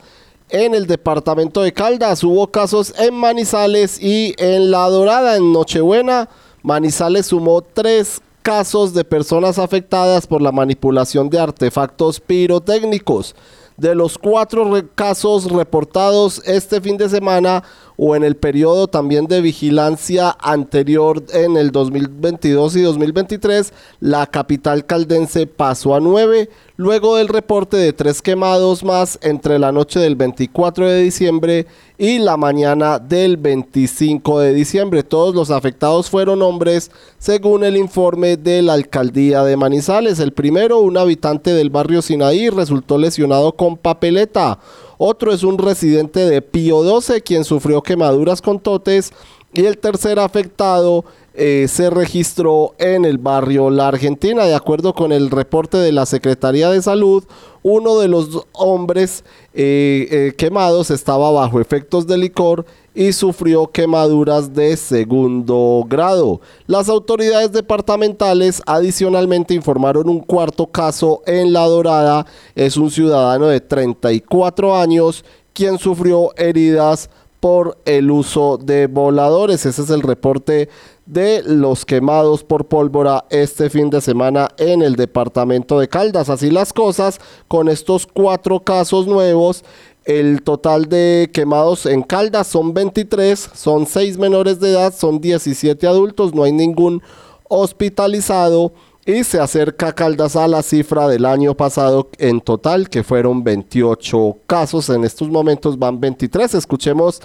en 0.49 0.75
el 0.75 0.87
departamento 0.87 1.61
de 1.61 1.73
Caldas. 1.73 2.23
Hubo 2.23 2.47
casos 2.47 2.93
en 2.99 3.13
Manizales 3.15 4.01
y 4.01 4.35
en 4.37 4.71
La 4.71 4.87
Dorada 4.89 5.37
en 5.37 5.53
Nochebuena. 5.53 6.29
Manizales 6.63 7.27
sumó 7.27 7.61
tres 7.61 8.21
casos 8.45 8.93
de 8.93 9.03
personas 9.03 9.57
afectadas 9.57 10.27
por 10.27 10.39
la 10.39 10.51
manipulación 10.51 11.31
de 11.31 11.39
artefactos 11.39 12.19
pirotécnicos. 12.19 13.35
De 13.75 13.95
los 13.95 14.19
cuatro 14.19 14.71
casos 14.93 15.51
reportados 15.51 16.43
este 16.45 16.79
fin 16.79 16.95
de 16.95 17.09
semana, 17.09 17.63
o 17.97 18.15
en 18.15 18.23
el 18.23 18.35
periodo 18.35 18.87
también 18.87 19.27
de 19.27 19.41
vigilancia 19.41 20.35
anterior 20.39 21.23
en 21.33 21.57
el 21.57 21.71
2022 21.71 22.75
y 22.75 22.81
2023, 22.81 23.73
la 23.99 24.25
capital 24.27 24.85
caldense 24.85 25.47
pasó 25.47 25.95
a 25.95 25.99
9, 25.99 26.49
luego 26.77 27.15
del 27.15 27.27
reporte 27.27 27.77
de 27.77 27.93
tres 27.93 28.21
quemados 28.21 28.83
más 28.83 29.17
entre 29.21 29.59
la 29.59 29.71
noche 29.71 29.99
del 29.99 30.15
24 30.15 30.87
de 30.87 31.01
diciembre 31.01 31.67
y 31.97 32.19
la 32.19 32.35
mañana 32.37 32.99
del 32.99 33.37
25 33.37 34.39
de 34.39 34.53
diciembre. 34.53 35.03
Todos 35.03 35.33
los 35.33 35.51
afectados 35.51 36.09
fueron 36.09 36.41
hombres, 36.41 36.91
según 37.17 37.63
el 37.63 37.77
informe 37.77 38.37
de 38.37 38.61
la 38.61 38.73
alcaldía 38.73 39.43
de 39.43 39.57
Manizales. 39.57 40.19
El 40.19 40.33
primero, 40.33 40.79
un 40.79 40.97
habitante 40.97 41.53
del 41.53 41.69
barrio 41.69 42.01
Sinaí, 42.01 42.49
resultó 42.49 42.97
lesionado 42.97 43.53
con 43.53 43.77
papeleta. 43.77 44.59
Otro 44.97 45.33
es 45.33 45.43
un 45.43 45.57
residente 45.57 46.21
de 46.21 46.41
Pío 46.41 46.83
12, 46.83 47.21
quien 47.21 47.43
sufrió 47.43 47.81
quemaduras 47.81 48.41
con 48.41 48.59
totes. 48.59 49.11
Y 49.53 49.65
el 49.65 49.77
tercer 49.77 50.19
afectado 50.19 51.05
eh, 51.33 51.67
se 51.69 51.89
registró 51.89 52.75
en 52.77 53.05
el 53.05 53.17
barrio 53.17 53.69
La 53.69 53.89
Argentina. 53.89 54.45
De 54.45 54.55
acuerdo 54.55 54.93
con 54.93 55.11
el 55.11 55.31
reporte 55.31 55.77
de 55.77 55.91
la 55.91 56.05
Secretaría 56.05 56.69
de 56.69 56.81
Salud, 56.81 57.23
uno 57.63 57.99
de 57.99 58.07
los 58.07 58.45
hombres 58.53 59.23
eh, 59.53 60.07
eh, 60.11 60.33
quemados 60.37 60.91
estaba 60.91 61.31
bajo 61.31 61.59
efectos 61.59 62.07
de 62.07 62.17
licor 62.17 62.65
y 62.95 63.11
sufrió 63.11 63.67
quemaduras 63.67 64.53
de 64.53 64.75
segundo 64.77 65.85
grado. 65.87 66.39
Las 66.65 66.89
autoridades 66.89 67.51
departamentales 67.51 68.63
adicionalmente 68.65 69.53
informaron 69.53 70.09
un 70.09 70.21
cuarto 70.21 70.65
caso 70.67 71.21
en 71.27 71.53
La 71.53 71.67
Dorada. 71.67 72.25
Es 72.55 72.77
un 72.77 72.89
ciudadano 72.89 73.47
de 73.47 73.59
34 73.59 74.75
años 74.75 75.25
quien 75.53 75.77
sufrió 75.77 76.33
heridas 76.37 77.09
por 77.45 77.77
el 77.85 78.09
uso 78.09 78.57
de 78.57 78.87
voladores. 78.87 79.65
Ese 79.65 79.83
es 79.83 79.89
el 79.89 80.01
reporte 80.01 80.67
de 81.05 81.43
los 81.45 81.85
quemados 81.85 82.43
por 82.43 82.65
pólvora 82.65 83.25
este 83.29 83.69
fin 83.69 83.91
de 83.91 84.01
semana 84.01 84.49
en 84.57 84.81
el 84.81 84.95
departamento 84.95 85.79
de 85.79 85.87
Caldas. 85.87 86.29
Así 86.29 86.49
las 86.49 86.73
cosas, 86.73 87.19
con 87.47 87.69
estos 87.69 88.07
cuatro 88.07 88.61
casos 88.61 89.05
nuevos, 89.05 89.63
el 90.05 90.43
total 90.43 90.85
de 90.85 91.29
quemados 91.33 91.87
en 91.87 92.03
Caldas 92.03 92.47
son 92.47 92.73
23, 92.73 93.49
son 93.53 93.87
6 93.87 94.17
menores 94.19 94.59
de 94.59 94.71
edad, 94.71 94.93
son 94.95 95.19
17 95.19 95.87
adultos, 95.87 96.33
no 96.33 96.43
hay 96.43 96.51
ningún 96.51 97.01
hospitalizado 97.49 98.71
y 99.05 99.23
se 99.23 99.39
acerca 99.39 99.93
Caldas 99.93 100.35
a 100.35 100.47
la 100.47 100.63
cifra 100.63 101.07
del 101.07 101.25
año 101.25 101.55
pasado 101.55 102.09
en 102.17 102.39
total, 102.41 102.89
que 102.89 103.03
fueron 103.03 103.43
28 103.43 104.37
casos. 104.47 104.89
En 104.89 105.03
estos 105.03 105.29
momentos 105.29 105.77
van 105.77 105.99
23. 105.99 106.55
Escuchemos 106.55 107.21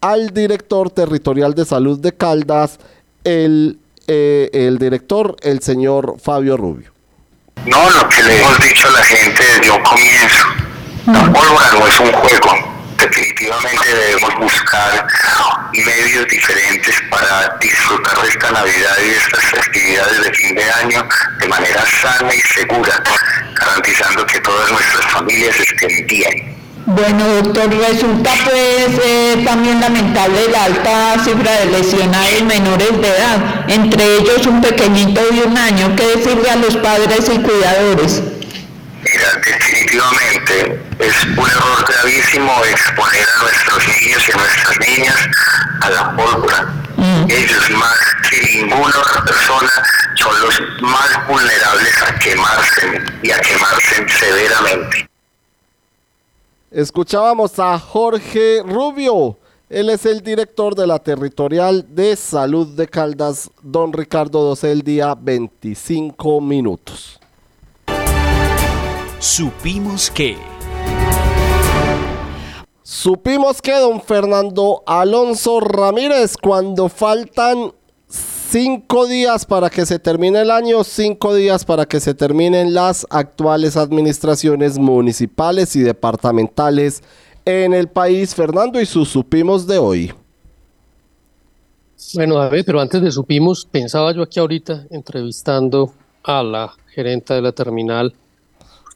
al 0.00 0.30
director 0.30 0.90
territorial 0.90 1.54
de 1.54 1.64
salud 1.64 1.98
de 1.98 2.12
Caldas, 2.12 2.78
el, 3.24 3.78
eh, 4.08 4.50
el 4.52 4.78
director, 4.78 5.36
el 5.42 5.60
señor 5.60 6.16
Fabio 6.18 6.56
Rubio. 6.56 6.92
No, 7.66 7.78
lo 7.90 8.08
que 8.08 8.22
le 8.22 8.38
hemos 8.38 8.58
dicho 8.58 8.88
a 8.88 8.90
la 8.90 9.04
gente 9.04 9.42
desde 9.42 9.70
un 9.70 9.82
comienzo 9.82 10.61
la 11.06 11.32
pólvora 11.32 11.72
no 11.72 11.86
es 11.86 12.00
un 12.00 12.12
juego. 12.12 12.72
Definitivamente 12.98 13.94
debemos 13.94 14.34
buscar 14.38 15.06
medios 15.72 16.26
diferentes 16.28 16.94
para 17.10 17.56
disfrutar 17.60 18.22
de 18.22 18.28
esta 18.28 18.50
Navidad 18.52 18.96
y 18.98 19.08
de 19.08 19.16
estas 19.16 19.44
festividades 19.44 20.22
de 20.22 20.32
fin 20.32 20.54
de 20.54 20.70
año 20.70 21.08
de 21.40 21.48
manera 21.48 21.84
sana 22.00 22.34
y 22.34 22.40
segura, 22.40 23.02
garantizando 23.58 24.26
que 24.26 24.40
todas 24.40 24.70
nuestras 24.70 25.12
familias 25.12 25.56
estén 25.58 26.06
bien. 26.06 26.62
Bueno, 26.84 27.26
doctor, 27.42 27.70
resulta 27.70 28.32
pues 28.44 29.00
eh, 29.04 29.42
también 29.44 29.80
lamentable 29.80 30.48
la 30.50 30.64
alta 30.64 31.24
cifra 31.24 31.60
de 31.60 31.66
lesionados 31.66 32.42
menores 32.42 33.00
de 33.00 33.08
edad, 33.08 33.64
entre 33.68 34.16
ellos 34.16 34.46
un 34.46 34.60
pequeñito 34.60 35.20
de 35.30 35.42
un 35.42 35.56
año. 35.56 35.94
¿Qué 35.96 36.04
decirle 36.16 36.50
a 36.50 36.56
los 36.56 36.76
padres 36.76 37.30
y 37.32 37.38
cuidadores? 37.38 38.22
Mira, 39.02 39.32
definitivamente 39.44 40.80
es 41.00 41.24
un 41.24 41.38
error 41.38 41.84
gravísimo 41.88 42.52
exponer 42.64 43.26
a 43.36 43.42
nuestros 43.42 43.88
niños 43.88 44.28
y 44.28 44.32
a 44.32 44.36
nuestras 44.36 44.78
niñas 44.88 45.28
a 45.80 45.90
la 45.90 46.16
pólvora. 46.16 46.62
Mm. 46.96 47.26
Ellos 47.28 47.70
más 47.70 47.98
que 48.30 48.58
ninguna 48.58 48.96
otra 48.96 49.24
persona 49.24 49.70
son 50.14 50.40
los 50.40 50.60
más 50.82 51.26
vulnerables 51.26 52.02
a 52.02 52.18
quemarse 52.18 53.02
y 53.22 53.30
a 53.32 53.38
quemarse 53.40 54.08
severamente. 54.08 55.08
Escuchábamos 56.70 57.58
a 57.58 57.78
Jorge 57.78 58.62
Rubio. 58.64 59.36
Él 59.68 59.90
es 59.90 60.06
el 60.06 60.22
director 60.22 60.74
de 60.74 60.86
la 60.86 60.98
Territorial 60.98 61.84
de 61.88 62.14
Salud 62.14 62.68
de 62.76 62.86
Caldas, 62.86 63.50
don 63.62 63.92
Ricardo 63.92 64.42
Dosel, 64.42 64.82
día 64.82 65.14
25 65.18 66.40
minutos. 66.40 67.21
Supimos 69.22 70.10
que... 70.10 70.36
Supimos 72.82 73.62
que 73.62 73.72
don 73.78 74.00
Fernando 74.00 74.82
Alonso 74.84 75.60
Ramírez, 75.60 76.36
cuando 76.36 76.88
faltan 76.88 77.70
cinco 78.08 79.06
días 79.06 79.46
para 79.46 79.70
que 79.70 79.86
se 79.86 80.00
termine 80.00 80.40
el 80.40 80.50
año, 80.50 80.82
cinco 80.82 81.36
días 81.36 81.64
para 81.64 81.86
que 81.86 82.00
se 82.00 82.14
terminen 82.14 82.74
las 82.74 83.06
actuales 83.10 83.76
administraciones 83.76 84.76
municipales 84.76 85.76
y 85.76 85.82
departamentales 85.82 87.04
en 87.44 87.74
el 87.74 87.86
país. 87.86 88.34
Fernando, 88.34 88.80
y 88.80 88.86
sus 88.86 89.08
supimos 89.08 89.68
de 89.68 89.78
hoy. 89.78 90.12
Bueno, 92.14 92.38
a 92.38 92.48
ver, 92.48 92.64
pero 92.64 92.80
antes 92.80 93.00
de 93.00 93.12
supimos, 93.12 93.68
pensaba 93.70 94.12
yo 94.12 94.22
aquí 94.22 94.40
ahorita 94.40 94.88
entrevistando 94.90 95.92
a 96.24 96.42
la 96.42 96.74
gerenta 96.88 97.36
de 97.36 97.42
la 97.42 97.52
terminal 97.52 98.16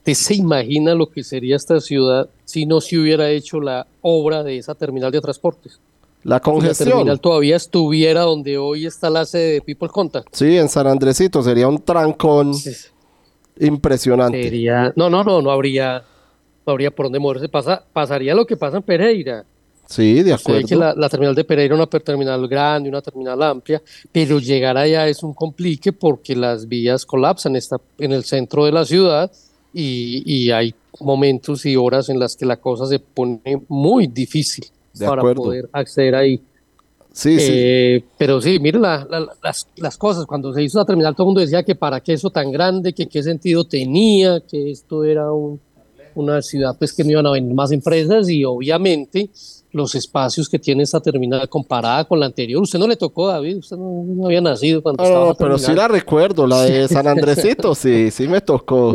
¿Usted 0.06 0.14
se 0.14 0.34
imagina 0.36 0.94
lo 0.94 1.10
que 1.10 1.24
sería 1.24 1.56
esta 1.56 1.80
ciudad 1.80 2.28
si 2.44 2.64
no 2.64 2.80
se 2.80 2.96
hubiera 2.96 3.28
hecho 3.28 3.60
la 3.60 3.88
obra 4.02 4.44
de 4.44 4.56
esa 4.56 4.76
terminal 4.76 5.10
de 5.10 5.20
transportes? 5.20 5.80
La 6.22 6.38
congestión. 6.38 6.90
La 6.90 6.94
terminal 6.94 7.20
todavía 7.20 7.56
estuviera 7.56 8.20
donde 8.20 8.56
hoy 8.56 8.86
está 8.86 9.10
la 9.10 9.24
sede 9.24 9.54
de 9.54 9.60
People 9.62 9.88
Contact. 9.88 10.28
Sí, 10.30 10.58
en 10.58 10.68
San 10.68 10.86
Andresito 10.86 11.42
sería 11.42 11.66
un 11.66 11.82
trancón 11.82 12.52
impresionante. 13.58 14.44
Sería, 14.44 14.92
no, 14.94 15.10
no, 15.10 15.24
no, 15.24 15.42
no 15.42 15.50
habría, 15.50 16.04
no 16.64 16.72
habría 16.72 16.92
por 16.92 17.06
dónde 17.06 17.18
moverse. 17.18 17.48
Pasa, 17.48 17.82
pasaría 17.92 18.32
lo 18.32 18.46
que 18.46 18.56
pasa 18.56 18.76
en 18.76 18.84
Pereira. 18.84 19.44
Sí, 19.86 20.22
de 20.22 20.34
acuerdo. 20.34 20.68
que 20.68 20.76
la, 20.76 20.94
la, 20.94 21.08
terminal 21.08 21.34
de 21.34 21.42
Pereira 21.42 21.74
es 21.74 21.80
una 21.80 21.86
terminal 21.88 22.46
grande, 22.46 22.88
una 22.88 23.02
terminal 23.02 23.42
amplia, 23.42 23.82
pero 24.12 24.38
llegar 24.38 24.76
allá 24.76 25.08
es 25.08 25.24
un 25.24 25.34
complique 25.34 25.92
porque 25.92 26.36
las 26.36 26.68
vías 26.68 27.04
colapsan. 27.04 27.56
Está 27.56 27.80
en 27.98 28.12
el 28.12 28.22
centro 28.22 28.66
de 28.66 28.70
la 28.70 28.84
ciudad 28.84 29.32
y, 29.78 30.50
hay 30.50 30.74
momentos 31.00 31.66
y 31.66 31.76
horas 31.76 32.08
en 32.08 32.18
las 32.18 32.36
que 32.36 32.46
la 32.46 32.56
cosa 32.56 32.86
se 32.86 32.98
pone 32.98 33.62
muy 33.68 34.06
difícil 34.06 34.66
para 34.98 35.22
poder 35.34 35.68
acceder 35.72 36.14
ahí. 36.14 36.40
Sí, 37.12 37.40
sí. 37.40 37.52
Eh, 37.52 38.04
pero 38.18 38.40
sí, 38.42 38.58
mire 38.58 38.78
las, 38.78 39.06
las, 39.76 39.96
cosas. 39.96 40.26
Cuando 40.26 40.52
se 40.52 40.62
hizo 40.62 40.78
la 40.78 40.84
terminal, 40.84 41.14
todo 41.14 41.24
el 41.24 41.28
mundo 41.28 41.40
decía 41.40 41.62
que 41.62 41.74
para 41.74 42.00
qué 42.00 42.12
eso 42.12 42.28
tan 42.30 42.52
grande, 42.52 42.92
que 42.92 43.06
qué 43.06 43.22
sentido 43.22 43.64
tenía, 43.64 44.40
que 44.40 44.70
esto 44.70 45.02
era 45.02 45.32
un, 45.32 45.58
una 46.14 46.42
ciudad 46.42 46.76
pues 46.78 46.92
que 46.92 47.04
no 47.04 47.10
iban 47.10 47.26
a 47.26 47.30
venir 47.30 47.54
más 47.54 47.72
empresas 47.72 48.28
y 48.28 48.44
obviamente 48.44 49.30
los 49.72 49.94
espacios 49.94 50.48
que 50.48 50.58
tiene 50.58 50.82
esta 50.82 51.00
terminal 51.00 51.48
comparada 51.48 52.04
con 52.04 52.18
la 52.18 52.26
anterior. 52.26 52.62
Usted 52.62 52.78
no 52.78 52.88
le 52.88 52.96
tocó, 52.96 53.28
David, 53.28 53.58
usted 53.58 53.76
no, 53.76 54.26
había 54.26 54.40
nacido 54.40 54.82
cuando 54.82 55.02
estaba. 55.02 55.26
No, 55.26 55.34
pero 55.34 55.58
sí 55.58 55.72
la 55.74 55.86
recuerdo, 55.86 56.46
la 56.46 56.62
de 56.62 56.88
San 56.88 57.06
Andresito, 57.06 57.74
sí, 57.74 58.10
sí 58.10 58.26
me 58.26 58.40
tocó. 58.40 58.94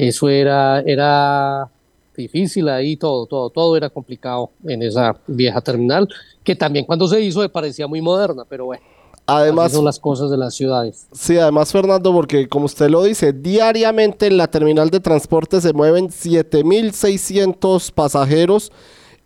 Eso 0.00 0.28
era, 0.28 0.80
era 0.86 1.68
difícil 2.16 2.68
ahí, 2.68 2.96
todo, 2.96 3.26
todo, 3.26 3.50
todo 3.50 3.76
era 3.76 3.90
complicado 3.90 4.52
en 4.64 4.80
esa 4.84 5.16
vieja 5.26 5.60
terminal, 5.60 6.08
que 6.44 6.54
también 6.54 6.84
cuando 6.84 7.08
se 7.08 7.20
hizo 7.20 7.40
me 7.40 7.48
parecía 7.48 7.88
muy 7.88 8.00
moderna, 8.00 8.44
pero 8.48 8.66
bueno. 8.66 8.80
Además, 9.26 9.72
son 9.72 9.84
las 9.84 9.98
cosas 9.98 10.30
de 10.30 10.36
las 10.36 10.54
ciudades. 10.54 11.08
Sí, 11.10 11.36
además, 11.36 11.72
Fernando, 11.72 12.12
porque 12.12 12.48
como 12.48 12.66
usted 12.66 12.88
lo 12.88 13.02
dice, 13.02 13.32
diariamente 13.32 14.28
en 14.28 14.36
la 14.36 14.46
terminal 14.46 14.88
de 14.88 15.00
transporte 15.00 15.60
se 15.60 15.72
mueven 15.72 16.10
7.600 16.10 17.90
pasajeros 17.90 18.70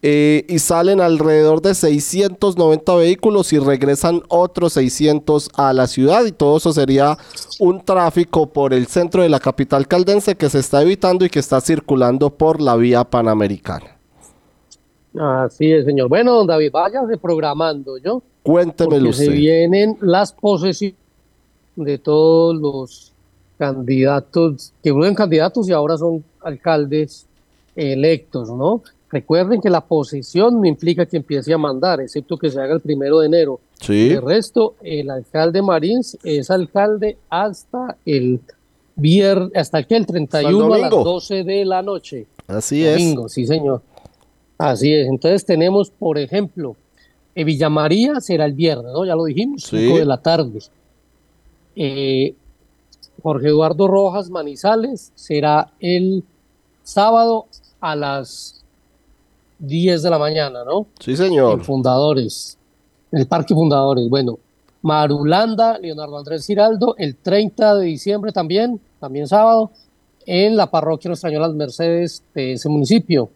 eh, 0.05 0.44
y 0.48 0.59
salen 0.59 1.00
alrededor 1.00 1.62
de 1.62 1.76
690 1.76 2.94
vehículos 2.96 3.53
y 3.53 3.61
regresan 3.61 4.20
otros 4.28 4.72
600 4.72 5.50
a 5.55 5.72
la 5.72 5.86
ciudad 5.86 6.24
y 6.24 6.32
todo 6.32 6.57
eso 6.57 6.72
sería 6.72 7.16
un 7.61 7.84
tráfico 7.84 8.48
por 8.48 8.74
el 8.74 8.88
centro 8.88 9.22
de 9.22 9.28
la 9.28 9.38
capital 9.38 9.86
caldense 9.86 10.34
que 10.34 10.50
se 10.50 10.59
está 10.59 10.82
evitando 10.82 11.24
y 11.24 11.30
que 11.30 11.38
está 11.38 11.61
circulando 11.61 12.30
por 12.30 12.61
la 12.61 12.74
vía 12.74 13.05
panamericana. 13.05 13.96
Así 15.18 15.70
es, 15.70 15.84
señor. 15.84 16.09
Bueno, 16.09 16.34
don 16.34 16.46
David, 16.48 16.72
váyase 16.72 17.16
programando, 17.18 17.96
¿yo? 17.98 18.22
Cuéntemelo 18.42 19.11
usted. 19.11 19.26
Se 19.26 19.30
vienen 19.30 19.96
las 20.00 20.32
posesiones 20.32 20.96
de 21.76 21.98
todos 21.98 22.57
los 22.57 23.12
candidatos, 23.57 24.72
que 24.82 24.92
fueron 24.92 25.14
candidatos 25.14 25.68
y 25.68 25.72
ahora 25.72 25.96
son 25.96 26.24
alcaldes 26.40 27.26
electos, 27.76 28.50
¿no? 28.50 28.82
Recuerden 29.12 29.60
que 29.60 29.68
la 29.68 29.82
posesión 29.82 30.58
no 30.58 30.66
implica 30.66 31.04
que 31.04 31.18
empiece 31.18 31.52
a 31.52 31.58
mandar, 31.58 32.00
excepto 32.00 32.38
que 32.38 32.50
se 32.50 32.58
haga 32.58 32.72
el 32.72 32.80
primero 32.80 33.20
de 33.20 33.26
enero. 33.26 33.60
Sí. 33.78 34.08
El 34.08 34.22
resto, 34.22 34.74
el 34.82 35.10
alcalde 35.10 35.60
Marins 35.60 36.16
es 36.24 36.50
alcalde 36.50 37.18
hasta 37.28 37.98
el 38.06 38.40
viernes, 38.96 39.54
hasta 39.54 39.82
que 39.82 39.96
el 39.96 40.06
31 40.06 40.72
a 40.72 40.78
las 40.78 40.90
12 40.90 41.44
de 41.44 41.64
la 41.66 41.82
noche. 41.82 42.26
Así 42.46 42.84
Domingo, 42.84 43.28
sí, 43.28 43.46
señor. 43.46 43.82
Así 44.56 44.94
es. 44.94 45.06
Entonces 45.06 45.44
tenemos, 45.44 45.90
por 45.90 46.16
ejemplo, 46.16 46.74
eh, 47.34 47.44
Villa 47.44 47.68
María 47.68 48.18
será 48.18 48.46
el 48.46 48.54
viernes, 48.54 48.92
¿no? 48.94 49.04
Ya 49.04 49.14
lo 49.14 49.24
dijimos, 49.24 49.64
5 49.64 49.98
de 49.98 50.04
la 50.06 50.22
tarde. 50.22 50.58
Eh, 51.76 52.34
Jorge 53.22 53.48
Eduardo 53.48 53.88
Rojas 53.88 54.30
Manizales 54.30 55.12
será 55.14 55.70
el 55.80 56.24
sábado 56.82 57.46
a 57.78 57.94
las 57.94 58.61
10 59.62 60.02
de 60.02 60.10
la 60.10 60.18
mañana, 60.18 60.64
¿no? 60.64 60.86
Sí, 60.98 61.16
señor. 61.16 61.54
En 61.54 61.64
Fundadores, 61.64 62.58
en 63.12 63.20
el 63.20 63.26
Parque 63.26 63.54
Fundadores. 63.54 64.08
Bueno, 64.08 64.38
Marulanda, 64.82 65.78
Leonardo 65.78 66.18
Andrés 66.18 66.44
Giraldo, 66.44 66.96
el 66.98 67.14
30 67.16 67.76
de 67.76 67.84
diciembre 67.86 68.32
también, 68.32 68.80
también 68.98 69.28
sábado, 69.28 69.70
en 70.26 70.56
la 70.56 70.70
parroquia 70.70 71.08
Nuestra 71.08 71.30
Señora 71.30 71.46
las 71.46 71.56
Mercedes 71.56 72.24
de 72.34 72.54
ese 72.54 72.68
municipio. 72.68 73.30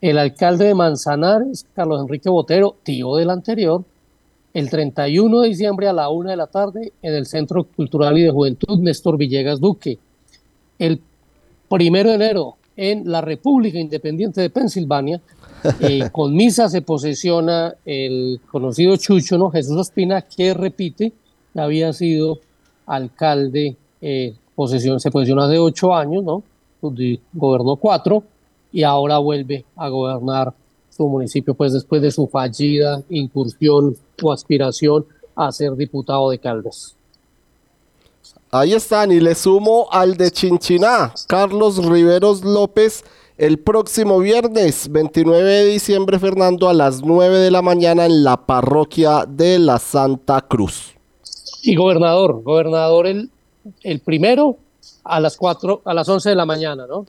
El 0.00 0.18
alcalde 0.18 0.66
de 0.66 0.74
Manzanares, 0.74 1.66
Carlos 1.74 2.00
Enrique 2.00 2.30
Botero, 2.30 2.76
tío 2.84 3.16
del 3.16 3.30
anterior, 3.30 3.82
el 4.54 4.70
31 4.70 5.40
de 5.40 5.48
diciembre 5.48 5.88
a 5.88 5.92
la 5.92 6.08
una 6.08 6.30
de 6.30 6.36
la 6.36 6.46
tarde 6.46 6.92
en 7.02 7.14
el 7.14 7.26
Centro 7.26 7.64
Cultural 7.64 8.16
y 8.16 8.22
de 8.22 8.30
Juventud 8.30 8.78
Néstor 8.78 9.16
Villegas 9.16 9.60
Duque. 9.60 9.98
El 10.78 11.00
primero 11.68 12.10
de 12.10 12.14
enero 12.14 12.56
en 12.76 13.10
la 13.10 13.20
República 13.20 13.78
Independiente 13.78 14.40
de 14.40 14.50
Pensilvania. 14.50 15.20
Eh, 15.80 16.08
con 16.12 16.34
misa 16.34 16.68
se 16.68 16.82
posesiona 16.82 17.74
el 17.84 18.40
conocido 18.50 18.96
Chucho, 18.96 19.38
¿no? 19.38 19.50
Jesús 19.50 19.76
Ospina, 19.76 20.22
que 20.22 20.54
repite, 20.54 21.12
había 21.54 21.92
sido 21.92 22.38
alcalde, 22.86 23.76
eh, 24.00 24.34
posesión, 24.54 25.00
se 25.00 25.10
posesiona 25.10 25.46
hace 25.46 25.58
ocho 25.58 25.94
años, 25.94 26.22
¿no? 26.22 26.42
Gobernó 27.32 27.76
cuatro 27.76 28.22
y 28.72 28.82
ahora 28.82 29.18
vuelve 29.18 29.64
a 29.74 29.88
gobernar 29.88 30.54
su 30.90 31.08
municipio, 31.08 31.54
pues 31.54 31.72
después 31.72 32.00
de 32.00 32.10
su 32.10 32.26
fallida 32.26 33.02
incursión 33.10 33.96
o 34.22 34.32
aspiración 34.32 35.04
a 35.34 35.52
ser 35.52 35.74
diputado 35.76 36.30
de 36.30 36.38
Caldas. 36.38 36.96
Ahí 38.58 38.72
están, 38.72 39.12
y 39.12 39.20
le 39.20 39.34
sumo 39.34 39.86
al 39.90 40.16
de 40.16 40.30
Chinchiná, 40.30 41.12
Carlos 41.26 41.84
Riveros 41.84 42.42
López, 42.42 43.04
el 43.36 43.58
próximo 43.58 44.18
viernes 44.18 44.90
29 44.90 45.42
de 45.44 45.66
diciembre, 45.66 46.18
Fernando, 46.18 46.70
a 46.70 46.72
las 46.72 47.02
9 47.02 47.36
de 47.36 47.50
la 47.50 47.60
mañana 47.60 48.06
en 48.06 48.24
la 48.24 48.38
parroquia 48.38 49.26
de 49.28 49.58
la 49.58 49.78
Santa 49.78 50.40
Cruz. 50.40 50.94
Y 51.62 51.76
gobernador, 51.76 52.42
gobernador 52.42 53.06
el, 53.06 53.30
el 53.82 54.00
primero 54.00 54.56
a 55.04 55.20
las 55.20 55.36
4, 55.36 55.82
a 55.84 55.92
las 55.92 56.08
11 56.08 56.30
de 56.30 56.36
la 56.36 56.46
mañana, 56.46 56.86
¿no? 56.86 57.04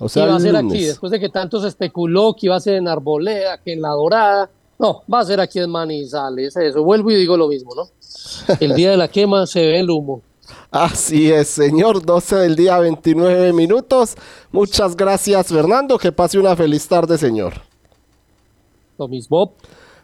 O 0.00 0.08
sea, 0.08 0.26
va 0.26 0.34
a 0.34 0.40
ser 0.40 0.56
aquí, 0.56 0.82
después 0.82 1.12
de 1.12 1.20
que 1.20 1.28
tanto 1.28 1.60
se 1.60 1.68
especuló 1.68 2.34
que 2.34 2.46
iba 2.46 2.56
a 2.56 2.60
ser 2.60 2.74
en 2.74 2.88
Arboleda, 2.88 3.58
que 3.58 3.72
en 3.72 3.82
La 3.82 3.90
Dorada, 3.90 4.50
no, 4.80 5.04
va 5.12 5.20
a 5.20 5.24
ser 5.24 5.38
aquí 5.38 5.60
en 5.60 5.70
Manizales, 5.70 6.56
eso, 6.56 6.82
vuelvo 6.82 7.12
y 7.12 7.14
digo 7.14 7.36
lo 7.36 7.46
mismo, 7.46 7.72
¿no? 7.76 7.88
El 8.58 8.74
día 8.74 8.90
de 8.90 8.96
la 8.96 9.06
quema 9.06 9.46
se 9.46 9.60
ve 9.60 9.78
el 9.78 9.88
humo. 9.88 10.22
Así 10.70 11.30
es, 11.30 11.48
señor. 11.48 12.04
12 12.04 12.36
del 12.36 12.56
día, 12.56 12.78
29 12.78 13.52
minutos. 13.52 14.16
Muchas 14.50 14.96
gracias, 14.96 15.48
Fernando. 15.48 15.98
Que 15.98 16.12
pase 16.12 16.38
una 16.38 16.56
feliz 16.56 16.86
tarde, 16.88 17.18
señor. 17.18 17.54
Lo 18.98 19.08
mismo. 19.08 19.54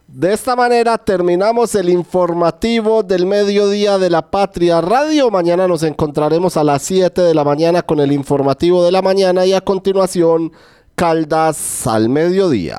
De 0.09 0.33
esta 0.33 0.57
manera 0.57 0.97
terminamos 0.97 1.75
el 1.75 1.91
informativo 1.91 3.03
del 3.03 3.27
mediodía 3.27 3.99
de 3.99 4.09
la 4.09 4.31
Patria 4.31 4.81
Radio. 4.81 5.31
Mañana 5.31 5.69
nos 5.69 5.83
encontraremos 5.83 6.57
a 6.57 6.65
las 6.65 6.83
7 6.83 7.21
de 7.21 7.35
la 7.35 7.45
mañana 7.45 7.83
con 7.83 8.01
el 8.01 8.13
informativo 8.13 8.83
de 8.83 8.91
la 8.91 9.03
mañana 9.03 9.45
y 9.45 9.53
a 9.53 9.61
continuación 9.61 10.53
Caldas 10.95 11.87
al 11.87 12.09
mediodía. 12.09 12.79